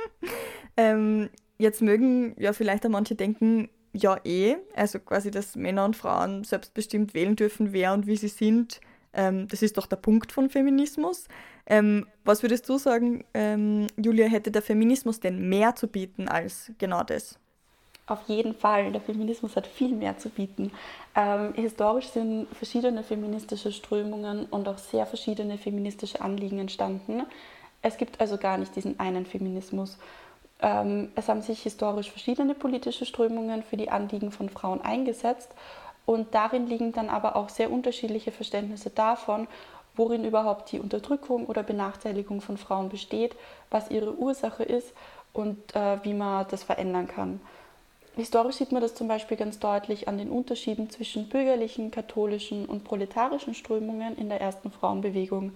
ähm, 0.78 1.30
jetzt 1.58 1.82
mögen 1.82 2.36
ja 2.38 2.54
vielleicht 2.54 2.86
auch 2.86 2.90
manche 2.90 3.16
denken, 3.16 3.70
ja 3.94 4.18
eh, 4.26 4.58
also 4.76 5.00
quasi, 5.00 5.32
dass 5.32 5.56
Männer 5.56 5.86
und 5.86 5.96
Frauen 5.96 6.44
selbstbestimmt 6.44 7.16
wählen 7.16 7.36
dürfen, 7.36 7.74
wer 7.74 7.94
und 7.94 8.06
wie 8.06 8.18
sie 8.18 8.28
sind 8.28 8.80
ähm, 9.18 9.48
das 9.48 9.64
ist 9.64 9.78
doch 9.78 9.88
der 9.88 9.98
Punkt 9.98 10.32
von 10.32 10.50
Feminismus. 10.50 11.28
Ähm, 11.66 12.08
was 12.24 12.44
würdest 12.44 12.70
du 12.70 12.78
sagen, 12.78 13.26
ähm, 13.34 13.88
Julia, 13.98 14.28
hätte 14.28 14.52
der 14.52 14.62
Feminismus 14.62 15.20
denn 15.20 15.50
mehr 15.50 15.76
zu 15.76 15.88
bieten 15.88 16.30
als 16.30 16.72
genau 16.78 17.04
das? 17.04 17.40
Auf 18.08 18.22
jeden 18.28 18.56
Fall, 18.56 18.94
der 18.94 19.02
Feminismus 19.02 19.58
hat 19.58 19.68
viel 19.68 19.94
mehr 19.94 20.18
zu 20.18 20.30
bieten. 20.30 20.72
Ähm, 21.14 21.54
historisch 21.56 22.08
sind 22.08 22.48
verschiedene 22.54 23.04
feministische 23.04 23.74
Strömungen 23.74 24.46
und 24.46 24.70
auch 24.70 24.78
sehr 24.78 25.06
verschiedene 25.06 25.58
feministische 25.58 26.22
Anliegen 26.22 26.58
entstanden. 26.60 27.24
Es 27.82 27.98
gibt 27.98 28.22
also 28.22 28.38
gar 28.38 28.58
nicht 28.58 28.74
diesen 28.78 28.98
einen 28.98 29.26
Feminismus. 29.26 29.98
Ähm, 30.62 31.12
es 31.16 31.28
haben 31.28 31.42
sich 31.42 31.62
historisch 31.62 32.10
verschiedene 32.10 32.56
politische 32.56 33.06
Strömungen 33.06 33.62
für 33.62 33.76
die 33.76 33.90
Anliegen 33.90 34.32
von 34.32 34.50
Frauen 34.50 34.80
eingesetzt 34.82 35.52
und 36.06 36.34
darin 36.34 36.66
liegen 36.66 36.94
dann 36.94 37.10
aber 37.10 37.36
auch 37.36 37.50
sehr 37.50 37.70
unterschiedliche 37.70 38.32
Verständnisse 38.32 38.90
davon, 38.90 39.50
worin 39.98 40.24
überhaupt 40.24 40.72
die 40.72 40.80
Unterdrückung 40.80 41.46
oder 41.46 41.62
Benachteiligung 41.62 42.40
von 42.40 42.58
Frauen 42.58 42.88
besteht, 42.88 43.36
was 43.70 43.92
ihre 43.92 44.16
Ursache 44.16 44.64
ist 44.64 44.94
und 45.34 45.76
äh, 45.76 46.02
wie 46.04 46.14
man 46.14 46.46
das 46.50 46.64
verändern 46.64 47.10
kann. 47.10 47.42
Historisch 48.18 48.56
sieht 48.56 48.72
man 48.72 48.82
das 48.82 48.96
zum 48.96 49.08
Beispiel 49.08 49.38
ganz 49.38 49.60
deutlich 49.60 50.08
an 50.08 50.18
den 50.18 50.32
Unterschieden 50.32 50.90
zwischen 50.90 51.30
bürgerlichen, 51.30 51.92
katholischen 51.92 52.66
und 52.66 52.84
proletarischen 52.84 53.54
Strömungen 53.54 54.18
in 54.18 54.28
der 54.28 54.42
ersten 54.42 54.72
Frauenbewegung. 54.72 55.52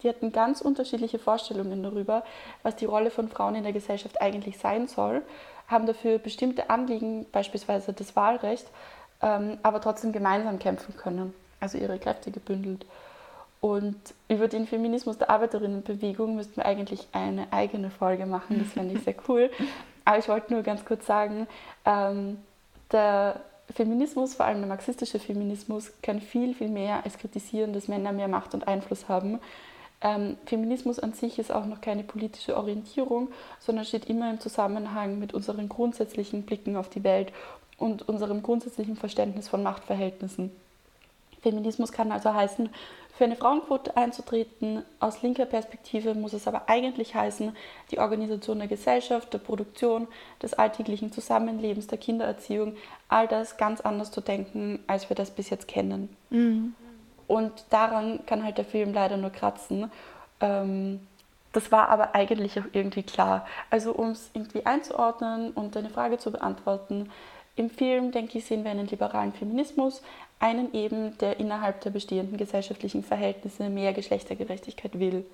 Die 0.00 0.08
hatten 0.08 0.30
ganz 0.30 0.60
unterschiedliche 0.60 1.18
Vorstellungen 1.18 1.82
darüber, 1.82 2.22
was 2.62 2.76
die 2.76 2.84
Rolle 2.84 3.10
von 3.10 3.28
Frauen 3.28 3.56
in 3.56 3.64
der 3.64 3.72
Gesellschaft 3.72 4.22
eigentlich 4.22 4.58
sein 4.58 4.86
soll, 4.86 5.22
haben 5.66 5.86
dafür 5.86 6.18
bestimmte 6.18 6.70
Anliegen, 6.70 7.26
beispielsweise 7.32 7.92
das 7.92 8.14
Wahlrecht, 8.14 8.66
ähm, 9.20 9.58
aber 9.64 9.80
trotzdem 9.80 10.12
gemeinsam 10.12 10.60
kämpfen 10.60 10.96
können, 10.96 11.34
also 11.58 11.78
ihre 11.78 11.98
Kräfte 11.98 12.30
gebündelt. 12.30 12.86
Und 13.60 13.96
über 14.28 14.46
den 14.46 14.68
Feminismus 14.68 15.18
der 15.18 15.30
Arbeiterinnenbewegung 15.30 16.36
müssten 16.36 16.58
wir 16.58 16.66
eigentlich 16.66 17.08
eine 17.10 17.52
eigene 17.52 17.90
Folge 17.90 18.26
machen. 18.26 18.60
Das 18.60 18.72
fände 18.72 18.94
ich 18.94 19.02
sehr 19.02 19.16
cool. 19.28 19.50
Aber 20.04 20.18
ich 20.18 20.28
wollte 20.28 20.52
nur 20.52 20.62
ganz 20.62 20.84
kurz 20.84 21.06
sagen, 21.06 21.46
ähm, 21.84 22.38
der 22.90 23.40
Feminismus, 23.74 24.34
vor 24.34 24.46
allem 24.46 24.58
der 24.58 24.68
marxistische 24.68 25.18
Feminismus, 25.18 25.92
kann 26.02 26.20
viel, 26.20 26.54
viel 26.54 26.68
mehr 26.68 27.04
als 27.04 27.18
kritisieren, 27.18 27.72
dass 27.72 27.88
Männer 27.88 28.12
mehr 28.12 28.28
Macht 28.28 28.54
und 28.54 28.68
Einfluss 28.68 29.08
haben. 29.08 29.40
Ähm, 30.00 30.36
Feminismus 30.46 30.98
an 30.98 31.12
sich 31.12 31.38
ist 31.38 31.52
auch 31.52 31.64
noch 31.64 31.80
keine 31.80 32.02
politische 32.02 32.56
Orientierung, 32.56 33.28
sondern 33.60 33.84
steht 33.84 34.06
immer 34.06 34.30
im 34.30 34.40
Zusammenhang 34.40 35.18
mit 35.18 35.32
unseren 35.32 35.68
grundsätzlichen 35.68 36.42
Blicken 36.42 36.76
auf 36.76 36.88
die 36.88 37.04
Welt 37.04 37.32
und 37.78 38.08
unserem 38.08 38.42
grundsätzlichen 38.42 38.96
Verständnis 38.96 39.48
von 39.48 39.62
Machtverhältnissen. 39.62 40.50
Feminismus 41.42 41.92
kann 41.92 42.12
also 42.12 42.32
heißen, 42.32 42.70
für 43.14 43.24
eine 43.24 43.36
Frauenquote 43.36 43.96
einzutreten. 43.96 44.84
Aus 44.98 45.22
linker 45.22 45.44
Perspektive 45.44 46.14
muss 46.14 46.32
es 46.32 46.48
aber 46.48 46.68
eigentlich 46.68 47.14
heißen, 47.14 47.54
die 47.90 47.98
Organisation 47.98 48.58
der 48.58 48.68
Gesellschaft, 48.68 49.32
der 49.32 49.38
Produktion, 49.38 50.08
des 50.42 50.54
alltäglichen 50.54 51.12
Zusammenlebens, 51.12 51.86
der 51.86 51.98
Kindererziehung, 51.98 52.76
all 53.08 53.28
das 53.28 53.58
ganz 53.58 53.80
anders 53.80 54.10
zu 54.10 54.22
denken, 54.22 54.82
als 54.86 55.08
wir 55.08 55.16
das 55.16 55.30
bis 55.30 55.50
jetzt 55.50 55.68
kennen. 55.68 56.16
Mhm. 56.30 56.74
Und 57.28 57.52
daran 57.70 58.24
kann 58.26 58.44
halt 58.44 58.58
der 58.58 58.64
Film 58.64 58.92
leider 58.92 59.16
nur 59.16 59.30
kratzen. 59.30 59.90
Ähm, 60.40 61.06
das 61.52 61.70
war 61.70 61.90
aber 61.90 62.14
eigentlich 62.14 62.58
auch 62.58 62.64
irgendwie 62.72 63.02
klar. 63.02 63.46
Also 63.70 63.92
um 63.92 64.10
es 64.10 64.30
irgendwie 64.32 64.64
einzuordnen 64.64 65.52
und 65.52 65.76
deine 65.76 65.90
Frage 65.90 66.18
zu 66.18 66.32
beantworten, 66.32 67.10
im 67.54 67.68
Film, 67.68 68.12
denke 68.12 68.38
ich, 68.38 68.46
sehen 68.46 68.64
wir 68.64 68.70
einen 68.70 68.86
liberalen 68.86 69.34
Feminismus, 69.34 70.02
einen 70.42 70.74
eben, 70.74 71.16
der 71.18 71.38
innerhalb 71.38 71.80
der 71.82 71.90
bestehenden 71.90 72.36
gesellschaftlichen 72.36 73.04
Verhältnisse 73.04 73.70
mehr 73.70 73.92
Geschlechtergerechtigkeit 73.92 74.98
will. 74.98 75.24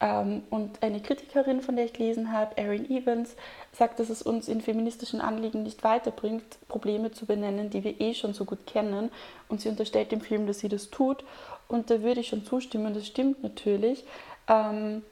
Ähm, 0.00 0.42
und 0.50 0.82
eine 0.82 1.00
Kritikerin, 1.00 1.62
von 1.62 1.76
der 1.76 1.86
ich 1.86 1.94
gelesen 1.94 2.30
habe, 2.30 2.58
Erin 2.58 2.90
Evans, 2.90 3.36
sagt, 3.72 4.00
dass 4.00 4.10
es 4.10 4.20
uns 4.20 4.48
in 4.48 4.60
feministischen 4.60 5.22
Anliegen 5.22 5.62
nicht 5.62 5.82
weiterbringt, 5.82 6.44
Probleme 6.68 7.12
zu 7.12 7.24
benennen, 7.24 7.70
die 7.70 7.84
wir 7.84 8.00
eh 8.02 8.12
schon 8.12 8.34
so 8.34 8.44
gut 8.44 8.66
kennen. 8.66 9.10
Und 9.48 9.62
sie 9.62 9.70
unterstellt 9.70 10.12
dem 10.12 10.20
Film, 10.20 10.46
dass 10.46 10.58
sie 10.58 10.68
das 10.68 10.90
tut. 10.90 11.24
Und 11.66 11.88
da 11.88 12.02
würde 12.02 12.20
ich 12.20 12.28
schon 12.28 12.44
zustimmen, 12.44 12.92
das 12.92 13.06
stimmt 13.06 13.42
natürlich. 13.42 14.04
Ähm, 14.46 15.02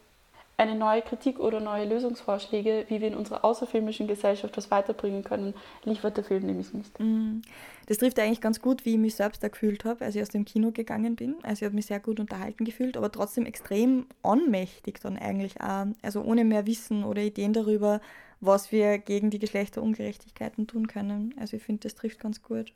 eine 0.61 0.75
neue 0.75 1.01
Kritik 1.01 1.41
oder 1.41 1.59
neue 1.59 1.87
Lösungsvorschläge, 1.87 2.85
wie 2.89 3.01
wir 3.01 3.09
in 3.09 3.15
unserer 3.15 3.45
außerfilmischen 3.45 4.07
Gesellschaft 4.07 4.57
was 4.59 4.71
weiterbringen 4.71 5.25
können, 5.25 5.55
liefert 5.85 6.19
der 6.19 6.25
Film 6.25 6.45
nämlich 6.45 6.75
nicht. 6.75 7.01
Mhm. 7.01 7.41
Das 7.87 7.97
trifft 7.97 8.19
eigentlich 8.19 8.43
ganz 8.43 8.61
gut, 8.61 8.85
wie 8.85 8.93
ich 8.93 8.99
mich 8.99 9.15
selbst 9.15 9.43
da 9.43 9.49
gefühlt 9.49 9.87
habe, 9.87 10.05
als 10.05 10.15
ich 10.15 10.23
aus 10.23 10.29
dem 10.29 10.45
Kino 10.45 10.71
gegangen 10.71 11.17
bin. 11.17 11.37
Also 11.43 11.63
ich 11.63 11.65
habe 11.65 11.75
mich 11.75 11.87
sehr 11.87 11.99
gut 11.99 12.21
unterhalten 12.21 12.65
gefühlt, 12.65 12.99
aber 12.99 13.11
trotzdem 13.11 13.47
extrem 13.47 14.07
ohnmächtig 14.23 15.01
dann 15.01 15.17
eigentlich 15.17 15.61
auch. 15.63 15.87
Also 16.03 16.21
ohne 16.23 16.45
mehr 16.45 16.67
Wissen 16.67 17.05
oder 17.05 17.23
Ideen 17.23 17.55
darüber, 17.55 18.01
was 18.41 18.71
wir 18.71 18.99
gegen 18.99 19.31
die 19.31 19.39
Geschlechterungerechtigkeiten 19.39 20.67
tun 20.67 20.89
können. 20.89 21.35
Also 21.41 21.57
ich 21.57 21.63
finde, 21.63 21.81
das 21.85 21.95
trifft 21.95 22.21
ganz 22.21 22.43
gut. 22.43 22.73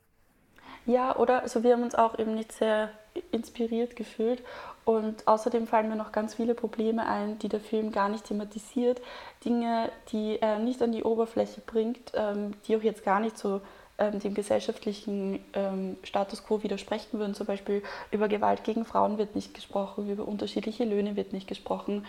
Ja, 0.86 1.16
oder 1.16 1.42
also 1.42 1.62
wir 1.62 1.74
haben 1.74 1.82
uns 1.82 1.94
auch 1.94 2.18
eben 2.18 2.34
nicht 2.34 2.52
sehr 2.52 2.90
inspiriert 3.30 3.96
gefühlt. 3.96 4.42
Und 4.84 5.26
außerdem 5.26 5.66
fallen 5.66 5.88
mir 5.88 5.96
noch 5.96 6.12
ganz 6.12 6.34
viele 6.34 6.54
Probleme 6.54 7.06
ein, 7.06 7.38
die 7.38 7.48
der 7.48 7.60
Film 7.60 7.90
gar 7.90 8.08
nicht 8.08 8.24
thematisiert. 8.24 9.00
Dinge, 9.44 9.90
die 10.12 10.38
er 10.40 10.58
nicht 10.58 10.82
an 10.82 10.92
die 10.92 11.04
Oberfläche 11.04 11.60
bringt, 11.60 12.12
ähm, 12.14 12.52
die 12.66 12.76
auch 12.76 12.82
jetzt 12.82 13.04
gar 13.04 13.20
nicht 13.20 13.38
so 13.38 13.60
ähm, 13.96 14.18
dem 14.18 14.34
gesellschaftlichen 14.34 15.42
ähm, 15.54 15.96
Status 16.02 16.44
quo 16.44 16.62
widersprechen 16.62 17.18
würden. 17.18 17.34
Zum 17.34 17.46
Beispiel 17.46 17.82
über 18.10 18.28
Gewalt 18.28 18.64
gegen 18.64 18.84
Frauen 18.84 19.16
wird 19.16 19.34
nicht 19.34 19.54
gesprochen, 19.54 20.10
über 20.10 20.26
unterschiedliche 20.26 20.84
Löhne 20.84 21.16
wird 21.16 21.32
nicht 21.32 21.48
gesprochen. 21.48 22.06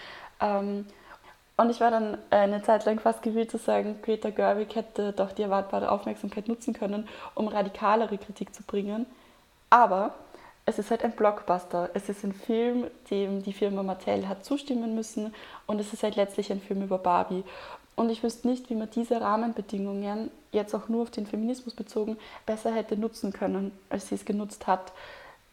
Und 1.58 1.70
ich 1.70 1.80
war 1.80 1.90
dann 1.90 2.18
eine 2.32 2.62
Zeit 2.64 2.84
lang 2.84 3.00
fast 3.00 3.22
gewillt 3.22 3.50
zu 3.50 3.58
sagen, 3.58 4.00
Greta 4.02 4.30
Gerwig 4.30 4.76
hätte 4.76 5.14
doch 5.14 5.32
die 5.32 5.44
erwartbare 5.44 5.90
Aufmerksamkeit 5.90 6.50
nutzen 6.50 6.74
können, 6.74 7.08
um 7.34 7.48
radikalere 7.48 8.18
Kritik 8.18 8.54
zu 8.54 8.64
bringen. 8.64 9.06
Aber 9.70 10.14
es 10.66 10.80
ist 10.80 10.92
halt 10.92 11.04
ein 11.04 11.12
Blockbuster. 11.12 11.90
Es 11.94 12.10
ist 12.10 12.24
ein 12.24 12.34
Film, 12.34 12.88
dem 13.12 13.44
die 13.44 13.54
Firma 13.54 13.84
Mattel 13.84 14.28
hat 14.28 14.44
zustimmen 14.44 14.96
müssen 14.96 15.34
und 15.68 15.80
es 15.80 15.94
ist 15.94 16.04
halt 16.04 16.16
letztlich 16.16 16.52
ein 16.52 16.62
Film 16.62 16.82
über 16.82 16.98
Barbie. 16.98 17.44
Und 17.96 18.10
ich 18.10 18.24
wüsste 18.24 18.48
nicht, 18.48 18.70
wie 18.70 18.76
man 18.76 18.90
diese 18.90 19.22
Rahmenbedingungen, 19.22 20.32
jetzt 20.52 20.74
auch 20.74 20.90
nur 20.90 21.04
auf 21.04 21.12
den 21.12 21.28
Feminismus 21.28 21.74
bezogen, 21.74 22.18
besser 22.46 22.74
hätte 22.74 22.98
nutzen 22.98 23.32
können, 23.32 23.72
als 23.90 24.10
sie 24.10 24.16
es 24.16 24.26
genutzt 24.26 24.68
hat. 24.68 24.92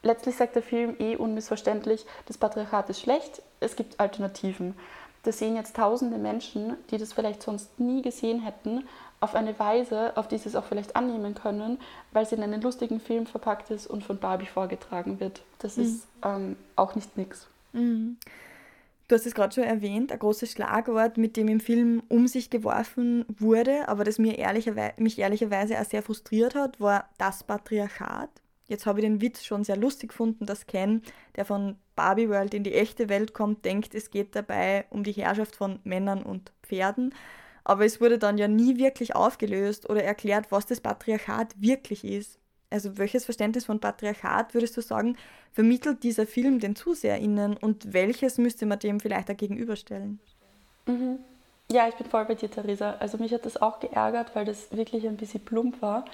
Letztlich 0.03 0.37
sagt 0.37 0.57
der 0.57 0.63
Film 0.63 0.97
eh 0.99 1.15
unmissverständlich, 1.15 2.05
das 2.27 2.39
Patriarchat 2.39 2.91
ist 2.91 3.01
schlecht, 3.01 3.43
es 3.61 3.77
gibt 3.77 4.01
Alternativen. 4.01 4.75
Da 5.23 5.31
sehen 5.31 5.55
jetzt 5.55 5.77
tausende 5.77 6.19
Menschen, 6.19 6.77
die 6.91 6.99
das 6.99 7.13
vielleicht 7.13 7.43
sonst 7.43 7.79
nie 7.79 8.03
gesehen 8.03 8.43
hätten, 8.43 8.89
auf 9.23 9.37
eine 9.37 9.57
Weise, 9.59 10.17
auf 10.17 10.27
die 10.27 10.37
sie 10.37 10.49
es 10.49 10.57
auch 10.57 10.65
vielleicht 10.65 10.97
annehmen 10.97 11.35
können, 11.35 11.79
weil 12.11 12.27
sie 12.27 12.35
in 12.35 12.43
einen 12.43 12.61
lustigen 12.61 12.99
Film 12.99 13.27
verpackt 13.27 13.71
ist 13.71 13.87
und 13.87 14.03
von 14.03 14.19
Barbie 14.19 14.47
vorgetragen 14.47 15.21
wird. 15.21 15.43
Das 15.61 15.77
mhm. 15.77 15.83
ist 15.85 16.09
ähm, 16.25 16.57
auch 16.75 16.97
nicht 16.97 17.17
nix. 17.17 17.47
Mhm. 17.73 18.17
Du 19.07 19.15
hast 19.15 19.27
es 19.27 19.35
gerade 19.35 19.55
schon 19.55 19.65
erwähnt, 19.65 20.11
ein 20.11 20.19
großes 20.19 20.51
Schlagwort, 20.51 21.19
mit 21.19 21.37
dem 21.37 21.47
im 21.47 21.61
Film 21.61 22.03
um 22.09 22.27
sich 22.27 22.51
geworfen 22.51 23.25
wurde, 23.39 23.87
aber 23.89 24.03
das 24.03 24.19
mir 24.19 24.39
ehrlicherweise, 24.39 24.95
mich 24.97 25.19
ehrlicherweise 25.19 25.81
auch 25.81 25.85
sehr 25.85 26.03
frustriert 26.03 26.57
hat, 26.57 26.81
war 26.81 27.09
das 27.19 27.45
Patriarchat. 27.45 28.31
Jetzt 28.67 28.87
habe 28.87 29.01
ich 29.01 29.05
den 29.05 29.21
Witz 29.21 29.45
schon 29.45 29.63
sehr 29.63 29.77
lustig 29.77 30.11
gefunden, 30.11 30.47
dass 30.47 30.67
Ken, 30.67 31.03
der 31.37 31.45
von 31.45 31.77
Barbie 31.95 32.29
World 32.29 32.55
in 32.55 32.65
die 32.65 32.75
echte 32.75 33.09
Welt 33.09 33.35
kommt, 33.35 33.65
denkt, 33.65 33.95
es 33.95 34.11
geht 34.11 34.35
dabei 34.35 34.87
um 34.91 35.05
die 35.05 35.13
Herrschaft 35.13 35.55
von 35.55 35.79
Männern 35.85 36.23
und 36.23 36.53
Pferden. 36.63 37.15
Aber 37.65 37.85
es 37.85 38.01
wurde 38.01 38.19
dann 38.19 38.39
ja 38.39 38.49
nie 38.49 38.79
wirklich 38.79 39.15
aufgelöst 39.15 39.89
oder 39.89 40.03
erklärt, 40.03 40.51
was 40.51 40.67
das 40.67 40.81
Patriarchat 40.81 41.61
wirklich 41.61 42.05
ist. 42.05 42.39
Also 42.71 42.97
welches 42.97 43.25
Verständnis 43.25 43.67
von 43.67 43.81
Patriarchat 43.81 44.55
würdest 44.55 44.77
du 44.77 44.81
sagen, 44.81 45.17
vermittelt 45.53 46.03
dieser 46.03 46.27
Film 46.27 46.59
den 46.59 46.75
ZuseherInnen 46.75 47.57
und 47.57 47.93
welches 47.93 48.39
müsste 48.39 48.65
man 48.67 48.79
dem 48.79 48.99
vielleicht 48.99 49.31
auch 49.31 49.37
gegenüberstellen? 49.37 50.19
Mhm. 50.87 51.19
Ja, 51.71 51.89
ich 51.89 51.95
bin 51.95 52.07
voll 52.07 52.25
bei 52.25 52.35
dir, 52.35 52.51
Theresa. 52.51 52.97
Also 52.99 53.19
mich 53.19 53.33
hat 53.33 53.47
das 53.47 53.61
auch 53.61 53.81
geärgert, 53.81 54.35
weil 54.35 54.45
das 54.45 54.71
wirklich 54.73 55.07
ein 55.07 55.17
bisschen 55.17 55.45
plump 55.45 55.81
war. 55.81 56.05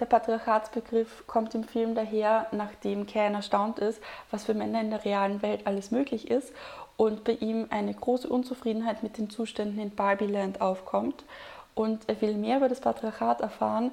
Der 0.00 0.06
Patriarchatsbegriff 0.06 1.24
kommt 1.26 1.54
im 1.54 1.62
Film 1.62 1.94
daher, 1.94 2.48
nachdem 2.50 3.06
Ken 3.06 3.34
erstaunt 3.34 3.78
ist, 3.78 4.00
was 4.30 4.44
für 4.44 4.54
Männer 4.54 4.80
in 4.80 4.90
der 4.90 5.04
realen 5.04 5.40
Welt 5.40 5.66
alles 5.66 5.92
möglich 5.92 6.30
ist 6.30 6.52
und 6.96 7.24
bei 7.24 7.32
ihm 7.32 7.66
eine 7.70 7.94
große 7.94 8.28
Unzufriedenheit 8.28 9.02
mit 9.02 9.18
den 9.18 9.30
Zuständen 9.30 9.78
in 9.80 9.94
Barbieland 9.94 10.60
aufkommt. 10.60 11.24
Und 11.74 12.08
er 12.08 12.20
will 12.20 12.34
mehr 12.34 12.58
über 12.58 12.68
das 12.68 12.80
Patriarchat 12.80 13.40
erfahren, 13.40 13.92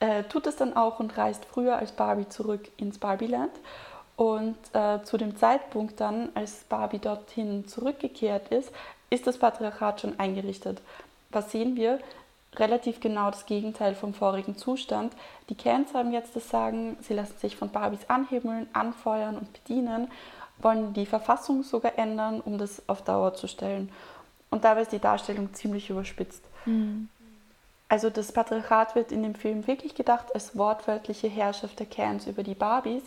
äh, 0.00 0.24
tut 0.24 0.46
es 0.46 0.56
dann 0.56 0.76
auch 0.76 1.00
und 1.00 1.16
reist 1.16 1.44
früher 1.44 1.76
als 1.76 1.92
Barbie 1.92 2.28
zurück 2.28 2.68
ins 2.76 2.98
Barbieland. 2.98 3.52
Und 4.16 4.56
äh, 4.72 5.02
zu 5.02 5.16
dem 5.16 5.36
Zeitpunkt 5.36 6.00
dann, 6.00 6.30
als 6.34 6.64
Barbie 6.64 6.98
dorthin 6.98 7.68
zurückgekehrt 7.68 8.48
ist, 8.48 8.72
ist 9.10 9.26
das 9.26 9.38
Patriarchat 9.38 10.00
schon 10.00 10.18
eingerichtet. 10.18 10.80
Was 11.30 11.52
sehen 11.52 11.76
wir? 11.76 11.98
Relativ 12.58 13.00
genau 13.00 13.30
das 13.30 13.46
Gegenteil 13.46 13.94
vom 13.94 14.14
vorigen 14.14 14.56
Zustand. 14.56 15.12
Die 15.48 15.54
Cans 15.54 15.92
haben 15.94 16.12
jetzt 16.12 16.34
das 16.34 16.48
Sagen, 16.48 16.96
sie 17.02 17.14
lassen 17.14 17.38
sich 17.38 17.56
von 17.56 17.70
Barbies 17.70 18.08
anhimmeln, 18.08 18.68
anfeuern 18.72 19.36
und 19.36 19.52
bedienen 19.52 20.08
wollen 20.58 20.94
die 20.94 21.06
Verfassung 21.06 21.62
sogar 21.62 21.98
ändern, 21.98 22.40
um 22.40 22.58
das 22.58 22.82
auf 22.88 23.02
Dauer 23.02 23.34
zu 23.34 23.46
stellen. 23.46 23.90
Und 24.50 24.64
dabei 24.64 24.82
ist 24.82 24.92
die 24.92 24.98
Darstellung 24.98 25.52
ziemlich 25.54 25.90
überspitzt. 25.90 26.44
Mhm. 26.64 27.08
Also 27.88 28.10
das 28.10 28.32
Patriarchat 28.32 28.94
wird 28.94 29.12
in 29.12 29.22
dem 29.22 29.34
Film 29.34 29.66
wirklich 29.66 29.94
gedacht 29.94 30.34
als 30.34 30.56
wortwörtliche 30.56 31.28
Herrschaft 31.28 31.78
der 31.78 31.86
Cans 31.86 32.26
über 32.26 32.42
die 32.42 32.54
Barbies. 32.54 33.02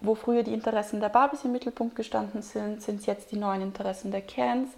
Wo 0.00 0.14
früher 0.14 0.42
die 0.42 0.52
Interessen 0.52 1.00
der 1.00 1.10
Barbies 1.10 1.44
im 1.44 1.52
Mittelpunkt 1.52 1.94
gestanden 1.94 2.42
sind, 2.42 2.82
sind 2.82 3.06
jetzt 3.06 3.32
die 3.32 3.38
neuen 3.38 3.62
Interessen 3.62 4.10
der 4.10 4.22
Cans. 4.22 4.70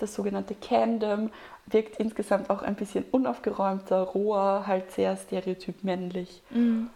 Das 0.00 0.14
sogenannte 0.14 0.54
Candom 0.54 1.30
wirkt 1.66 1.98
insgesamt 2.00 2.50
auch 2.50 2.62
ein 2.62 2.74
bisschen 2.74 3.04
unaufgeräumter, 3.10 4.00
roher, 4.00 4.64
halt 4.66 4.90
sehr 4.92 5.16
stereotyp 5.16 5.84
männlich. 5.84 6.42
Mhm. 6.50 6.90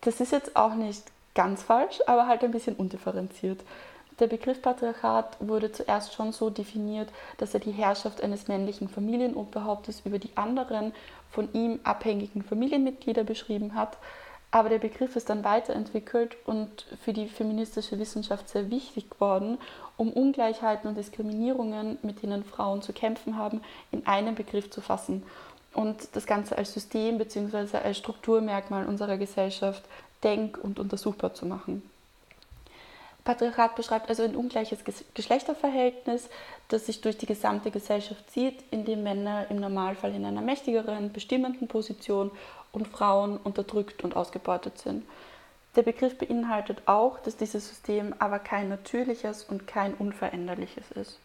Das 0.00 0.20
ist 0.20 0.32
jetzt 0.32 0.56
auch 0.56 0.74
nicht 0.74 1.02
ganz 1.34 1.62
falsch, 1.62 2.00
aber 2.06 2.26
halt 2.26 2.42
ein 2.44 2.52
bisschen 2.52 2.76
undifferenziert. 2.76 3.60
Der 4.20 4.26
Begriff 4.26 4.60
Patriarchat 4.60 5.36
wurde 5.38 5.70
zuerst 5.70 6.12
schon 6.12 6.32
so 6.32 6.50
definiert, 6.50 7.08
dass 7.36 7.54
er 7.54 7.60
die 7.60 7.70
Herrschaft 7.70 8.20
eines 8.22 8.48
männlichen 8.48 8.88
Familienoberhauptes 8.88 10.02
über 10.04 10.18
die 10.18 10.36
anderen 10.36 10.92
von 11.30 11.52
ihm 11.52 11.78
abhängigen 11.84 12.42
Familienmitglieder 12.42 13.22
beschrieben 13.22 13.74
hat. 13.74 13.96
Aber 14.50 14.70
der 14.70 14.78
Begriff 14.78 15.14
ist 15.14 15.28
dann 15.28 15.44
weiterentwickelt 15.44 16.36
und 16.46 16.86
für 17.04 17.12
die 17.12 17.28
feministische 17.28 17.98
Wissenschaft 17.98 18.48
sehr 18.48 18.70
wichtig 18.70 19.10
geworden, 19.10 19.58
um 19.98 20.10
Ungleichheiten 20.10 20.88
und 20.88 20.96
Diskriminierungen, 20.96 21.98
mit 22.02 22.22
denen 22.22 22.44
Frauen 22.44 22.80
zu 22.80 22.94
kämpfen 22.94 23.36
haben, 23.36 23.60
in 23.92 24.06
einen 24.06 24.34
Begriff 24.34 24.70
zu 24.70 24.80
fassen 24.80 25.22
und 25.74 26.08
das 26.14 26.26
Ganze 26.26 26.56
als 26.56 26.72
System 26.72 27.18
bzw. 27.18 27.76
als 27.78 27.98
Strukturmerkmal 27.98 28.86
unserer 28.86 29.18
Gesellschaft 29.18 29.82
denk- 30.24 30.58
und 30.58 30.78
untersuchbar 30.78 31.34
zu 31.34 31.46
machen. 31.46 31.82
Patriarchat 33.24 33.76
beschreibt 33.76 34.08
also 34.08 34.22
ein 34.22 34.34
ungleiches 34.34 34.78
Geschlechterverhältnis, 35.12 36.30
das 36.68 36.86
sich 36.86 37.02
durch 37.02 37.18
die 37.18 37.26
gesamte 37.26 37.70
Gesellschaft 37.70 38.30
zieht, 38.30 38.64
in 38.70 38.86
dem 38.86 39.02
Männer 39.02 39.46
im 39.50 39.58
Normalfall 39.58 40.14
in 40.14 40.24
einer 40.24 40.40
mächtigeren, 40.40 41.12
bestimmenden 41.12 41.68
Position 41.68 42.30
und 42.72 42.88
Frauen 42.88 43.36
unterdrückt 43.36 44.04
und 44.04 44.16
ausgebeutet 44.16 44.78
sind. 44.78 45.04
Der 45.76 45.82
Begriff 45.82 46.18
beinhaltet 46.18 46.82
auch, 46.86 47.20
dass 47.20 47.36
dieses 47.36 47.68
System 47.68 48.14
aber 48.18 48.38
kein 48.38 48.68
natürliches 48.68 49.44
und 49.44 49.66
kein 49.66 49.94
unveränderliches 49.94 50.90
ist. 50.92 51.20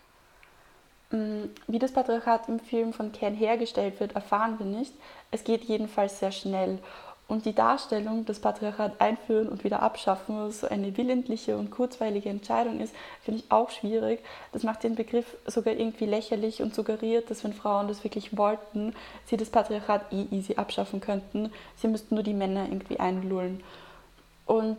Mm, 1.12 1.46
wie 1.68 1.80
das 1.80 1.94
Patriarchat 1.94 2.50
im 2.50 2.60
Film 2.60 2.94
von 2.94 3.12
Ken 3.12 3.36
hergestellt 3.36 4.00
wird, 4.00 4.14
erfahren 4.16 4.60
wir 4.60 4.66
nicht. 4.66 4.94
Es 5.32 5.44
geht 5.44 5.64
jedenfalls 5.64 6.20
sehr 6.20 6.32
schnell 6.32 6.80
und 7.28 7.46
die 7.46 7.56
Darstellung, 7.56 8.26
dass 8.26 8.40
Patriarchat 8.40 9.00
einführen 9.00 9.48
und 9.48 9.64
wieder 9.64 9.82
abschaffen 9.82 10.52
so 10.52 10.68
eine 10.68 10.96
willentliche 10.98 11.58
und 11.58 11.72
kurzweilige 11.72 12.30
Entscheidung 12.30 12.80
ist, 12.80 12.94
finde 13.24 13.40
ich 13.40 13.52
auch 13.52 13.70
schwierig. 13.70 14.20
Das 14.52 14.64
macht 14.64 14.84
den 14.84 14.96
Begriff 14.96 15.38
sogar 15.46 15.74
irgendwie 15.74 16.06
lächerlich 16.06 16.62
und 16.62 16.76
suggeriert, 16.76 17.32
dass 17.32 17.44
wenn 17.44 17.54
Frauen 17.54 17.88
das 17.88 18.04
wirklich 18.04 18.38
wollten, 18.38 18.94
sie 19.26 19.38
das 19.38 19.50
Patriarchat 19.50 20.12
eh 20.12 20.28
easy 20.32 20.56
abschaffen 20.56 21.00
könnten. 21.00 21.52
Sie 21.78 21.88
müssten 21.88 22.16
nur 22.16 22.24
die 22.24 22.34
Männer 22.34 22.66
irgendwie 22.70 23.00
einlullen. 23.00 23.64
Und 24.46 24.78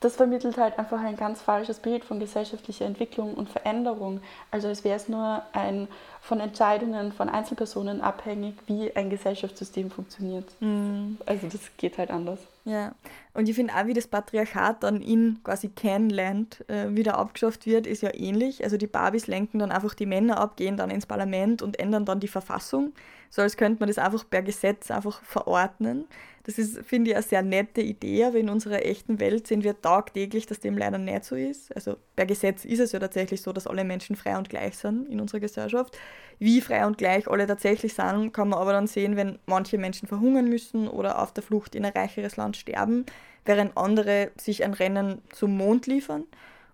das 0.00 0.16
vermittelt 0.16 0.56
halt 0.56 0.78
einfach 0.78 1.00
ein 1.00 1.16
ganz 1.16 1.42
falsches 1.42 1.78
Bild 1.78 2.04
von 2.04 2.18
gesellschaftlicher 2.20 2.86
Entwicklung 2.86 3.34
und 3.34 3.50
Veränderung. 3.50 4.20
Also 4.50 4.68
als 4.68 4.82
wäre 4.82 4.96
es 4.96 5.08
nur 5.08 5.42
ein 5.52 5.88
von 6.22 6.40
Entscheidungen 6.40 7.12
von 7.12 7.28
Einzelpersonen 7.28 8.00
abhängig, 8.00 8.54
wie 8.66 8.94
ein 8.96 9.10
Gesellschaftssystem 9.10 9.90
funktioniert. 9.90 10.46
Mhm. 10.60 11.18
Also 11.26 11.48
das 11.48 11.60
geht 11.76 11.98
halt 11.98 12.10
anders. 12.10 12.38
Ja, 12.70 12.94
und 13.34 13.48
ich 13.48 13.56
finde 13.56 13.74
auch, 13.74 13.86
wie 13.86 13.94
das 13.94 14.06
Patriarchat 14.06 14.84
dann 14.84 15.02
in 15.02 15.40
quasi 15.42 15.70
Canland 15.70 16.64
äh, 16.68 16.94
wieder 16.94 17.18
abgeschafft 17.18 17.66
wird, 17.66 17.84
ist 17.84 18.00
ja 18.00 18.14
ähnlich. 18.14 18.62
Also 18.62 18.76
die 18.76 18.86
Barbies 18.86 19.26
lenken 19.26 19.58
dann 19.58 19.72
einfach 19.72 19.92
die 19.94 20.06
Männer 20.06 20.38
ab, 20.38 20.56
gehen 20.56 20.76
dann 20.76 20.88
ins 20.88 21.04
Parlament 21.04 21.62
und 21.62 21.80
ändern 21.80 22.04
dann 22.04 22.20
die 22.20 22.28
Verfassung, 22.28 22.92
so 23.28 23.42
als 23.42 23.56
könnte 23.56 23.80
man 23.80 23.88
das 23.88 23.98
einfach 23.98 24.24
per 24.28 24.42
Gesetz 24.42 24.92
einfach 24.92 25.20
verordnen. 25.24 26.06
Das 26.44 26.58
ist, 26.58 26.80
finde 26.84 27.10
ich, 27.10 27.16
eine 27.16 27.22
sehr 27.24 27.42
nette 27.42 27.80
Idee, 27.80 28.24
aber 28.24 28.38
in 28.38 28.48
unserer 28.48 28.84
echten 28.84 29.20
Welt 29.20 29.46
sehen 29.46 29.62
wir 29.62 29.80
tagtäglich, 29.80 30.46
dass 30.46 30.60
dem 30.60 30.78
leider 30.78 30.98
nicht 30.98 31.24
so 31.24 31.36
ist. 31.36 31.74
Also 31.74 31.96
per 32.16 32.26
Gesetz 32.26 32.64
ist 32.64 32.80
es 32.80 32.92
ja 32.92 32.98
tatsächlich 32.98 33.42
so, 33.42 33.52
dass 33.52 33.66
alle 33.66 33.84
Menschen 33.84 34.16
frei 34.16 34.38
und 34.38 34.48
gleich 34.48 34.76
sind 34.76 35.08
in 35.08 35.20
unserer 35.20 35.40
Gesellschaft. 35.40 35.96
Wie 36.38 36.62
frei 36.62 36.86
und 36.86 36.96
gleich 36.96 37.28
alle 37.28 37.46
tatsächlich 37.46 37.92
sind, 37.92 38.32
kann 38.32 38.48
man 38.48 38.58
aber 38.58 38.72
dann 38.72 38.86
sehen, 38.86 39.16
wenn 39.16 39.38
manche 39.44 39.76
Menschen 39.76 40.08
verhungern 40.08 40.48
müssen 40.48 40.88
oder 40.88 41.22
auf 41.22 41.32
der 41.34 41.42
Flucht 41.42 41.74
in 41.74 41.84
ein 41.84 41.92
reicheres 41.92 42.36
Land 42.36 42.56
sterben, 42.60 43.06
während 43.44 43.76
andere 43.76 44.30
sich 44.36 44.62
ein 44.64 44.74
Rennen 44.74 45.22
zum 45.32 45.56
Mond 45.56 45.86
liefern. 45.86 46.24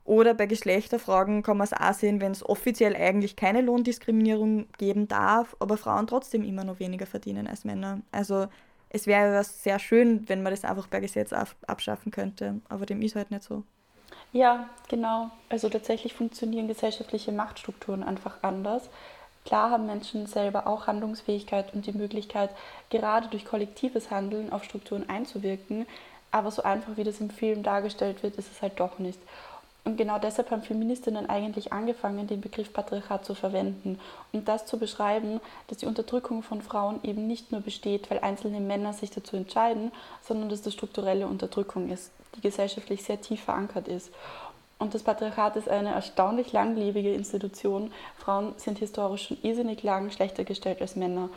Oder 0.04 0.34
bei 0.34 0.46
Geschlechterfragen 0.46 1.42
kann 1.42 1.56
man 1.56 1.64
es 1.64 1.72
auch 1.72 1.92
sehen, 1.92 2.20
wenn 2.20 2.30
es 2.30 2.48
offiziell 2.48 2.94
eigentlich 2.94 3.34
keine 3.34 3.60
Lohndiskriminierung 3.60 4.66
geben 4.78 5.08
darf, 5.08 5.56
aber 5.58 5.76
Frauen 5.76 6.06
trotzdem 6.06 6.44
immer 6.44 6.62
noch 6.62 6.78
weniger 6.78 7.06
verdienen 7.06 7.48
als 7.48 7.64
Männer. 7.64 8.02
Also 8.12 8.46
es 8.88 9.08
wäre 9.08 9.34
ja 9.34 9.42
sehr 9.42 9.80
schön, 9.80 10.28
wenn 10.28 10.44
man 10.44 10.52
das 10.52 10.64
einfach 10.64 10.88
per 10.88 11.00
Gesetz 11.00 11.32
abschaffen 11.32 12.12
könnte, 12.12 12.60
aber 12.68 12.86
dem 12.86 13.02
ist 13.02 13.16
halt 13.16 13.32
nicht 13.32 13.42
so. 13.42 13.64
Ja, 14.32 14.68
genau. 14.88 15.30
Also 15.48 15.68
tatsächlich 15.68 16.14
funktionieren 16.14 16.68
gesellschaftliche 16.68 17.32
Machtstrukturen 17.32 18.04
einfach 18.04 18.42
anders. 18.42 18.88
Klar 19.46 19.70
haben 19.70 19.86
Menschen 19.86 20.26
selber 20.26 20.66
auch 20.66 20.88
Handlungsfähigkeit 20.88 21.72
und 21.72 21.86
die 21.86 21.92
Möglichkeit, 21.92 22.50
gerade 22.90 23.28
durch 23.28 23.44
kollektives 23.44 24.10
Handeln 24.10 24.52
auf 24.52 24.64
Strukturen 24.64 25.08
einzuwirken, 25.08 25.86
aber 26.32 26.50
so 26.50 26.62
einfach 26.62 26.96
wie 26.96 27.04
das 27.04 27.20
im 27.20 27.30
Film 27.30 27.62
dargestellt 27.62 28.24
wird, 28.24 28.36
ist 28.36 28.50
es 28.50 28.60
halt 28.60 28.80
doch 28.80 28.98
nicht. 28.98 29.20
Und 29.84 29.96
genau 29.96 30.18
deshalb 30.18 30.50
haben 30.50 30.62
Feministinnen 30.62 31.30
eigentlich 31.30 31.72
angefangen, 31.72 32.26
den 32.26 32.40
Begriff 32.40 32.72
Patriarchat 32.72 33.24
zu 33.24 33.36
verwenden 33.36 34.00
und 34.32 34.48
das 34.48 34.66
zu 34.66 34.80
beschreiben, 34.80 35.40
dass 35.68 35.78
die 35.78 35.86
Unterdrückung 35.86 36.42
von 36.42 36.60
Frauen 36.60 36.98
eben 37.04 37.28
nicht 37.28 37.52
nur 37.52 37.60
besteht, 37.60 38.10
weil 38.10 38.18
einzelne 38.18 38.58
Männer 38.58 38.92
sich 38.94 39.10
dazu 39.12 39.36
entscheiden, 39.36 39.92
sondern 40.22 40.48
dass 40.48 40.62
das 40.62 40.74
strukturelle 40.74 41.28
Unterdrückung 41.28 41.88
ist, 41.88 42.10
die 42.34 42.40
gesellschaftlich 42.40 43.04
sehr 43.04 43.20
tief 43.20 43.44
verankert 43.44 43.86
ist. 43.86 44.10
Und 44.78 44.94
das 44.94 45.02
Patriarchat 45.02 45.56
ist 45.56 45.68
eine 45.68 45.90
erstaunlich 45.90 46.52
langlebige 46.52 47.14
Institution. 47.14 47.92
Frauen 48.18 48.54
sind 48.58 48.78
historisch 48.78 49.28
schon 49.28 49.38
irrsinnig 49.42 49.82
lang 49.82 50.10
schlechter 50.10 50.44
gestellt 50.44 50.80
als 50.80 50.96
Männer. 50.96 51.30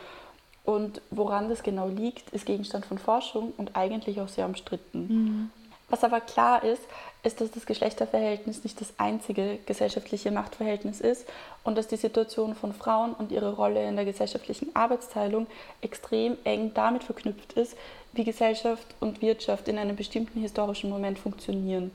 Und 0.64 1.00
woran 1.10 1.48
das 1.48 1.62
genau 1.62 1.88
liegt, 1.88 2.30
ist 2.30 2.44
Gegenstand 2.44 2.84
von 2.84 2.98
Forschung 2.98 3.52
und 3.56 3.76
eigentlich 3.76 4.20
auch 4.20 4.28
sehr 4.28 4.46
umstritten. 4.46 5.00
Mhm. 5.08 5.50
Was 5.88 6.04
aber 6.04 6.20
klar 6.20 6.62
ist, 6.62 6.82
ist, 7.24 7.40
dass 7.40 7.50
das 7.50 7.66
Geschlechterverhältnis 7.66 8.62
nicht 8.62 8.80
das 8.80 8.92
einzige 8.96 9.58
gesellschaftliche 9.66 10.30
Machtverhältnis 10.30 11.00
ist 11.00 11.26
und 11.64 11.76
dass 11.76 11.88
die 11.88 11.96
Situation 11.96 12.54
von 12.54 12.72
Frauen 12.72 13.12
und 13.12 13.32
ihre 13.32 13.54
Rolle 13.54 13.86
in 13.86 13.96
der 13.96 14.04
gesellschaftlichen 14.04 14.74
Arbeitsteilung 14.74 15.48
extrem 15.80 16.36
eng 16.44 16.72
damit 16.74 17.02
verknüpft 17.02 17.54
ist, 17.54 17.76
wie 18.12 18.22
Gesellschaft 18.22 18.86
und 19.00 19.20
Wirtschaft 19.20 19.66
in 19.66 19.78
einem 19.78 19.96
bestimmten 19.96 20.40
historischen 20.40 20.90
Moment 20.90 21.18
funktionieren. 21.18 21.90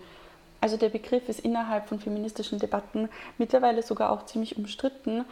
Also 0.65 0.77
der 0.77 0.89
Begriff 0.89 1.29
ist 1.29 1.41
innerhalb 1.41 1.87
von 1.87 1.99
feministischen 1.99 2.57
Debatten 2.57 3.07
mittlerweile 3.37 3.83
sogar 3.83 4.09
auch 4.09 4.25
ziemlich 4.25 4.57
umstritten, 4.57 5.23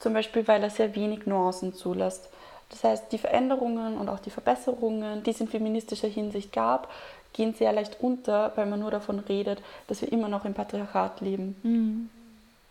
zum 0.00 0.12
Beispiel 0.12 0.48
weil 0.48 0.60
er 0.60 0.70
sehr 0.70 0.96
wenig 0.96 1.24
Nuancen 1.24 1.72
zulässt. 1.72 2.28
Das 2.68 2.82
heißt, 2.82 3.12
die 3.12 3.18
Veränderungen 3.18 3.96
und 3.96 4.08
auch 4.08 4.18
die 4.18 4.30
Verbesserungen, 4.30 5.22
die 5.22 5.30
es 5.30 5.40
in 5.40 5.46
feministischer 5.46 6.08
Hinsicht 6.08 6.52
gab, 6.52 6.90
gehen 7.32 7.54
sehr 7.54 7.72
leicht 7.72 7.98
unter, 8.00 8.50
weil 8.56 8.66
man 8.66 8.80
nur 8.80 8.90
davon 8.90 9.20
redet, 9.20 9.62
dass 9.86 10.02
wir 10.02 10.10
immer 10.10 10.26
noch 10.26 10.44
im 10.44 10.54
Patriarchat 10.54 11.20
leben. 11.20 11.54
Mhm. 11.62 12.10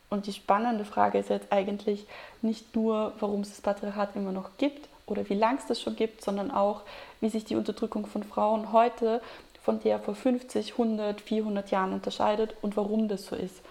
Und 0.10 0.28
die 0.28 0.34
spannende 0.34 0.84
Frage 0.84 1.17
ist 1.17 1.30
jetzt 1.30 1.50
eigentlich 1.50 2.08
nicht 2.41 2.76
nur, 2.76 3.13
warum 3.21 3.39
es 3.39 3.52
das 3.52 3.62
Patriarchat 3.62 4.17
immer 4.17 4.34
noch 4.34 4.50
gibt 4.58 4.89
oder 5.06 5.30
wie 5.30 5.36
lange 5.36 5.60
es 5.60 5.65
das 5.65 5.80
schon 5.80 5.95
gibt, 5.95 6.21
sondern 6.21 6.52
auch, 6.52 6.82
wie 7.21 7.30
sich 7.30 7.45
die 7.45 7.56
Unterdrückung 7.56 8.06
von 8.06 8.24
Frauen 8.24 8.74
heute 8.74 9.21
von 9.63 9.80
der 9.80 10.00
vor 10.00 10.15
50, 10.15 10.74
100, 10.74 11.21
400 11.21 11.71
Jahren 11.71 11.93
unterscheidet 11.93 12.56
und 12.62 12.78
warum 12.78 13.08
das 13.08 13.26
so 13.26 13.36
ist. 13.36 13.62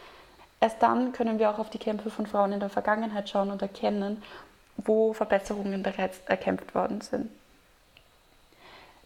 Erst 0.61 0.83
dann 0.83 1.13
können 1.13 1.39
wir 1.39 1.51
auch 1.51 1.59
auf 1.59 1.71
die 1.71 1.79
Kämpfe 1.79 2.11
von 2.11 2.27
Frauen 2.27 2.53
in 2.53 2.61
der 2.61 2.69
Vergangenheit 2.69 3.29
schauen 3.29 3.51
und 3.51 3.63
erkennen, 3.63 4.23
wo 4.77 5.13
Verbesserungen 5.13 5.83
bereits 5.83 6.21
erkämpft 6.27 6.75
worden 6.75 7.01
sind 7.01 7.31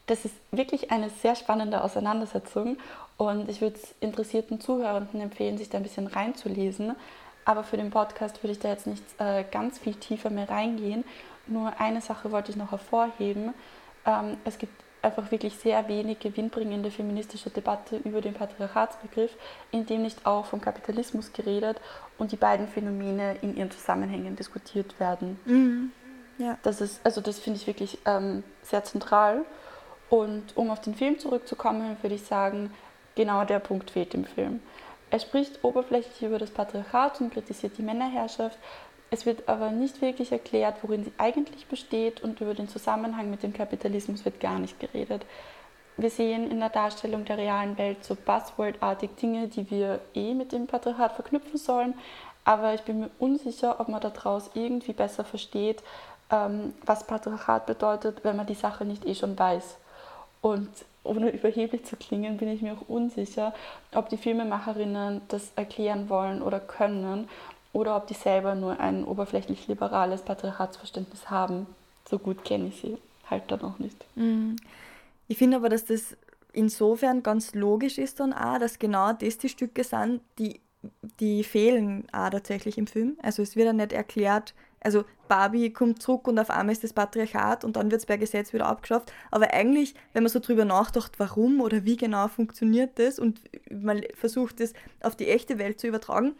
das 0.07 0.25
ist 0.25 0.35
wirklich 0.51 0.90
eine 0.90 1.09
sehr 1.09 1.35
spannende 1.35 1.83
Auseinandersetzung 1.83 2.77
und 3.16 3.49
ich 3.49 3.61
würde 3.61 3.77
es 3.77 3.94
interessierten 4.01 4.61
Zuhörenden 4.61 5.20
empfehlen, 5.20 5.57
sich 5.57 5.70
da 5.70 5.79
ein 5.79 5.83
bisschen 5.83 6.07
reinzulesen. 6.07 6.94
Aber 7.47 7.62
für 7.62 7.77
den 7.77 7.90
Podcast 7.90 8.42
würde 8.42 8.53
ich 8.53 8.59
da 8.59 8.68
jetzt 8.68 8.87
nicht 8.87 9.03
äh, 9.18 9.44
ganz 9.51 9.79
viel 9.79 9.94
tiefer 9.94 10.31
mehr 10.31 10.49
reingehen. 10.49 11.05
Nur 11.47 11.79
eine 11.79 12.01
Sache 12.01 12.33
wollte 12.33 12.51
ich 12.51 12.57
noch 12.57 12.70
hervorheben. 12.70 13.53
Ähm, 14.07 14.38
es 14.44 14.59
gibt 14.59 14.73
einfach 15.04 15.30
wirklich 15.30 15.56
sehr 15.56 15.86
wenig 15.88 16.18
gewinnbringende 16.18 16.90
feministische 16.90 17.50
Debatte 17.50 17.96
über 17.96 18.20
den 18.20 18.34
Patriarchatsbegriff, 18.34 19.30
in 19.70 19.86
dem 19.86 20.02
nicht 20.02 20.24
auch 20.26 20.46
vom 20.46 20.60
Kapitalismus 20.60 21.32
geredet 21.32 21.80
und 22.18 22.32
die 22.32 22.36
beiden 22.36 22.68
Phänomene 22.68 23.36
in 23.42 23.56
ihren 23.56 23.70
Zusammenhängen 23.70 24.36
diskutiert 24.36 24.98
werden. 24.98 25.38
Mhm. 25.44 25.92
Ja. 26.38 26.58
Das 26.62 26.80
ist, 26.80 27.00
also 27.04 27.20
das 27.20 27.38
finde 27.38 27.60
ich 27.60 27.66
wirklich 27.66 27.98
ähm, 28.06 28.42
sehr 28.62 28.84
zentral. 28.84 29.44
Und 30.10 30.56
um 30.56 30.70
auf 30.70 30.80
den 30.80 30.94
Film 30.94 31.18
zurückzukommen, 31.18 31.96
würde 32.02 32.14
ich 32.14 32.24
sagen, 32.24 32.72
genau 33.14 33.44
der 33.44 33.58
Punkt 33.58 33.90
fehlt 33.90 34.14
im 34.14 34.24
Film. 34.24 34.60
Er 35.10 35.20
spricht 35.20 35.62
oberflächlich 35.62 36.22
über 36.22 36.38
das 36.38 36.50
Patriarchat 36.50 37.20
und 37.20 37.32
kritisiert 37.32 37.78
die 37.78 37.82
Männerherrschaft. 37.82 38.58
Es 39.14 39.27
wird 39.27 39.48
aber 39.48 39.70
nicht 39.70 40.03
wirklich 40.03 40.33
erklärt, 40.33 40.79
worin 40.83 41.05
sie 41.05 41.12
eigentlich 41.18 41.68
besteht 41.68 42.24
und 42.24 42.40
über 42.40 42.53
den 42.53 42.68
Zusammenhang 42.68 43.31
mit 43.31 43.44
dem 43.44 43.53
Kapitalismus 43.53 44.24
wird 44.24 44.40
gar 44.40 44.59
nicht 44.59 44.81
geredet. 44.81 45.24
Wir 45.96 46.11
sehen 46.11 46.50
in 46.50 46.59
der 46.59 46.70
Darstellung 46.70 47.24
der 47.24 47.38
realen 47.38 47.79
Welt 47.79 48.05
so 48.05 48.16
Buzzword-artig 48.16 49.11
Dinge, 49.14 49.46
die 49.46 49.70
wir 49.70 50.00
eh 50.14 50.35
mit 50.35 50.50
dem 50.50 50.66
Patriarchat 50.66 51.12
verknüpfen 51.12 51.59
sollen, 51.59 51.94
aber 52.44 52.74
ich 52.74 52.81
bin 52.81 52.98
mir 52.98 53.11
unsicher, 53.20 53.79
ob 53.79 53.87
man 53.87 54.00
daraus 54.00 54.50
irgendwie 54.55 54.94
besser 54.94 55.24
versteht, 55.24 55.85
ähm, 56.33 56.74
was 56.85 57.07
Patriarchat 57.07 57.66
bedeutet, 57.66 58.24
wenn 58.24 58.35
man 58.35 58.48
die 58.48 58.55
Sache 58.55 58.85
nicht 58.85 59.07
eh 59.07 59.14
schon 59.14 59.38
weiß. 59.38 59.77
Und 60.40 60.70
ohne 61.05 61.31
überheblich 61.31 61.85
zu 61.85 61.94
klingen, 61.94 62.38
bin 62.38 62.48
ich 62.48 62.62
mir 62.62 62.72
auch 62.72 62.88
unsicher, 62.88 63.55
ob 63.94 64.09
die 64.09 64.16
Filmemacherinnen 64.16 65.20
das 65.29 65.53
erklären 65.55 66.09
wollen 66.09 66.42
oder 66.42 66.59
können 66.59 67.29
oder 67.74 67.96
ob 67.96 68.06
die 68.06 68.14
selber 68.14 68.54
nur 68.54 68.80
ein 68.80 69.04
oberflächlich 69.04 69.68
liberales 69.68 70.22
Patriarchatsverständnis 70.22 71.28
haben. 71.28 71.66
So 72.08 72.18
gut 72.18 72.44
kenne 72.44 72.68
ich 72.68 72.80
sie 72.80 72.96
halt 73.28 73.42
dann 73.48 73.60
auch 73.62 73.78
nicht. 73.78 73.96
Mhm. 74.14 74.56
Ich 75.28 75.38
finde 75.38 75.56
aber, 75.56 75.68
dass 75.68 75.84
das 75.84 76.16
insofern 76.52 77.22
ganz 77.22 77.54
logisch 77.54 77.98
ist 77.98 78.20
dann 78.20 78.32
auch, 78.32 78.58
dass 78.58 78.78
genau 78.78 79.12
das 79.12 79.38
die 79.38 79.48
Stücke 79.48 79.82
sind, 79.82 80.20
die, 80.38 80.60
die 81.18 81.42
fehlen 81.42 82.06
auch 82.12 82.30
tatsächlich 82.30 82.78
im 82.78 82.87
Film. 82.87 83.18
Also 83.22 83.42
es 83.42 83.56
wird 83.56 83.66
ja 83.66 83.72
nicht 83.72 83.92
erklärt, 83.92 84.54
also 84.80 85.04
Barbie 85.28 85.72
kommt 85.72 86.00
zurück 86.00 86.28
und 86.28 86.38
auf 86.38 86.50
einmal 86.50 86.74
ist 86.74 86.84
das 86.84 86.92
Patriarchat 86.92 87.64
und 87.64 87.76
dann 87.76 87.90
wird 87.90 88.02
es 88.02 88.06
per 88.06 88.18
Gesetz 88.18 88.52
wieder 88.52 88.66
abgeschafft. 88.66 89.12
Aber 89.30 89.52
eigentlich, 89.52 89.94
wenn 90.12 90.22
man 90.22 90.30
so 90.30 90.38
drüber 90.38 90.66
nachdenkt, 90.66 91.18
warum 91.18 91.60
oder 91.60 91.84
wie 91.84 91.96
genau 91.96 92.28
funktioniert 92.28 92.98
das 92.98 93.18
und 93.18 93.40
man 93.70 94.02
versucht 94.14 94.60
es 94.60 94.74
auf 95.00 95.16
die 95.16 95.28
echte 95.28 95.58
Welt 95.58 95.80
zu 95.80 95.88
übertragen, 95.88 96.37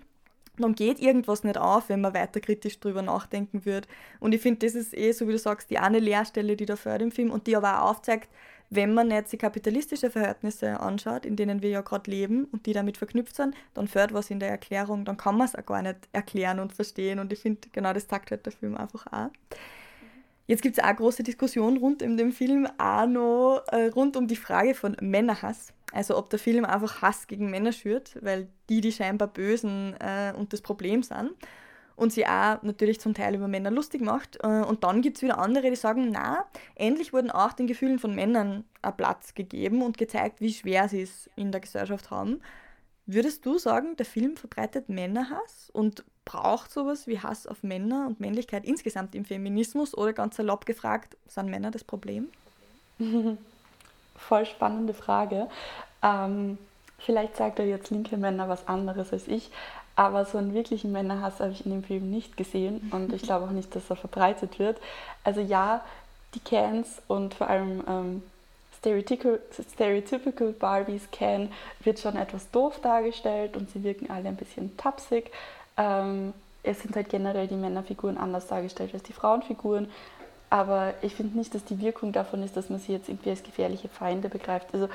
dann 0.59 0.75
geht 0.75 1.01
irgendwas 1.01 1.45
nicht 1.45 1.59
auf, 1.59 1.89
wenn 1.89 2.01
man 2.01 2.15
weiter 2.15 2.41
kritisch 2.41 2.79
drüber 2.81 3.03
nachdenken 3.03 3.65
wird. 3.65 3.89
Und 4.21 4.35
ich 4.35 4.41
finde, 4.41 4.67
das 4.67 4.75
ist 4.75 4.97
eh, 4.97 5.13
so 5.13 5.27
wie 5.29 5.33
du 5.33 5.39
sagst, 5.39 5.71
die 5.71 5.79
eine 5.79 5.99
Leerstelle, 5.99 6.57
die 6.57 6.67
da 6.67 6.77
fährt 6.77 7.03
im 7.03 7.11
Film 7.11 7.31
und 7.31 7.47
die 7.47 7.57
aber 7.57 7.83
auch 7.83 7.91
aufzeigt, 7.91 8.29
wenn 8.71 8.95
man 8.95 9.11
jetzt 9.11 9.33
die 9.33 9.39
kapitalistische 9.39 10.11
Verhältnisse 10.11 10.81
anschaut, 10.81 11.27
in 11.27 11.37
denen 11.37 11.63
wir 11.63 11.71
ja 11.71 11.81
gerade 11.83 12.11
leben 12.11 12.47
und 12.47 12.67
die 12.67 12.73
damit 12.73 12.97
verknüpft 12.97 13.37
sind, 13.37 13.55
dann 13.75 13.89
fährt 13.89 14.13
was 14.15 14.31
in 14.31 14.41
der 14.41 14.49
Erklärung, 14.51 15.05
dann 15.05 15.17
kann 15.17 15.37
man 15.37 15.47
es 15.47 15.55
auch 15.55 15.67
gar 15.67 15.83
nicht 15.83 16.09
erklären 16.13 16.59
und 16.59 16.73
verstehen. 16.73 17.19
Und 17.19 17.33
ich 17.33 17.41
finde, 17.41 17.69
genau 17.73 17.93
das 17.93 18.09
sagt 18.09 18.31
halt 18.31 18.45
der 18.47 18.53
Film 18.53 18.77
einfach 18.77 19.07
auch. 19.13 19.31
Jetzt 20.47 20.63
gibt 20.63 20.79
es 20.79 20.85
auch 20.85 20.95
große 20.95 21.23
Diskussionen 21.23 21.79
rund 21.79 22.03
um 22.03 22.17
den 22.17 22.33
Film, 22.33 22.69
auch 22.79 23.07
noch 23.07 23.65
äh, 23.73 23.87
rund 23.87 24.17
um 24.17 24.27
die 24.27 24.37
Frage 24.37 24.75
von 24.75 24.97
Männerhass. 25.01 25.73
Also 25.93 26.19
ob 26.19 26.29
der 26.29 26.39
Film 26.39 26.65
einfach 26.65 27.03
Hass 27.03 27.27
gegen 27.27 27.51
Männer 27.51 27.73
schürt, 27.73 28.19
weil 28.21 28.49
die 28.69 28.81
die 28.81 28.93
scheinbar 28.93 29.29
Bösen 29.29 29.95
äh, 30.01 30.33
und 30.37 30.53
das 30.53 30.61
Problem 30.61 31.03
sind 31.03 31.31
und 31.97 32.13
sie 32.13 32.27
auch 32.27 32.63
natürlich 32.63 33.01
zum 33.01 33.15
Teil 33.15 33.35
über 33.35 33.49
Männer 33.49 33.71
lustig 33.71 34.01
macht. 34.01 34.39
Äh, 34.43 34.63
und 34.63 34.85
dann 34.85 35.03
gibt 35.03 35.19
es 35.19 35.23
wieder 35.23 35.39
andere, 35.39 35.71
die 35.71 35.77
sagen, 35.77 36.11
na, 36.11 36.45
endlich 36.75 37.13
wurden 37.13 37.31
auch 37.31 37.53
den 37.53 37.67
Gefühlen 37.67 37.99
von 37.99 38.15
Männern 38.15 38.65
ein 38.83 38.97
Platz 38.97 39.35
gegeben 39.35 39.83
und 39.83 39.99
gezeigt, 39.99 40.41
wie 40.41 40.53
schwer 40.53 40.89
sie 40.89 41.03
es 41.03 41.31
in 41.37 41.53
der 41.53 41.61
Gesellschaft 41.61 42.11
haben. 42.11 42.41
Würdest 43.07 43.45
du 43.47 43.59
sagen, 43.59 43.97
der 43.97 44.07
Film 44.07 44.37
verbreitet 44.37 44.89
Männerhass 44.89 45.71
und 45.73 46.05
braucht 46.25 46.73
sowas 46.73 47.07
wie 47.07 47.21
Hass 47.21 47.47
auf 47.47 47.63
Männer 47.63 48.07
und 48.07 48.21
Männlichkeit 48.21 48.65
insgesamt 48.65 49.15
im 49.15 49.25
Feminismus 49.25 49.97
oder 49.97 50.13
ganz 50.13 50.37
salopp 50.37 50.67
gefragt, 50.67 51.17
sind 51.27 51.51
Männer 51.51 51.71
das 51.71 51.85
Problem? 51.85 52.29
Voll 54.17 54.47
spannende 54.47 54.95
Frage. 54.95 55.49
Ähm, 56.03 56.59
vielleicht 56.99 57.37
sagt 57.37 57.59
er 57.59 57.67
jetzt 57.67 57.91
linke 57.91 58.17
Männer 58.17 58.49
was 58.49 58.67
anderes 58.69 59.13
als 59.13 59.29
ich, 59.29 59.51
aber 59.97 60.25
so 60.25 60.39
einen 60.39 60.55
wirklichen 60.55 60.93
Männerhass 60.93 61.41
habe 61.41 61.53
ich 61.53 61.65
in 61.65 61.73
dem 61.73 61.85
Film 61.85 62.11
nicht 62.11 62.37
gesehen 62.37 62.91
und 62.93 63.13
ich 63.13 63.23
glaube 63.23 63.47
auch 63.47 63.51
nicht, 63.51 63.75
dass 63.75 63.91
er 63.91 63.97
verbreitet 63.97 64.59
wird. 64.59 64.79
Also 65.23 65.41
ja, 65.41 65.85
die 66.35 66.41
Cans 66.41 67.01
und 67.07 67.35
vor 67.35 67.49
allem 67.49 67.85
ähm, 67.89 68.23
Stereotypical, 68.79 69.41
Stereotypical 69.73 70.53
Barbies 70.53 71.11
Ken 71.11 71.51
wird 71.83 72.01
schon 72.01 72.17
etwas 72.17 72.51
doof 72.51 72.81
dargestellt 72.83 73.57
und 73.57 73.71
sie 73.71 73.83
wirken 73.83 74.11
alle 74.11 74.29
ein 74.29 74.37
bisschen 74.37 74.77
tapsig. 74.77 75.31
Ähm, 75.77 76.33
es 76.63 76.81
sind 76.81 76.97
halt 76.97 77.09
generell 77.09 77.47
die 77.47 77.57
Männerfiguren 77.57 78.17
anders 78.17 78.47
dargestellt 78.47 78.95
als 78.95 79.03
die 79.03 79.13
Frauenfiguren. 79.13 79.89
Aber 80.51 80.95
ich 81.03 81.15
finde 81.15 81.37
nicht, 81.37 81.55
dass 81.55 81.65
die 81.65 81.81
Wirkung 81.81 82.13
davon 82.13 82.43
ist, 82.43 82.57
dass 82.57 82.71
man 82.71 82.79
sie 82.79 82.93
jetzt 82.93 83.09
irgendwie 83.09 83.31
als 83.31 83.43
gefährliche 83.43 83.89
Feinde 83.89 84.29
begreift. 84.29 84.69
Also 84.73 84.89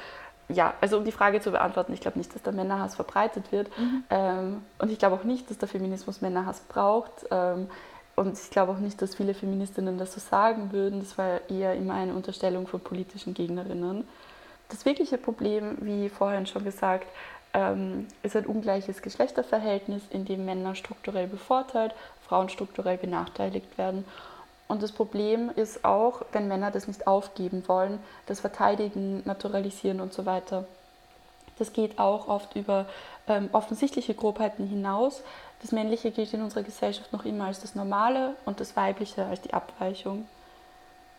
ja, 0.48 0.74
also 0.82 0.98
um 0.98 1.06
die 1.06 1.12
Frage 1.12 1.42
zu 1.42 1.52
beantworten, 1.52 1.94
ich 1.94 2.02
glaube 2.02 2.18
nicht, 2.18 2.34
dass 2.34 2.42
der 2.42 2.54
Männerhass 2.54 2.96
verbreitet 2.96 3.52
wird. 3.52 3.70
Mhm. 3.78 4.04
Ähm, 4.10 4.62
und 4.80 4.92
ich 4.92 4.98
glaube 4.98 5.16
auch 5.16 5.24
nicht, 5.24 5.50
dass 5.50 5.60
der 5.60 5.68
Feminismus 5.68 6.22
Männerhass 6.22 6.62
braucht. 6.62 7.26
Ähm, 7.30 7.70
und 8.16 8.38
ich 8.38 8.50
glaube 8.50 8.72
auch 8.72 8.80
nicht, 8.80 9.02
dass 9.02 9.16
viele 9.16 9.34
Feministinnen 9.34 9.98
das 9.98 10.14
so 10.14 10.20
sagen 10.20 10.72
würden. 10.72 11.00
Das 11.00 11.18
war 11.18 11.42
eher 11.50 11.76
immer 11.76 11.94
eine 11.94 12.14
Unterstellung 12.14 12.68
von 12.68 12.80
politischen 12.80 13.34
Gegnerinnen. 13.34 14.08
Das 14.70 14.86
wirkliche 14.86 15.18
Problem, 15.18 15.78
wie 15.82 16.10
vorhin 16.10 16.46
schon 16.46 16.64
gesagt, 16.64 17.08
ähm, 17.54 18.08
ist 18.24 18.36
ein 18.36 18.46
ungleiches 18.46 19.02
Geschlechterverhältnis, 19.02 20.04
in 20.10 20.26
dem 20.26 20.46
Männer 20.46 20.76
strukturell 20.76 21.28
bevorteilt, 21.28 21.94
Frauen 22.28 22.50
strukturell 22.50 22.98
benachteiligt 22.98 23.78
werden. 23.78 24.06
Und 24.68 24.84
das 24.84 24.92
Problem 24.92 25.50
ist 25.56 25.84
auch, 25.84 26.22
wenn 26.32 26.48
Männer 26.48 26.70
das 26.70 26.88
nicht 26.88 27.08
aufgeben 27.08 27.64
wollen, 27.68 28.00
das 28.28 28.40
Verteidigen, 28.40 29.24
Naturalisieren 29.26 30.00
und 30.00 30.14
so 30.14 30.28
weiter. 30.28 30.66
Das 31.58 31.74
geht 31.74 32.00
auch 32.00 32.28
oft 32.28 32.56
über 32.56 32.86
ähm, 33.28 33.50
offensichtliche 33.52 34.14
Grobheiten 34.14 34.68
hinaus. 34.68 35.24
Das 35.62 35.72
Männliche 35.72 36.12
gilt 36.12 36.34
in 36.34 36.42
unserer 36.42 36.64
Gesellschaft 36.64 37.12
noch 37.12 37.26
immer 37.26 37.46
als 37.46 37.60
das 37.60 37.76
Normale 37.76 38.36
und 38.46 38.60
das 38.60 38.76
Weibliche 38.76 39.26
als 39.26 39.42
die 39.42 39.54
Abweichung. 39.54 40.28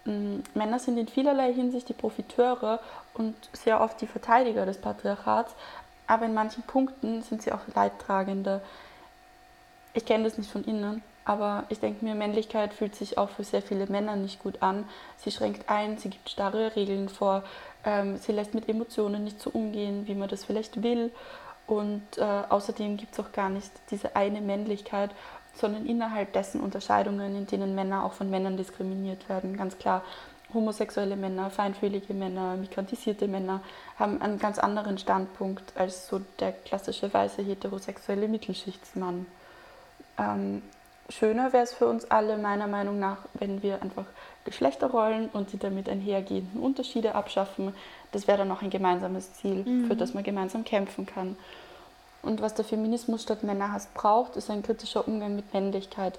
Ähm, 0.07 0.43
Männer 0.55 0.79
sind 0.79 0.97
in 0.97 1.09
vielerlei 1.09 1.53
Hinsicht 1.53 1.89
die 1.89 1.95
Profiteure 1.95 2.81
und 3.15 3.35
sehr 3.53 3.81
oft 3.81 4.01
die 4.01 4.07
Verteidiger 4.07 4.65
des 4.65 4.81
Patriarchats, 4.81 5.55
aber 6.11 6.27
in 6.27 6.35
manchen 6.35 6.65
Punkten 6.65 7.23
sind 7.23 7.41
sie 7.41 7.53
auch 7.53 7.61
Leidtragende. 7.75 8.61
Ich 9.95 10.05
kenne 10.05 10.25
das 10.25 10.39
nicht 10.39 10.51
von 10.51 10.65
innen, 10.65 11.03
aber 11.25 11.65
ich 11.69 11.79
denke 11.79 12.05
mir, 12.05 12.17
Männlichkeit 12.17 12.75
fühlt 12.75 12.97
sich 12.97 13.17
auch 13.17 13.31
für 13.31 13.45
sehr 13.45 13.63
viele 13.63 13.87
Männer 13.87 14.17
nicht 14.17 14.43
gut 14.43 14.61
an. 14.61 14.85
Sie 15.19 15.31
schränkt 15.31 15.71
ein, 15.71 15.99
sie 15.99 16.11
gibt 16.11 16.29
starre 16.29 16.75
Regeln 16.75 17.09
vor, 17.09 17.45
ähm, 17.85 18.17
sie 18.19 18.33
lässt 18.33 18.55
mit 18.55 18.69
Emotionen 18.69 19.23
nicht 19.23 19.41
so 19.41 19.51
umgehen, 19.51 20.09
wie 20.09 20.17
man 20.17 20.29
das 20.29 20.45
vielleicht 20.45 20.83
will. 20.83 21.13
Und 21.69 22.03
äh, 22.17 22.43
außerdem 22.49 22.97
gibt 22.97 23.13
es 23.13 23.21
auch 23.21 23.31
gar 23.31 23.49
nicht 23.49 23.71
diese 23.93 24.17
eine 24.17 24.41
Männlichkeit, 24.41 25.11
sondern 25.55 25.87
innerhalb 25.87 26.33
dessen 26.33 26.61
Unterscheidungen, 26.61 27.37
in 27.37 27.47
denen 27.47 27.77
Männer 27.77 28.05
auch 28.05 28.15
von 28.15 28.31
Männern 28.31 28.57
diskriminiert 28.57 29.29
werden. 29.29 29.57
Ganz 29.57 29.79
klar, 29.79 30.03
homosexuelle 30.55 31.17
Männer, 31.17 31.51
feinfühlige 31.51 32.15
Männer, 32.15 32.57
migrantisierte 32.57 33.29
Männer 33.29 33.61
haben 33.99 34.21
einen 34.21 34.39
ganz 34.39 34.59
anderen 34.59 34.99
Standpunkt 34.99 35.77
als 35.77 36.09
so 36.09 36.21
der 36.39 36.53
klassische 36.53 37.13
weiße 37.13 37.43
heterosexuelle 37.43 38.29
Mittelschichtsmann. 38.29 39.27
Ähm, 40.19 40.63
schöner 41.09 41.53
wäre 41.53 41.65
es 41.65 41.73
für 41.73 41.87
uns 41.87 42.11
alle, 42.11 42.39
meiner 42.39 42.67
Meinung 42.67 42.99
nach, 42.99 43.19
wenn 43.35 43.63
wir 43.63 43.83
einfach 43.83 44.07
Geschlechterrollen 44.45 45.29
und 45.29 45.53
die 45.53 45.59
damit 45.59 45.89
einhergehenden 45.89 46.61
Unterschiede 46.61 47.15
abschaffen. 47.15 47.75
Das 48.13 48.27
wäre 48.27 48.39
dann 48.39 48.51
auch 48.51 48.63
ein 48.63 48.71
gemeinsames 48.71 49.35
Ziel, 49.35 49.65
mhm. 49.65 49.87
für 49.87 49.97
das 49.97 50.15
man 50.15 50.25
gemeinsam 50.25 50.65
kämpfen 50.65 51.07
kann. 51.07 51.37
Und 52.23 52.43
was 52.43 52.55
der 52.55 52.65
Feminismus 52.65 53.23
statt 53.23 53.43
Männerhass 53.43 53.89
braucht, 53.95 54.37
ist 54.37 54.51
ein 54.51 54.63
kritischer 54.63 55.07
Umgang 55.07 55.37
mit 55.37 55.53
Männlichkeit. 55.55 56.19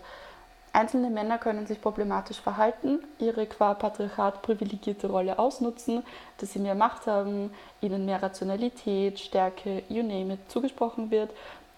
Einzelne 0.73 1.10
Männer 1.10 1.38
können 1.38 1.67
sich 1.67 1.81
problematisch 1.81 2.39
verhalten, 2.39 2.99
ihre 3.19 3.45
qua 3.45 3.73
Patriarchat 3.73 4.41
privilegierte 4.41 5.07
Rolle 5.07 5.38
ausnutzen, 5.38 6.03
dass 6.38 6.53
sie 6.53 6.60
mehr 6.60 6.75
Macht 6.75 7.07
haben, 7.07 7.51
ihnen 7.81 8.05
mehr 8.05 8.23
Rationalität, 8.23 9.19
Stärke, 9.19 9.84
you 9.89 10.01
name 10.01 10.34
it, 10.34 10.39
zugesprochen 10.49 11.12
wird 11.12 11.31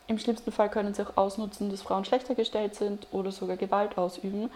im 0.08 0.20
schlimmsten 0.20 0.52
Fall 0.52 0.70
können 0.70 0.94
sie 0.94 1.06
auch 1.06 1.18
ausnutzen, 1.18 1.70
dass 1.70 1.82
Frauen 1.82 2.06
schlechter 2.06 2.36
gestellt 2.36 2.76
sind 2.76 3.08
oder 3.12 3.32
sogar 3.32 3.58
Gewalt 3.58 3.98
ausüben. 3.98 4.50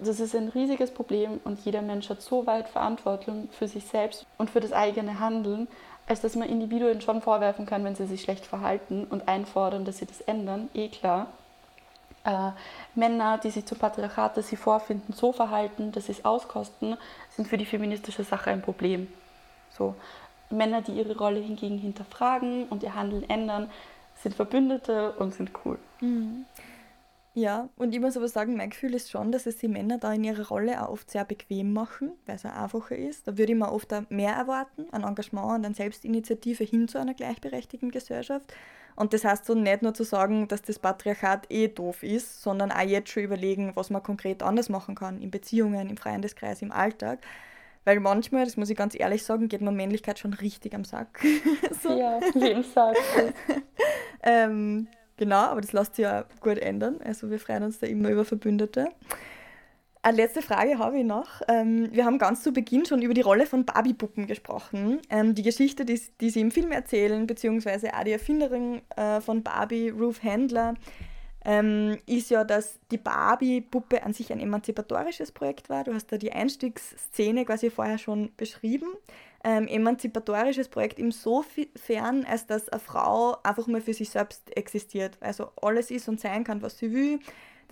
Das 0.00 0.18
ist 0.18 0.34
ein 0.34 0.48
riesiges 0.48 0.90
Problem 0.90 1.40
und 1.44 1.64
jeder 1.64 1.82
Mensch 1.82 2.10
hat 2.10 2.20
so 2.20 2.46
weit 2.46 2.68
Verantwortung 2.68 3.48
für 3.52 3.68
sich 3.68 3.86
selbst 3.86 4.26
und 4.38 4.50
für 4.50 4.60
das 4.60 4.72
eigene 4.72 5.20
Handeln, 5.20 5.68
als 6.08 6.20
dass 6.20 6.34
man 6.34 6.48
Individuen 6.48 7.00
schon 7.00 7.22
vorwerfen 7.22 7.66
kann, 7.66 7.84
wenn 7.84 7.94
sie 7.94 8.06
sich 8.06 8.22
schlecht 8.22 8.44
verhalten 8.44 9.06
und 9.08 9.28
einfordern, 9.28 9.84
dass 9.84 9.98
sie 9.98 10.06
das 10.06 10.20
ändern, 10.22 10.68
eh 10.74 10.88
klar. 10.88 11.28
Äh, 12.24 12.50
Männer, 12.94 13.38
die 13.38 13.50
sich 13.50 13.66
zum 13.66 13.78
Patriarchat, 13.78 14.36
das 14.36 14.48
sie 14.48 14.56
vorfinden, 14.56 15.12
so 15.12 15.32
verhalten, 15.32 15.92
dass 15.92 16.06
sie 16.06 16.12
es 16.12 16.24
auskosten, 16.24 16.96
sind 17.30 17.48
für 17.48 17.58
die 17.58 17.66
feministische 17.66 18.24
Sache 18.24 18.50
ein 18.50 18.62
Problem. 18.62 19.08
So. 19.70 19.94
Männer, 20.50 20.82
die 20.82 20.92
ihre 20.92 21.16
Rolle 21.16 21.40
hingegen 21.40 21.78
hinterfragen 21.78 22.68
und 22.68 22.82
ihr 22.82 22.94
Handeln 22.94 23.28
ändern, 23.28 23.70
sind 24.22 24.34
Verbündete 24.34 25.12
und 25.12 25.34
sind 25.34 25.50
cool. 25.64 25.78
Mhm. 26.00 26.44
Ja, 27.34 27.70
und 27.76 27.94
ich 27.94 28.00
muss 28.00 28.16
aber 28.16 28.28
sagen, 28.28 28.56
mein 28.56 28.70
Gefühl 28.70 28.94
ist 28.94 29.10
schon, 29.10 29.32
dass 29.32 29.46
es 29.46 29.56
die 29.56 29.68
Männer 29.68 29.96
da 29.96 30.12
in 30.12 30.22
ihrer 30.22 30.46
Rolle 30.48 30.82
auch 30.82 30.90
oft 30.90 31.10
sehr 31.10 31.24
bequem 31.24 31.72
machen, 31.72 32.12
weil 32.26 32.36
es 32.36 32.44
einfacher 32.44 32.96
ist. 32.96 33.26
Da 33.26 33.38
würde 33.38 33.52
ich 33.52 33.58
mir 33.58 33.72
oft 33.72 33.90
mehr 34.10 34.34
erwarten, 34.34 34.86
ein 34.92 35.02
Engagement 35.02 35.46
und 35.46 35.64
eine 35.64 35.74
Selbstinitiative 35.74 36.64
hin 36.64 36.88
zu 36.88 36.98
einer 36.98 37.14
gleichberechtigten 37.14 37.90
Gesellschaft. 37.90 38.52
Und 38.96 39.14
das 39.14 39.24
heißt 39.24 39.46
so 39.46 39.54
nicht 39.54 39.80
nur 39.80 39.94
zu 39.94 40.04
sagen, 40.04 40.46
dass 40.48 40.60
das 40.60 40.78
Patriarchat 40.78 41.50
eh 41.50 41.68
doof 41.68 42.02
ist, 42.02 42.42
sondern 42.42 42.70
auch 42.70 42.82
jetzt 42.82 43.08
schon 43.10 43.22
überlegen, 43.22 43.72
was 43.74 43.88
man 43.88 44.02
konkret 44.02 44.42
anders 44.42 44.68
machen 44.68 44.94
kann, 44.94 45.22
in 45.22 45.30
Beziehungen, 45.30 45.88
im 45.88 45.96
Freundeskreis, 45.96 46.60
im 46.60 46.70
Alltag. 46.72 47.20
Weil 47.84 47.98
manchmal, 48.00 48.44
das 48.44 48.58
muss 48.58 48.70
ich 48.70 48.76
ganz 48.76 48.94
ehrlich 48.94 49.24
sagen, 49.24 49.48
geht 49.48 49.62
mir 49.62 49.72
Männlichkeit 49.72 50.18
schon 50.18 50.34
richtig 50.34 50.74
am 50.74 50.84
Sack. 50.84 51.20
so. 51.82 51.98
Ja, 51.98 52.20
Lebenssack. 52.34 52.96
ähm, 54.22 54.86
genau, 55.16 55.44
aber 55.44 55.60
das 55.60 55.72
lässt 55.72 55.96
sich 55.96 56.04
ja 56.04 56.24
gut 56.40 56.58
ändern. 56.58 57.00
Also 57.04 57.30
wir 57.30 57.38
freuen 57.38 57.64
uns 57.64 57.78
da 57.78 57.86
immer 57.86 58.10
über 58.10 58.24
Verbündete. 58.24 58.88
Eine 60.04 60.16
letzte 60.16 60.42
Frage 60.42 60.80
habe 60.80 60.98
ich 60.98 61.04
noch. 61.04 61.42
Ähm, 61.46 61.88
wir 61.92 62.04
haben 62.04 62.18
ganz 62.18 62.42
zu 62.42 62.52
Beginn 62.52 62.84
schon 62.84 63.02
über 63.02 63.14
die 63.14 63.20
Rolle 63.20 63.46
von 63.46 63.64
Barbie-Puppen 63.64 64.26
gesprochen. 64.26 64.98
Ähm, 65.08 65.36
die 65.36 65.44
Geschichte, 65.44 65.84
die, 65.84 66.00
die, 66.20 66.30
sie 66.30 66.40
im 66.40 66.50
Film 66.50 66.72
erzählen, 66.72 67.24
beziehungsweise 67.24 67.94
auch 67.94 68.02
die 68.02 68.10
Erfinderin 68.10 68.82
äh, 68.96 69.20
von 69.20 69.44
Barbie, 69.44 69.90
Ruth 69.90 70.24
Handler, 70.24 70.74
ähm, 71.44 71.98
ist 72.06 72.30
ja, 72.30 72.42
dass 72.42 72.80
die 72.90 72.98
Barbie-Puppe 72.98 74.02
an 74.02 74.12
sich 74.12 74.32
ein 74.32 74.40
emanzipatorisches 74.40 75.30
Projekt 75.30 75.68
war. 75.68 75.84
Du 75.84 75.94
hast 75.94 76.10
da 76.10 76.18
die 76.18 76.32
Einstiegsszene 76.32 77.44
quasi 77.44 77.70
vorher 77.70 77.98
schon 77.98 78.32
beschrieben. 78.36 78.88
Ähm, 79.44 79.66
emanzipatorisches 79.66 80.68
Projekt 80.68 80.98
insofern, 80.98 82.24
als 82.24 82.46
dass 82.46 82.68
eine 82.68 82.78
Frau 82.80 83.36
einfach 83.42 83.66
mal 83.66 83.80
für 83.80 83.94
sich 83.94 84.10
selbst 84.10 84.56
existiert. 84.56 85.18
Also 85.20 85.50
alles 85.60 85.90
ist 85.90 86.08
und 86.08 86.20
sein 86.20 86.44
kann, 86.44 86.62
was 86.62 86.78
sie 86.78 86.92
will 86.92 87.18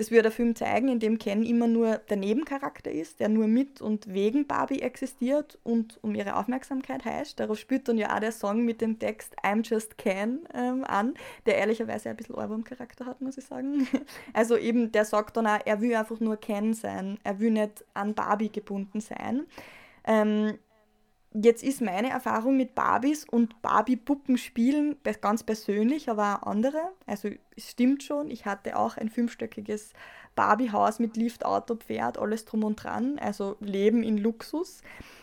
das 0.01 0.11
wird 0.11 0.25
der 0.25 0.33
Film 0.33 0.57
zeigen, 0.57 0.89
in 0.89 0.99
dem 0.99 1.19
Ken 1.19 1.43
immer 1.43 1.67
nur 1.67 1.99
der 1.99 2.17
Nebencharakter 2.17 2.91
ist, 2.91 3.21
der 3.21 3.29
nur 3.29 3.47
mit 3.47 3.83
und 3.83 4.11
wegen 4.11 4.47
Barbie 4.47 4.81
existiert 4.81 5.59
und 5.63 5.99
um 6.03 6.15
ihre 6.15 6.37
Aufmerksamkeit 6.37 7.05
heißt. 7.05 7.39
Darauf 7.39 7.59
spielt 7.59 7.87
dann 7.87 7.99
ja 7.99 8.17
auch 8.17 8.21
der 8.21 8.33
Song 8.33 8.65
mit 8.65 8.81
dem 8.81 8.99
Text 8.99 9.37
I'm 9.45 9.63
Just 9.63 9.99
Ken 9.99 10.41
ähm, 10.55 10.85
an, 10.85 11.13
der 11.45 11.59
ehrlicherweise 11.59 12.09
ein 12.09 12.17
bisschen 12.17 12.35
Ohrwurm-Charakter 12.35 13.05
hat, 13.05 13.21
muss 13.21 13.37
ich 13.37 13.45
sagen. 13.45 13.87
Also 14.33 14.57
eben, 14.57 14.91
der 14.91 15.05
sagt 15.05 15.37
dann 15.37 15.47
auch, 15.47 15.59
er 15.67 15.83
will 15.83 15.95
einfach 15.95 16.19
nur 16.19 16.39
Ken 16.39 16.73
sein, 16.73 17.19
er 17.23 17.39
will 17.39 17.51
nicht 17.51 17.85
an 17.93 18.15
Barbie 18.15 18.51
gebunden 18.51 19.01
sein. 19.01 19.47
Ähm, 20.05 20.59
Jetzt 21.33 21.63
ist 21.63 21.81
meine 21.81 22.11
Erfahrung 22.11 22.57
mit 22.57 22.75
Barbies 22.75 23.25
und 23.25 23.63
Barbie-Puppenspielen 23.63 24.97
ganz 25.21 25.45
persönlich, 25.45 26.11
aber 26.11 26.41
auch 26.43 26.47
andere. 26.49 26.81
Also 27.07 27.29
es 27.57 27.71
stimmt 27.71 28.03
schon, 28.03 28.31
ich 28.31 28.47
hatte 28.47 28.77
auch 28.77 28.97
ein 28.97 29.09
fünfstöckiges 29.09 29.93
Barbie-Haus 30.35 30.99
mit 30.99 31.17
Lift, 31.17 31.45
Auto, 31.45 31.77
Pferd, 31.77 32.19
alles 32.19 32.47
drum 32.47 32.65
und 32.65 32.83
dran, 32.83 33.21
also 33.21 33.57
Leben 33.61 34.03
in 34.03 34.19
Luxus. 34.19 34.83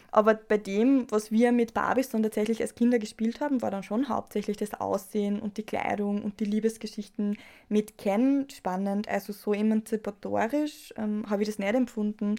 Aber 0.10 0.36
bei 0.36 0.58
dem, 0.58 1.08
was 1.12 1.30
wir 1.32 1.52
mit 1.52 1.74
Barbies 1.74 2.10
dann 2.10 2.24
tatsächlich 2.24 2.62
als 2.62 2.76
Kinder 2.76 3.00
gespielt 3.00 3.42
haben, 3.42 3.62
war 3.62 3.72
dann 3.72 3.84
schon 3.84 4.08
hauptsächlich 4.08 4.56
das 4.56 4.74
Aussehen 4.74 5.42
und 5.42 5.58
die 5.58 5.64
Kleidung 5.64 6.24
und 6.24 6.40
die 6.40 6.46
Liebesgeschichten 6.46 7.38
mit 7.68 7.98
Ken 7.98 8.48
spannend. 8.50 9.10
Also 9.10 9.34
so 9.34 9.54
emanzipatorisch 9.54 10.94
ähm, 10.96 11.26
habe 11.30 11.42
ich 11.42 11.50
das 11.50 11.60
nicht 11.60 11.76
empfunden. 11.76 12.36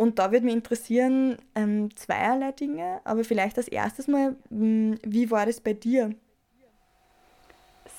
Und 0.00 0.18
da 0.18 0.32
würde 0.32 0.46
mich 0.46 0.54
interessieren 0.54 1.36
ähm, 1.54 1.94
zweierlei 1.94 2.52
Dinge, 2.52 3.02
aber 3.04 3.22
vielleicht 3.22 3.58
als 3.58 3.68
erstes 3.68 4.08
mal, 4.08 4.34
hm, 4.48 4.98
wie 5.02 5.30
war 5.30 5.44
das 5.44 5.60
bei 5.60 5.74
dir? 5.74 6.14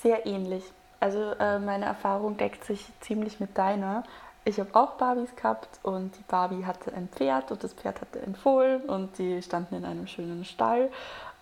Sehr 0.01 0.25
ähnlich. 0.25 0.63
Also 0.99 1.33
äh, 1.33 1.59
meine 1.59 1.85
Erfahrung 1.85 2.37
deckt 2.37 2.63
sich 2.63 2.83
ziemlich 3.01 3.39
mit 3.39 3.55
deiner. 3.55 4.01
Ich 4.45 4.59
habe 4.59 4.73
auch 4.73 4.93
Barbies 4.93 5.35
gehabt 5.35 5.79
und 5.83 6.17
die 6.17 6.23
Barbie 6.27 6.65
hatte 6.65 6.91
ein 6.91 7.07
Pferd 7.07 7.51
und 7.51 7.63
das 7.63 7.75
Pferd 7.75 8.01
hatte 8.01 8.19
ein 8.25 8.33
Fohlen 8.33 8.81
und 8.89 9.19
die 9.19 9.39
standen 9.43 9.75
in 9.75 9.85
einem 9.85 10.07
schönen 10.07 10.43
Stall. 10.43 10.89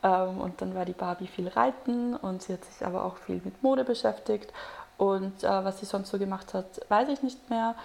Ähm, 0.03 0.41
und 0.41 0.61
dann 0.61 0.75
war 0.75 0.83
die 0.83 0.91
Barbie 0.91 1.27
viel 1.27 1.47
reiten 1.47 2.17
und 2.17 2.41
sie 2.41 2.51
hat 2.51 2.65
sich 2.65 2.85
aber 2.85 3.05
auch 3.05 3.15
viel 3.15 3.39
mit 3.45 3.63
Mode 3.63 3.85
beschäftigt. 3.85 4.51
Und 4.97 5.41
äh, 5.45 5.63
was 5.63 5.79
sie 5.79 5.85
sonst 5.85 6.09
so 6.09 6.19
gemacht 6.19 6.53
hat, 6.53 6.81
weiß 6.89 7.07
ich 7.07 7.23
nicht 7.23 7.49
mehr. 7.49 7.75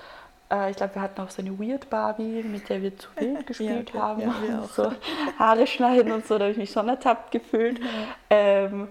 Äh, 0.51 0.70
ich 0.70 0.76
glaube, 0.76 0.95
wir 0.95 1.03
hatten 1.03 1.20
auch 1.20 1.30
so 1.30 1.42
eine 1.42 1.59
Weird 1.59 1.90
Barbie, 1.90 2.42
mit 2.42 2.68
der 2.68 2.82
wir 2.82 2.97
zu 2.97 3.09
wild 3.16 3.47
gespielt 3.47 3.92
ja, 3.95 4.01
haben. 4.01 4.22
Ja, 4.22 4.62
so 4.64 4.92
Haare 5.38 5.66
schneiden 5.66 6.12
und 6.12 6.26
so, 6.26 6.38
da 6.38 6.45
habe 6.45 6.53
ich 6.53 6.59
mich 6.59 6.70
schon 6.70 6.88
ertappt 6.88 7.30
gefühlt. 7.30 7.78
Ja, 7.78 7.86
ähm, 8.30 8.88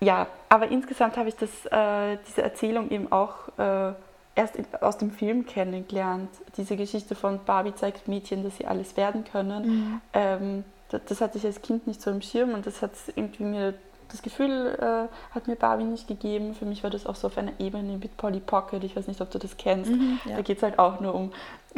ja 0.00 0.26
aber 0.48 0.68
insgesamt 0.68 1.16
habe 1.16 1.28
ich 1.28 1.36
das, 1.36 1.66
äh, 1.66 2.18
diese 2.26 2.42
Erzählung 2.42 2.90
eben 2.90 3.10
auch 3.10 3.48
äh, 3.58 3.92
erst 4.34 4.56
in, 4.56 4.66
aus 4.80 4.98
dem 4.98 5.10
Film 5.10 5.46
kennengelernt. 5.46 6.30
Diese 6.56 6.76
Geschichte 6.76 7.14
von 7.14 7.40
Barbie 7.44 7.74
zeigt 7.74 8.06
Mädchen, 8.06 8.44
dass 8.44 8.56
sie 8.58 8.66
alles 8.66 8.96
werden 8.96 9.24
können. 9.24 9.66
Mhm. 9.66 10.00
Ähm, 10.12 10.64
das, 10.90 11.00
das, 11.06 11.20
hatte 11.20 11.38
ich 11.38 11.44
als 11.44 11.62
Kind 11.62 11.86
nicht 11.88 12.00
so 12.00 12.10
im 12.10 12.22
Schirm 12.22 12.54
und 12.54 12.64
das 12.66 12.80
hat 12.80 12.92
irgendwie 13.16 13.42
mir 13.42 13.74
das 14.10 14.22
Gefühl 14.22 14.76
äh, 14.80 15.34
hat 15.34 15.48
mir 15.48 15.56
Barbie 15.56 15.84
nicht 15.84 16.08
gegeben. 16.08 16.54
Für 16.54 16.64
mich 16.64 16.82
war 16.82 16.90
das 16.90 17.06
auch 17.06 17.14
so 17.14 17.26
auf 17.26 17.38
einer 17.38 17.52
Ebene 17.58 17.98
mit 17.98 18.16
Polly 18.16 18.40
Pocket. 18.40 18.82
Ich 18.84 18.96
weiß 18.96 19.06
nicht, 19.08 19.20
ob 19.20 19.30
du 19.30 19.38
das 19.38 19.56
kennst. 19.56 19.90
Mhm, 19.90 20.20
ja. 20.24 20.36
Da 20.36 20.42
geht 20.42 20.58
es 20.58 20.62
halt 20.62 20.78
auch 20.78 21.00
nur 21.00 21.14
um 21.14 21.32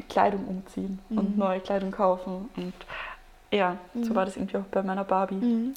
Kleidung 0.09 0.47
umziehen 0.47 0.99
mhm. 1.09 1.19
und 1.19 1.39
neue 1.39 1.61
Kleidung 1.61 1.91
kaufen. 1.91 2.49
Und 2.57 2.75
ja, 3.51 3.77
mhm. 3.95 4.05
so 4.05 4.15
war 4.15 4.25
das 4.25 4.37
irgendwie 4.37 4.59
auch 4.59 4.65
bei 4.71 4.83
meiner 4.83 5.05
Barbie. 5.05 5.73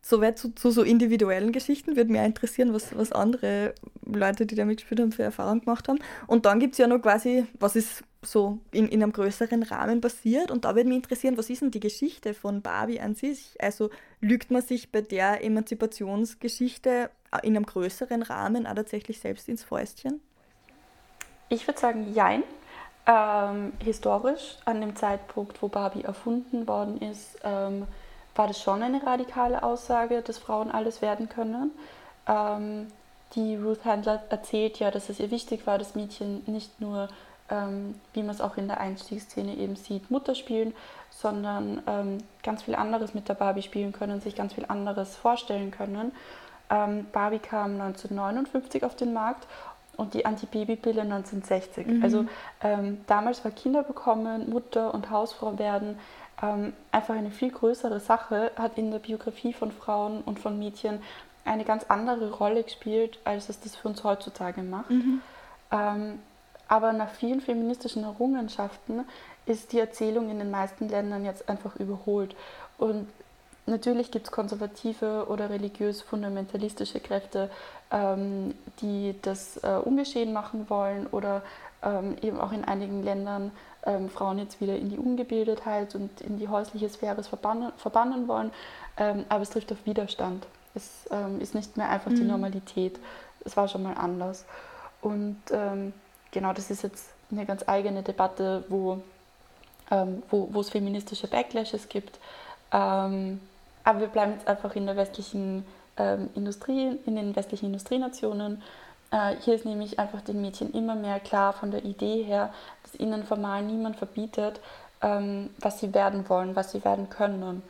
Soweit 0.00 0.38
zu, 0.38 0.54
zu 0.54 0.70
so 0.70 0.82
individuellen 0.82 1.52
Geschichten 1.52 1.96
würde 1.96 2.12
mich 2.12 2.20
interessieren, 2.20 2.72
was, 2.72 2.96
was 2.96 3.12
andere 3.12 3.74
Leute, 4.04 4.46
die 4.46 4.54
da 4.54 4.64
mitgespielt 4.64 5.00
haben, 5.00 5.12
für 5.12 5.24
Erfahrungen 5.24 5.60
gemacht 5.60 5.88
haben. 5.88 5.98
Und 6.26 6.46
dann 6.46 6.60
gibt 6.60 6.74
es 6.74 6.78
ja 6.78 6.86
noch 6.86 7.00
quasi, 7.00 7.46
was 7.58 7.76
ist 7.76 8.04
so 8.22 8.58
in, 8.72 8.88
in 8.88 9.02
einem 9.02 9.12
größeren 9.12 9.62
Rahmen 9.62 10.00
passiert. 10.00 10.50
Und 10.50 10.64
da 10.64 10.74
würde 10.74 10.88
mich 10.88 10.96
interessieren, 10.96 11.36
was 11.36 11.50
ist 11.50 11.62
denn 11.62 11.70
die 11.70 11.80
Geschichte 11.80 12.34
von 12.34 12.62
Barbie 12.62 13.00
an 13.00 13.14
sich? 13.14 13.56
Also 13.60 13.90
lügt 14.20 14.50
man 14.50 14.62
sich 14.62 14.90
bei 14.90 15.00
der 15.02 15.44
Emanzipationsgeschichte 15.44 17.10
in 17.42 17.56
einem 17.56 17.66
größeren 17.66 18.22
Rahmen 18.22 18.66
auch 18.66 18.74
tatsächlich 18.74 19.20
selbst 19.20 19.48
ins 19.48 19.62
Fäustchen? 19.62 20.20
Ich 21.48 21.66
würde 21.66 21.80
sagen, 21.80 22.12
jein. 22.12 22.42
Ähm, 23.06 23.72
historisch, 23.82 24.58
an 24.66 24.82
dem 24.82 24.94
Zeitpunkt, 24.94 25.62
wo 25.62 25.68
Barbie 25.68 26.04
erfunden 26.04 26.68
worden 26.68 27.00
ist, 27.00 27.38
ähm, 27.42 27.86
war 28.38 28.46
das 28.46 28.62
schon 28.62 28.82
eine 28.82 29.04
radikale 29.04 29.62
Aussage, 29.62 30.22
dass 30.22 30.38
Frauen 30.38 30.70
alles 30.70 31.02
werden 31.02 31.28
können. 31.28 31.72
Ähm, 32.26 32.86
die 33.34 33.56
Ruth 33.56 33.84
Handler 33.84 34.22
erzählt 34.30 34.78
ja, 34.78 34.90
dass 34.90 35.08
es 35.08 35.20
ihr 35.20 35.30
wichtig 35.30 35.66
war, 35.66 35.76
dass 35.76 35.94
Mädchen 35.94 36.42
nicht 36.46 36.80
nur 36.80 37.08
ähm, 37.50 37.94
wie 38.12 38.22
man 38.22 38.34
es 38.34 38.40
auch 38.40 38.56
in 38.56 38.68
der 38.68 38.80
Einstiegsszene 38.80 39.56
eben 39.56 39.76
sieht, 39.76 40.10
Mutter 40.10 40.34
spielen, 40.34 40.74
sondern 41.10 41.82
ähm, 41.86 42.18
ganz 42.42 42.62
viel 42.62 42.74
anderes 42.74 43.14
mit 43.14 43.28
der 43.28 43.34
Barbie 43.34 43.62
spielen 43.62 43.92
können, 43.92 44.20
sich 44.20 44.36
ganz 44.36 44.54
viel 44.54 44.66
anderes 44.68 45.16
vorstellen 45.16 45.70
können. 45.70 46.12
Ähm, 46.70 47.06
Barbie 47.12 47.38
kam 47.38 47.80
1959 47.80 48.84
auf 48.84 48.94
den 48.94 49.12
Markt 49.12 49.46
und 49.96 50.14
die 50.14 50.26
Antibabypille 50.26 51.02
1960. 51.02 51.86
Mhm. 51.86 52.02
Also 52.02 52.26
ähm, 52.62 53.00
damals 53.06 53.44
war 53.44 53.50
Kinder 53.50 53.82
bekommen, 53.82 54.50
Mutter 54.50 54.92
und 54.92 55.10
Hausfrau 55.10 55.58
werden 55.58 55.98
ähm, 56.42 56.72
einfach 56.92 57.14
eine 57.14 57.30
viel 57.30 57.50
größere 57.50 58.00
Sache, 58.00 58.52
hat 58.56 58.78
in 58.78 58.90
der 58.90 58.98
Biografie 58.98 59.52
von 59.52 59.72
Frauen 59.72 60.20
und 60.22 60.38
von 60.38 60.58
Mädchen 60.58 61.00
eine 61.44 61.64
ganz 61.64 61.84
andere 61.88 62.30
Rolle 62.30 62.62
gespielt, 62.62 63.18
als 63.24 63.48
es 63.48 63.60
das 63.60 63.76
für 63.76 63.88
uns 63.88 64.04
heutzutage 64.04 64.62
macht. 64.62 64.90
Mhm. 64.90 65.20
Ähm, 65.72 66.18
aber 66.68 66.92
nach 66.92 67.10
vielen 67.10 67.40
feministischen 67.40 68.04
Errungenschaften 68.04 69.04
ist 69.46 69.72
die 69.72 69.80
Erzählung 69.80 70.30
in 70.30 70.38
den 70.38 70.50
meisten 70.50 70.88
Ländern 70.88 71.24
jetzt 71.24 71.48
einfach 71.48 71.76
überholt. 71.76 72.36
Und 72.76 73.08
natürlich 73.64 74.10
gibt 74.10 74.26
es 74.26 74.32
konservative 74.32 75.26
oder 75.28 75.48
religiös-fundamentalistische 75.48 77.00
Kräfte, 77.00 77.50
ähm, 77.90 78.54
die 78.80 79.14
das 79.22 79.58
äh, 79.58 79.78
ungeschehen 79.82 80.32
machen 80.32 80.68
wollen 80.68 81.06
oder 81.06 81.42
ähm, 81.82 82.16
eben 82.22 82.40
auch 82.40 82.52
in 82.52 82.64
einigen 82.64 83.02
Ländern 83.02 83.52
ähm, 83.86 84.10
Frauen 84.10 84.38
jetzt 84.38 84.60
wieder 84.60 84.76
in 84.76 84.90
die 84.90 84.98
Ungebildetheit 84.98 85.94
und 85.94 86.20
in 86.20 86.38
die 86.38 86.48
häusliche 86.48 86.88
Sphäre 86.88 87.22
verbannen, 87.22 87.72
verbannen 87.76 88.28
wollen. 88.28 88.50
Ähm, 88.96 89.24
aber 89.28 89.42
es 89.42 89.50
trifft 89.50 89.72
auf 89.72 89.78
Widerstand. 89.84 90.46
Es 90.74 91.08
ähm, 91.10 91.40
ist 91.40 91.54
nicht 91.54 91.76
mehr 91.76 91.88
einfach 91.88 92.10
mhm. 92.10 92.16
die 92.16 92.24
Normalität. 92.24 92.98
Es 93.44 93.56
war 93.56 93.68
schon 93.68 93.82
mal 93.82 93.94
anders. 93.94 94.44
Und 95.00 95.40
ähm, 95.52 95.92
genau, 96.32 96.52
das 96.52 96.70
ist 96.70 96.82
jetzt 96.82 97.10
eine 97.30 97.46
ganz 97.46 97.62
eigene 97.66 98.02
Debatte, 98.02 98.64
wo, 98.68 99.00
wo, 100.30 100.48
wo 100.52 100.60
es 100.60 100.70
feministische 100.70 101.28
Backlashes 101.28 101.88
gibt. 101.88 102.18
Ähm, 102.72 103.40
aber 103.84 104.00
wir 104.00 104.08
bleiben 104.08 104.32
jetzt 104.32 104.46
einfach 104.46 104.74
in 104.76 104.84
der 104.84 104.96
westlichen 104.96 105.64
ähm, 105.98 106.30
Industrie, 106.34 106.98
in 107.06 107.16
den 107.16 107.36
westlichen 107.36 107.66
Industrienationen. 107.66 108.62
Äh, 109.10 109.36
hier 109.40 109.54
ist 109.54 109.64
nämlich 109.64 109.98
einfach 109.98 110.20
den 110.20 110.40
Mädchen 110.40 110.72
immer 110.72 110.94
mehr 110.94 111.20
klar 111.20 111.52
von 111.52 111.70
der 111.70 111.84
Idee 111.84 112.22
her, 112.22 112.52
dass 112.82 112.98
ihnen 112.98 113.24
formal 113.24 113.62
niemand 113.62 113.96
verbietet, 113.96 114.60
ähm, 115.02 115.50
was 115.60 115.80
sie 115.80 115.94
werden 115.94 116.28
wollen, 116.28 116.56
was 116.56 116.72
sie 116.72 116.84
werden 116.84 117.08
können. 117.10 117.62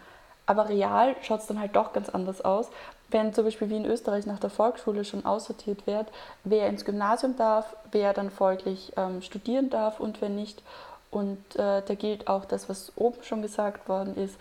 Aber 0.47 0.69
real 0.69 1.15
schaut 1.23 1.41
es 1.41 1.47
dann 1.47 1.61
halt 1.61 1.77
doch 1.77 1.93
ganz 1.93 2.09
anders 2.09 2.43
aus 2.43 2.71
wenn 3.11 3.33
zum 3.33 3.45
Beispiel 3.45 3.71
wie 3.71 3.77
in 3.77 3.87
Österreich 3.87 4.27
nach 4.27 4.39
der 4.39 4.51
Volksschule 4.51 5.05
schon 5.05 5.25
aussortiert 5.25 5.87
wird, 5.87 6.09
wer 6.45 6.69
ins 6.69 6.85
Gymnasium 6.85 7.37
darf, 7.37 7.75
wer 7.91 8.13
dann 8.13 8.31
folglich 8.31 8.93
ähm, 8.97 9.23
studieren 9.23 9.71
darf 9.71 10.01
und 10.01 10.21
wer 10.21 10.29
nicht. 10.29 10.63
Und 11.11 11.39
äh, 11.57 11.83
da 11.83 11.95
gilt 11.95 12.29
auch 12.29 12.45
das, 12.45 12.69
was 12.69 12.93
oben 12.97 13.23
schon 13.23 13.41
gesagt 13.41 13.89
worden 13.89 14.15
ist. 14.17 14.39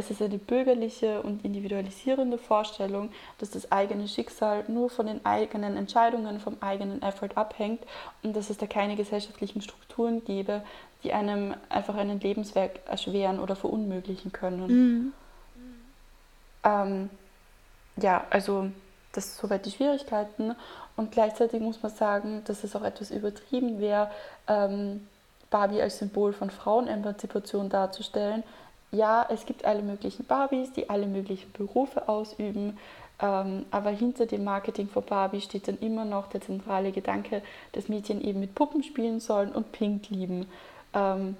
Es 0.00 0.10
ist 0.10 0.22
eine 0.22 0.38
bürgerliche 0.38 1.20
und 1.20 1.44
individualisierende 1.44 2.38
Vorstellung, 2.38 3.10
dass 3.36 3.50
das 3.50 3.70
eigene 3.70 4.08
Schicksal 4.08 4.64
nur 4.66 4.88
von 4.88 5.04
den 5.06 5.24
eigenen 5.26 5.76
Entscheidungen, 5.76 6.40
vom 6.40 6.56
eigenen 6.60 7.02
Effort 7.02 7.36
abhängt 7.36 7.82
und 8.22 8.34
dass 8.34 8.48
es 8.48 8.56
da 8.56 8.66
keine 8.66 8.96
gesellschaftlichen 8.96 9.60
Strukturen 9.60 10.24
gäbe, 10.24 10.62
die 11.02 11.12
einem 11.12 11.54
einfach 11.68 11.96
einen 11.96 12.18
Lebenswerk 12.18 12.80
erschweren 12.88 13.40
oder 13.40 13.56
verunmöglichen 13.56 14.32
können. 14.32 14.66
Mhm. 14.66 15.12
Ähm, 16.64 17.10
ja, 17.96 18.24
also 18.30 18.70
das 19.12 19.26
ist 19.26 19.36
soweit 19.36 19.66
die 19.66 19.70
Schwierigkeiten. 19.70 20.54
Und 20.96 21.12
gleichzeitig 21.12 21.60
muss 21.60 21.82
man 21.82 21.92
sagen, 21.92 22.42
dass 22.46 22.64
es 22.64 22.74
auch 22.74 22.84
etwas 22.84 23.10
übertrieben 23.10 23.80
wäre, 23.80 24.10
ähm, 24.48 25.06
Barbie 25.50 25.82
als 25.82 25.98
Symbol 25.98 26.32
von 26.32 26.48
Frauenemanzipation 26.48 27.68
darzustellen. 27.68 28.44
Ja, 28.92 29.26
es 29.28 29.46
gibt 29.46 29.64
alle 29.64 29.82
möglichen 29.82 30.24
Barbies, 30.24 30.72
die 30.72 30.90
alle 30.90 31.06
möglichen 31.06 31.52
Berufe 31.52 32.08
ausüben, 32.08 32.76
ähm, 33.22 33.66
aber 33.70 33.90
hinter 33.90 34.26
dem 34.26 34.44
Marketing 34.44 34.88
von 34.88 35.04
Barbie 35.04 35.40
steht 35.40 35.68
dann 35.68 35.78
immer 35.78 36.04
noch 36.04 36.28
der 36.28 36.40
zentrale 36.40 36.90
Gedanke, 36.90 37.42
dass 37.72 37.88
Mädchen 37.88 38.22
eben 38.22 38.40
mit 38.40 38.54
Puppen 38.54 38.82
spielen 38.82 39.20
sollen 39.20 39.52
und 39.52 39.72
Pink 39.72 40.08
lieben. 40.10 40.46
Ähm, 40.94 41.36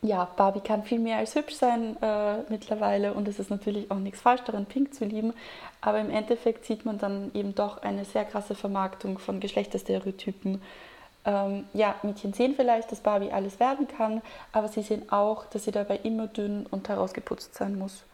ja, 0.00 0.28
Barbie 0.36 0.60
kann 0.60 0.84
viel 0.84 0.98
mehr 0.98 1.18
als 1.18 1.34
hübsch 1.34 1.54
sein 1.54 1.96
äh, 2.02 2.42
mittlerweile 2.48 3.14
und 3.14 3.26
es 3.26 3.38
ist 3.38 3.50
natürlich 3.50 3.90
auch 3.90 3.98
nichts 3.98 4.20
falsch 4.20 4.42
daran, 4.42 4.66
Pink 4.66 4.94
zu 4.94 5.04
lieben, 5.04 5.32
aber 5.80 5.98
im 5.98 6.10
Endeffekt 6.10 6.66
sieht 6.66 6.84
man 6.84 6.98
dann 6.98 7.30
eben 7.34 7.54
doch 7.54 7.82
eine 7.82 8.04
sehr 8.04 8.24
krasse 8.24 8.54
Vermarktung 8.54 9.18
von 9.18 9.40
Geschlechterstereotypen. 9.40 10.60
Ähm, 11.24 11.66
ja, 11.72 11.94
Mädchen 12.02 12.34
sehen 12.34 12.54
vielleicht, 12.54 12.92
dass 12.92 13.00
Barbie 13.00 13.32
alles 13.32 13.58
werden 13.60 13.88
kann, 13.88 14.22
aber 14.52 14.68
sie 14.68 14.82
sehen 14.82 15.10
auch, 15.10 15.46
dass 15.46 15.64
sie 15.64 15.72
dabei 15.72 15.98
immer 16.02 16.26
dünn 16.26 16.66
und 16.70 16.88
herausgeputzt 16.88 17.54
sein 17.54 17.78
muss. 17.78 18.04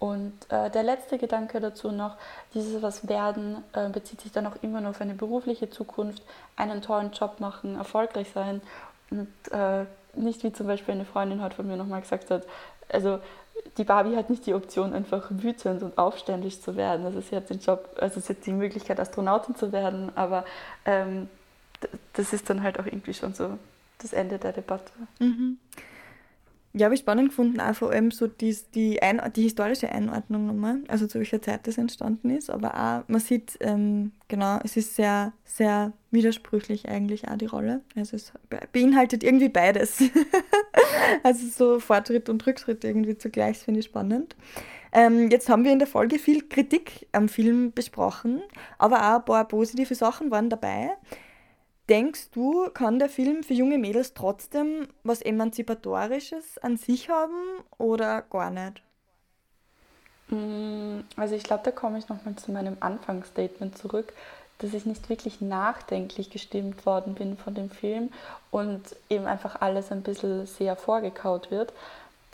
Und 0.00 0.32
äh, 0.48 0.68
der 0.68 0.82
letzte 0.82 1.16
Gedanke 1.16 1.60
dazu 1.60 1.92
noch, 1.92 2.16
dieses 2.54 2.82
was 2.82 3.08
werden 3.08 3.62
äh, 3.72 3.88
bezieht 3.88 4.20
sich 4.20 4.32
dann 4.32 4.48
auch 4.48 4.56
immer 4.60 4.80
nur 4.80 4.90
auf 4.90 5.00
eine 5.00 5.14
berufliche 5.14 5.70
Zukunft, 5.70 6.24
einen 6.56 6.82
tollen 6.82 7.12
Job 7.12 7.38
machen, 7.38 7.76
erfolgreich 7.76 8.32
sein 8.34 8.60
und 9.10 9.28
äh, 9.52 9.84
nicht 10.14 10.42
wie 10.42 10.52
zum 10.52 10.66
Beispiel 10.66 10.94
eine 10.94 11.04
Freundin 11.04 11.40
heute 11.40 11.54
von 11.54 11.68
mir 11.68 11.76
nochmal 11.76 12.00
gesagt 12.00 12.30
hat, 12.30 12.44
also 12.88 13.20
die 13.78 13.84
Barbie 13.84 14.16
hat 14.16 14.28
nicht 14.28 14.44
die 14.46 14.54
Option, 14.54 14.92
einfach 14.92 15.28
wütend 15.30 15.82
und 15.82 15.96
aufständig 15.96 16.60
zu 16.60 16.76
werden. 16.76 17.06
Also 17.06 17.20
sie 17.20 17.36
hat 17.36 17.48
den 17.48 17.60
Job, 17.60 17.88
also 18.00 18.20
sie 18.20 18.34
hat 18.34 18.44
die 18.44 18.52
Möglichkeit, 18.52 18.98
Astronautin 18.98 19.54
zu 19.54 19.72
werden, 19.72 20.10
aber 20.16 20.44
ähm, 20.84 21.28
das 22.14 22.32
ist 22.32 22.48
dann 22.50 22.62
halt 22.62 22.78
auch 22.78 22.86
irgendwie 22.86 23.14
schon 23.14 23.34
so 23.34 23.58
das 23.98 24.12
Ende 24.12 24.38
der 24.38 24.52
Debatte. 24.52 24.92
Mhm. 25.18 25.58
Ja, 26.74 26.86
habe 26.86 26.94
ich 26.94 27.00
spannend 27.00 27.28
gefunden, 27.28 27.60
auch 27.60 27.74
vor 27.74 27.90
allem 27.90 28.10
so 28.10 28.26
die, 28.26 28.56
die, 28.74 29.02
Ein 29.02 29.20
die 29.36 29.42
historische 29.42 29.90
Einordnung 29.90 30.46
nochmal, 30.46 30.78
also 30.88 31.06
zu 31.06 31.18
welcher 31.18 31.42
Zeit 31.42 31.66
das 31.66 31.76
entstanden 31.76 32.30
ist, 32.30 32.48
aber 32.48 32.74
auch, 32.74 33.08
man 33.08 33.20
sieht, 33.20 33.58
ähm, 33.60 34.12
genau, 34.28 34.58
es 34.64 34.78
ist 34.78 34.96
sehr, 34.96 35.34
sehr 35.44 35.92
widersprüchlich 36.10 36.88
eigentlich 36.88 37.28
auch 37.28 37.36
die 37.36 37.46
Rolle. 37.46 37.82
Also 37.94 38.16
es 38.16 38.32
beinhaltet 38.72 39.22
irgendwie 39.22 39.50
beides. 39.50 40.02
also 41.22 41.46
so 41.46 41.78
Fortschritt 41.78 42.30
und 42.30 42.46
Rückschritt 42.46 42.84
irgendwie 42.84 43.18
zugleich, 43.18 43.58
finde 43.58 43.80
ich 43.80 43.86
spannend. 43.86 44.34
Ähm, 44.92 45.30
jetzt 45.30 45.50
haben 45.50 45.64
wir 45.64 45.72
in 45.72 45.78
der 45.78 45.88
Folge 45.88 46.18
viel 46.18 46.48
Kritik 46.48 47.06
am 47.12 47.28
Film 47.28 47.72
besprochen, 47.72 48.42
aber 48.78 48.96
auch 48.96 49.18
ein 49.18 49.24
paar 49.26 49.46
positive 49.46 49.94
Sachen 49.94 50.30
waren 50.30 50.48
dabei. 50.48 50.92
Denkst 51.92 52.30
du, 52.30 52.70
kann 52.72 52.98
der 52.98 53.10
Film 53.10 53.42
für 53.42 53.52
junge 53.52 53.76
Mädels 53.76 54.14
trotzdem 54.14 54.88
was 55.02 55.20
Emanzipatorisches 55.20 56.56
an 56.56 56.78
sich 56.78 57.10
haben 57.10 57.34
oder 57.76 58.22
gar 58.22 58.50
nicht? 58.50 58.82
Mm, 60.28 61.00
also 61.16 61.34
ich 61.34 61.42
glaube, 61.42 61.64
da 61.64 61.70
komme 61.70 61.98
ich 61.98 62.08
nochmal 62.08 62.36
zu 62.36 62.50
meinem 62.50 62.78
Anfangsstatement 62.80 63.76
zurück, 63.76 64.14
dass 64.60 64.72
ich 64.72 64.86
nicht 64.86 65.10
wirklich 65.10 65.42
nachdenklich 65.42 66.30
gestimmt 66.30 66.86
worden 66.86 67.14
bin 67.14 67.36
von 67.36 67.54
dem 67.54 67.68
Film 67.68 68.10
und 68.50 68.96
eben 69.10 69.26
einfach 69.26 69.60
alles 69.60 69.92
ein 69.92 70.00
bisschen 70.00 70.46
sehr 70.46 70.76
vorgekaut 70.76 71.50
wird. 71.50 71.74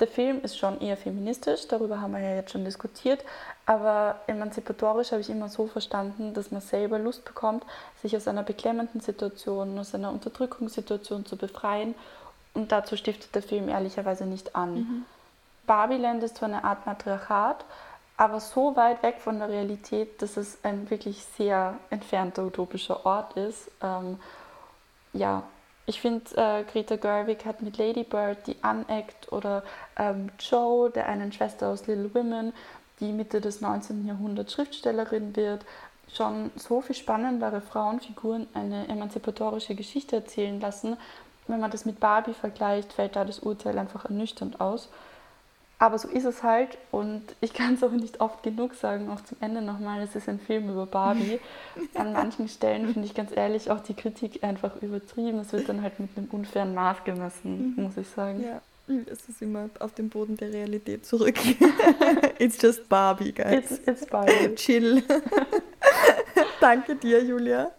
Der 0.01 0.07
Film 0.07 0.41
ist 0.43 0.57
schon 0.57 0.81
eher 0.81 0.97
feministisch, 0.97 1.67
darüber 1.67 2.01
haben 2.01 2.13
wir 2.13 2.21
ja 2.21 2.37
jetzt 2.37 2.53
schon 2.53 2.65
diskutiert, 2.65 3.25
aber 3.67 4.21
emanzipatorisch 4.29 5.11
habe 5.11 5.23
ich 5.23 5.31
immer 5.31 5.49
so 5.49 5.67
verstanden, 5.67 6.35
dass 6.35 6.53
man 6.53 6.61
selber 6.61 7.01
Lust 7.01 7.25
bekommt, 7.25 7.65
sich 8.01 8.17
aus 8.17 8.29
einer 8.29 8.45
beklemmenden 8.45 9.01
Situation, 9.01 9.77
aus 9.79 9.95
einer 9.95 10.13
Unterdrückungssituation 10.13 11.27
zu 11.27 11.37
befreien 11.37 11.97
und 12.55 12.71
dazu 12.71 12.97
stiftet 12.97 13.35
der 13.35 13.43
Film 13.43 13.69
ehrlicherweise 13.69 14.25
nicht 14.25 14.55
an. 14.55 14.75
Mhm. 14.75 15.05
Barbiland 15.67 16.23
ist 16.23 16.37
zwar 16.37 16.49
eine 16.49 16.65
Art 16.65 16.87
Matriarchat, 16.87 17.65
aber 18.17 18.41
so 18.41 18.75
weit 18.77 19.03
weg 19.03 19.17
von 19.21 19.39
der 19.39 19.49
Realität, 19.49 20.23
dass 20.23 20.37
es 20.37 20.59
ein 20.65 20.91
wirklich 20.91 21.25
sehr 21.37 21.75
entfernter 21.91 22.45
utopischer 22.45 23.05
Ort 23.05 23.37
ist. 23.37 23.71
Ähm, 23.83 24.19
ja, 25.13 25.43
ich 25.89 26.03
finde, 26.03 26.25
äh, 26.37 26.65
Greta 26.71 26.97
Gerwig 26.97 27.47
hat 27.47 27.63
mit 27.63 27.79
Lady 27.79 28.05
Bird, 28.05 28.47
die 28.47 28.63
aneckt, 28.63 29.33
oder 29.33 29.63
ähm, 29.97 30.29
Joe, 30.39 30.91
der 30.91 31.09
einen 31.09 31.33
Schwester 31.33 31.69
aus 31.69 31.87
Little 31.87 32.15
Women, 32.15 32.53
die 33.01 33.11
Mitte 33.11 33.41
des 33.41 33.63
19. 33.63 34.07
Jahrhunderts 34.07 34.53
Schriftstellerin 34.53 35.35
wird, 35.35 35.65
schon 36.13 36.51
so 36.57 36.83
viel 36.83 36.95
spannendere 36.95 37.63
Frauenfiguren 37.63 38.49
eine 38.53 38.87
emanzipatorische 38.89 39.75
Geschichte 39.75 40.17
erzählen 40.17 40.61
lassen. 40.61 40.99
Wenn 41.47 41.61
man 41.61 41.71
das 41.71 41.87
mit 41.87 42.01
Barbie 42.01 42.35
vergleicht, 42.35 42.93
fällt 42.93 43.17
da 43.17 43.25
das 43.25 43.39
Urteil 43.39 43.79
einfach 43.79 44.05
ernüchternd 44.05 44.61
aus. 44.61 44.91
Aber 45.81 45.97
so 45.99 46.09
ist 46.09 46.25
es 46.25 46.43
halt 46.43 46.77
und 46.91 47.23
ich 47.41 47.53
kann 47.55 47.75
es 47.75 47.85
auch 47.85 47.93
nicht 47.93 48.21
oft 48.21 48.43
genug 48.43 48.75
sagen, 48.75 49.09
auch 49.11 49.21
zum 49.21 49.39
Ende 49.41 49.63
nochmal, 49.63 50.03
es 50.03 50.17
ist 50.17 50.29
ein 50.29 50.41
Film 50.41 50.69
über 50.71 50.87
Barbie. 50.87 51.39
An 51.95 52.13
manchen 52.13 52.49
Stellen 52.49 52.93
finde 52.93 53.07
ich 53.07 53.15
ganz 53.15 53.31
ehrlich 53.37 53.71
auch 53.71 53.81
die 53.81 53.95
Kritik 53.95 54.43
einfach 54.43 54.83
übertrieben. 54.83 55.39
Es 55.39 55.53
wird 55.53 55.69
dann 55.69 55.83
halt 55.83 56.01
mit 56.01 56.11
einem 56.17 56.27
unfairen 56.33 56.75
Maß 56.75 57.05
gemessen, 57.05 57.75
mhm. 57.77 57.85
muss 57.85 57.97
ich 57.97 58.09
sagen. 58.09 58.43
Ja, 58.43 58.61
es 59.07 59.29
ist 59.29 59.41
immer 59.41 59.71
auf 59.79 59.95
den 59.95 60.09
Boden 60.09 60.37
der 60.37 60.53
Realität 60.53 61.07
zurück. 61.07 61.37
it's 62.39 62.61
just 62.61 62.89
Barbie, 62.89 63.33
guys. 63.33 63.71
It's, 63.71 63.81
it's 63.87 64.07
Barbie. 64.07 64.55
Chill. 64.57 65.05
Danke 66.61 66.97
dir, 66.97 67.23
Julia, 67.23 67.71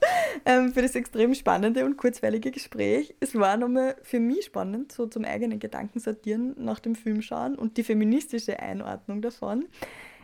ähm, 0.49 0.73
für 0.73 0.81
das 0.81 0.95
extrem 0.95 1.35
spannende 1.35 1.85
und 1.85 1.95
kurzweilige 1.95 2.49
Gespräch. 2.49 3.13
Es 3.19 3.35
war 3.35 3.55
nochmal 3.55 3.95
für 4.01 4.19
mich 4.19 4.45
spannend, 4.45 4.91
so 4.91 5.05
zum 5.05 5.23
eigenen 5.23 5.59
Gedanken 5.59 5.99
sortieren 5.99 6.55
nach 6.57 6.79
dem 6.79 6.95
Film 6.95 7.21
schauen 7.21 7.55
und 7.55 7.77
die 7.77 7.83
feministische 7.83 8.59
Einordnung 8.59 9.21
davon. 9.21 9.65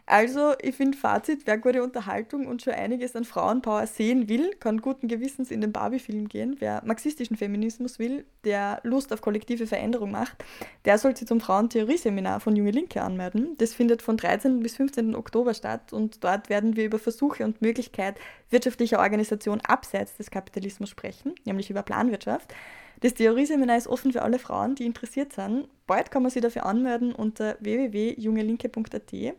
Also, 0.08 0.53
ich 0.62 0.76
finde, 0.76 0.95
Fazit, 0.95 1.47
wer 1.47 1.58
gute 1.58 1.82
Unterhaltung 1.82 2.45
und 2.45 2.62
schon 2.62 2.74
einiges 2.74 3.16
an 3.16 3.26
Frauenpower 3.26 3.88
sehen 3.88 4.30
will, 4.30 4.51
kann 4.60 4.80
guten 4.80 5.08
Gewissens 5.08 5.49
in 5.49 5.62
den 5.62 5.72
Barbie-Film 5.72 6.30
gehen. 6.30 6.58
Wer 6.60 6.84
marxistischen 6.86 7.36
Feminismus 7.36 7.97
will, 7.97 8.24
der 8.43 8.82
Lust 8.84 9.12
auf 9.12 9.22
kollektive 9.22 9.66
Veränderung 9.66 10.12
macht, 10.12 10.45
der 10.86 10.99
sollte 10.99 11.20
sich 11.20 11.28
zum 11.28 11.41
Frauentheorieseminar 11.41 12.39
von 12.39 12.56
Junge 12.56 12.70
Linke 12.70 13.01
anmelden. 13.01 13.56
Das 13.58 13.74
findet 13.74 14.03
von 14.03 14.16
13. 14.16 14.60
bis 14.60 14.76
15. 14.76 15.16
Oktober 15.16 15.56
statt 15.56 15.91
und 15.91 16.24
dort 16.24 16.49
werden 16.49 16.76
wir 16.76 16.86
über 16.86 16.99
Versuche 16.99 17.43
und 17.43 17.64
Möglichkeit 17.64 18.20
wirtschaftlicher 18.51 18.99
Organisation 18.99 19.60
abseits 19.62 20.18
des 20.18 20.30
Kapitalismus 20.30 20.89
sprechen, 20.89 21.34
nämlich 21.45 21.72
über 21.72 21.82
Planwirtschaft. 21.82 22.53
Das 23.01 23.16
Theorieseminar 23.16 23.78
ist 23.78 23.88
offen 23.88 24.12
für 24.12 24.22
alle 24.22 24.38
Frauen, 24.38 24.76
die 24.76 24.86
interessiert 24.86 25.34
sind. 25.34 25.68
Bald 25.88 26.12
kann 26.12 26.22
man 26.22 26.30
sich 26.30 26.43
dafür 26.43 26.68
anmelden 26.68 27.12
unter 27.14 27.58
www.jungelinke.at 27.60 29.36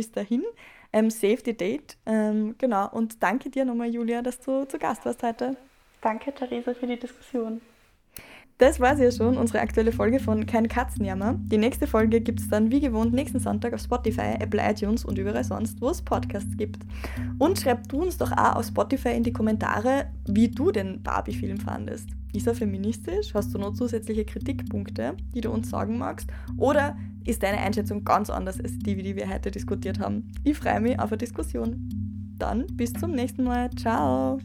bis 0.00 0.10
dahin. 0.10 0.42
Ähm, 0.94 1.10
save 1.10 1.38
the 1.44 1.54
date. 1.54 1.98
Ähm, 2.06 2.54
genau. 2.56 2.88
Und 2.90 3.22
danke 3.22 3.50
dir 3.50 3.66
nochmal, 3.66 3.90
Julia, 3.90 4.22
dass 4.22 4.40
du 4.40 4.64
zu 4.64 4.78
Gast 4.78 5.04
warst 5.04 5.22
heute. 5.22 5.56
Danke, 6.00 6.32
Theresa, 6.32 6.72
für 6.72 6.86
die 6.86 6.98
Diskussion. 6.98 7.60
Das 8.56 8.80
war 8.80 8.98
ja 8.98 9.10
schon, 9.10 9.36
unsere 9.36 9.60
aktuelle 9.60 9.92
Folge 9.92 10.18
von 10.18 10.46
Kein 10.46 10.68
Katzenjammer. 10.68 11.34
Die 11.38 11.58
nächste 11.58 11.86
Folge 11.86 12.20
gibt 12.20 12.40
es 12.40 12.48
dann 12.48 12.70
wie 12.70 12.80
gewohnt 12.80 13.12
nächsten 13.12 13.40
Sonntag 13.40 13.74
auf 13.74 13.80
Spotify, 13.80 14.36
Apple 14.38 14.60
iTunes 14.62 15.04
und 15.04 15.18
überall 15.18 15.44
sonst, 15.44 15.80
wo 15.80 15.90
es 15.90 16.02
Podcasts 16.02 16.56
gibt. 16.56 16.82
Und 17.38 17.58
schreib 17.58 17.88
du 17.88 18.02
uns 18.02 18.16
doch 18.16 18.32
auch 18.32 18.56
auf 18.56 18.66
Spotify 18.66 19.10
in 19.10 19.22
die 19.22 19.32
Kommentare, 19.32 20.06
wie 20.26 20.48
du 20.48 20.70
den 20.70 21.02
Barbie-Film 21.02 21.58
fandest. 21.58 22.08
Ist 22.32 22.46
er 22.46 22.54
feministisch? 22.54 23.34
Hast 23.34 23.52
du 23.54 23.58
noch 23.58 23.74
zusätzliche 23.74 24.24
Kritikpunkte, 24.24 25.16
die 25.34 25.40
du 25.40 25.50
uns 25.50 25.70
sagen 25.70 25.98
magst? 25.98 26.28
Oder 26.56 26.96
ist 27.24 27.42
deine 27.42 27.58
Einschätzung 27.58 28.04
ganz 28.04 28.30
anders 28.30 28.60
als 28.60 28.78
die, 28.78 28.96
die 29.02 29.16
wir 29.16 29.28
heute 29.28 29.50
diskutiert 29.50 29.98
haben? 29.98 30.32
Ich 30.44 30.56
freue 30.56 30.80
mich 30.80 30.98
auf 30.98 31.10
eine 31.10 31.18
Diskussion. 31.18 31.88
Dann 32.38 32.66
bis 32.68 32.92
zum 32.92 33.12
nächsten 33.12 33.44
Mal. 33.44 33.70
Ciao! 33.70 34.38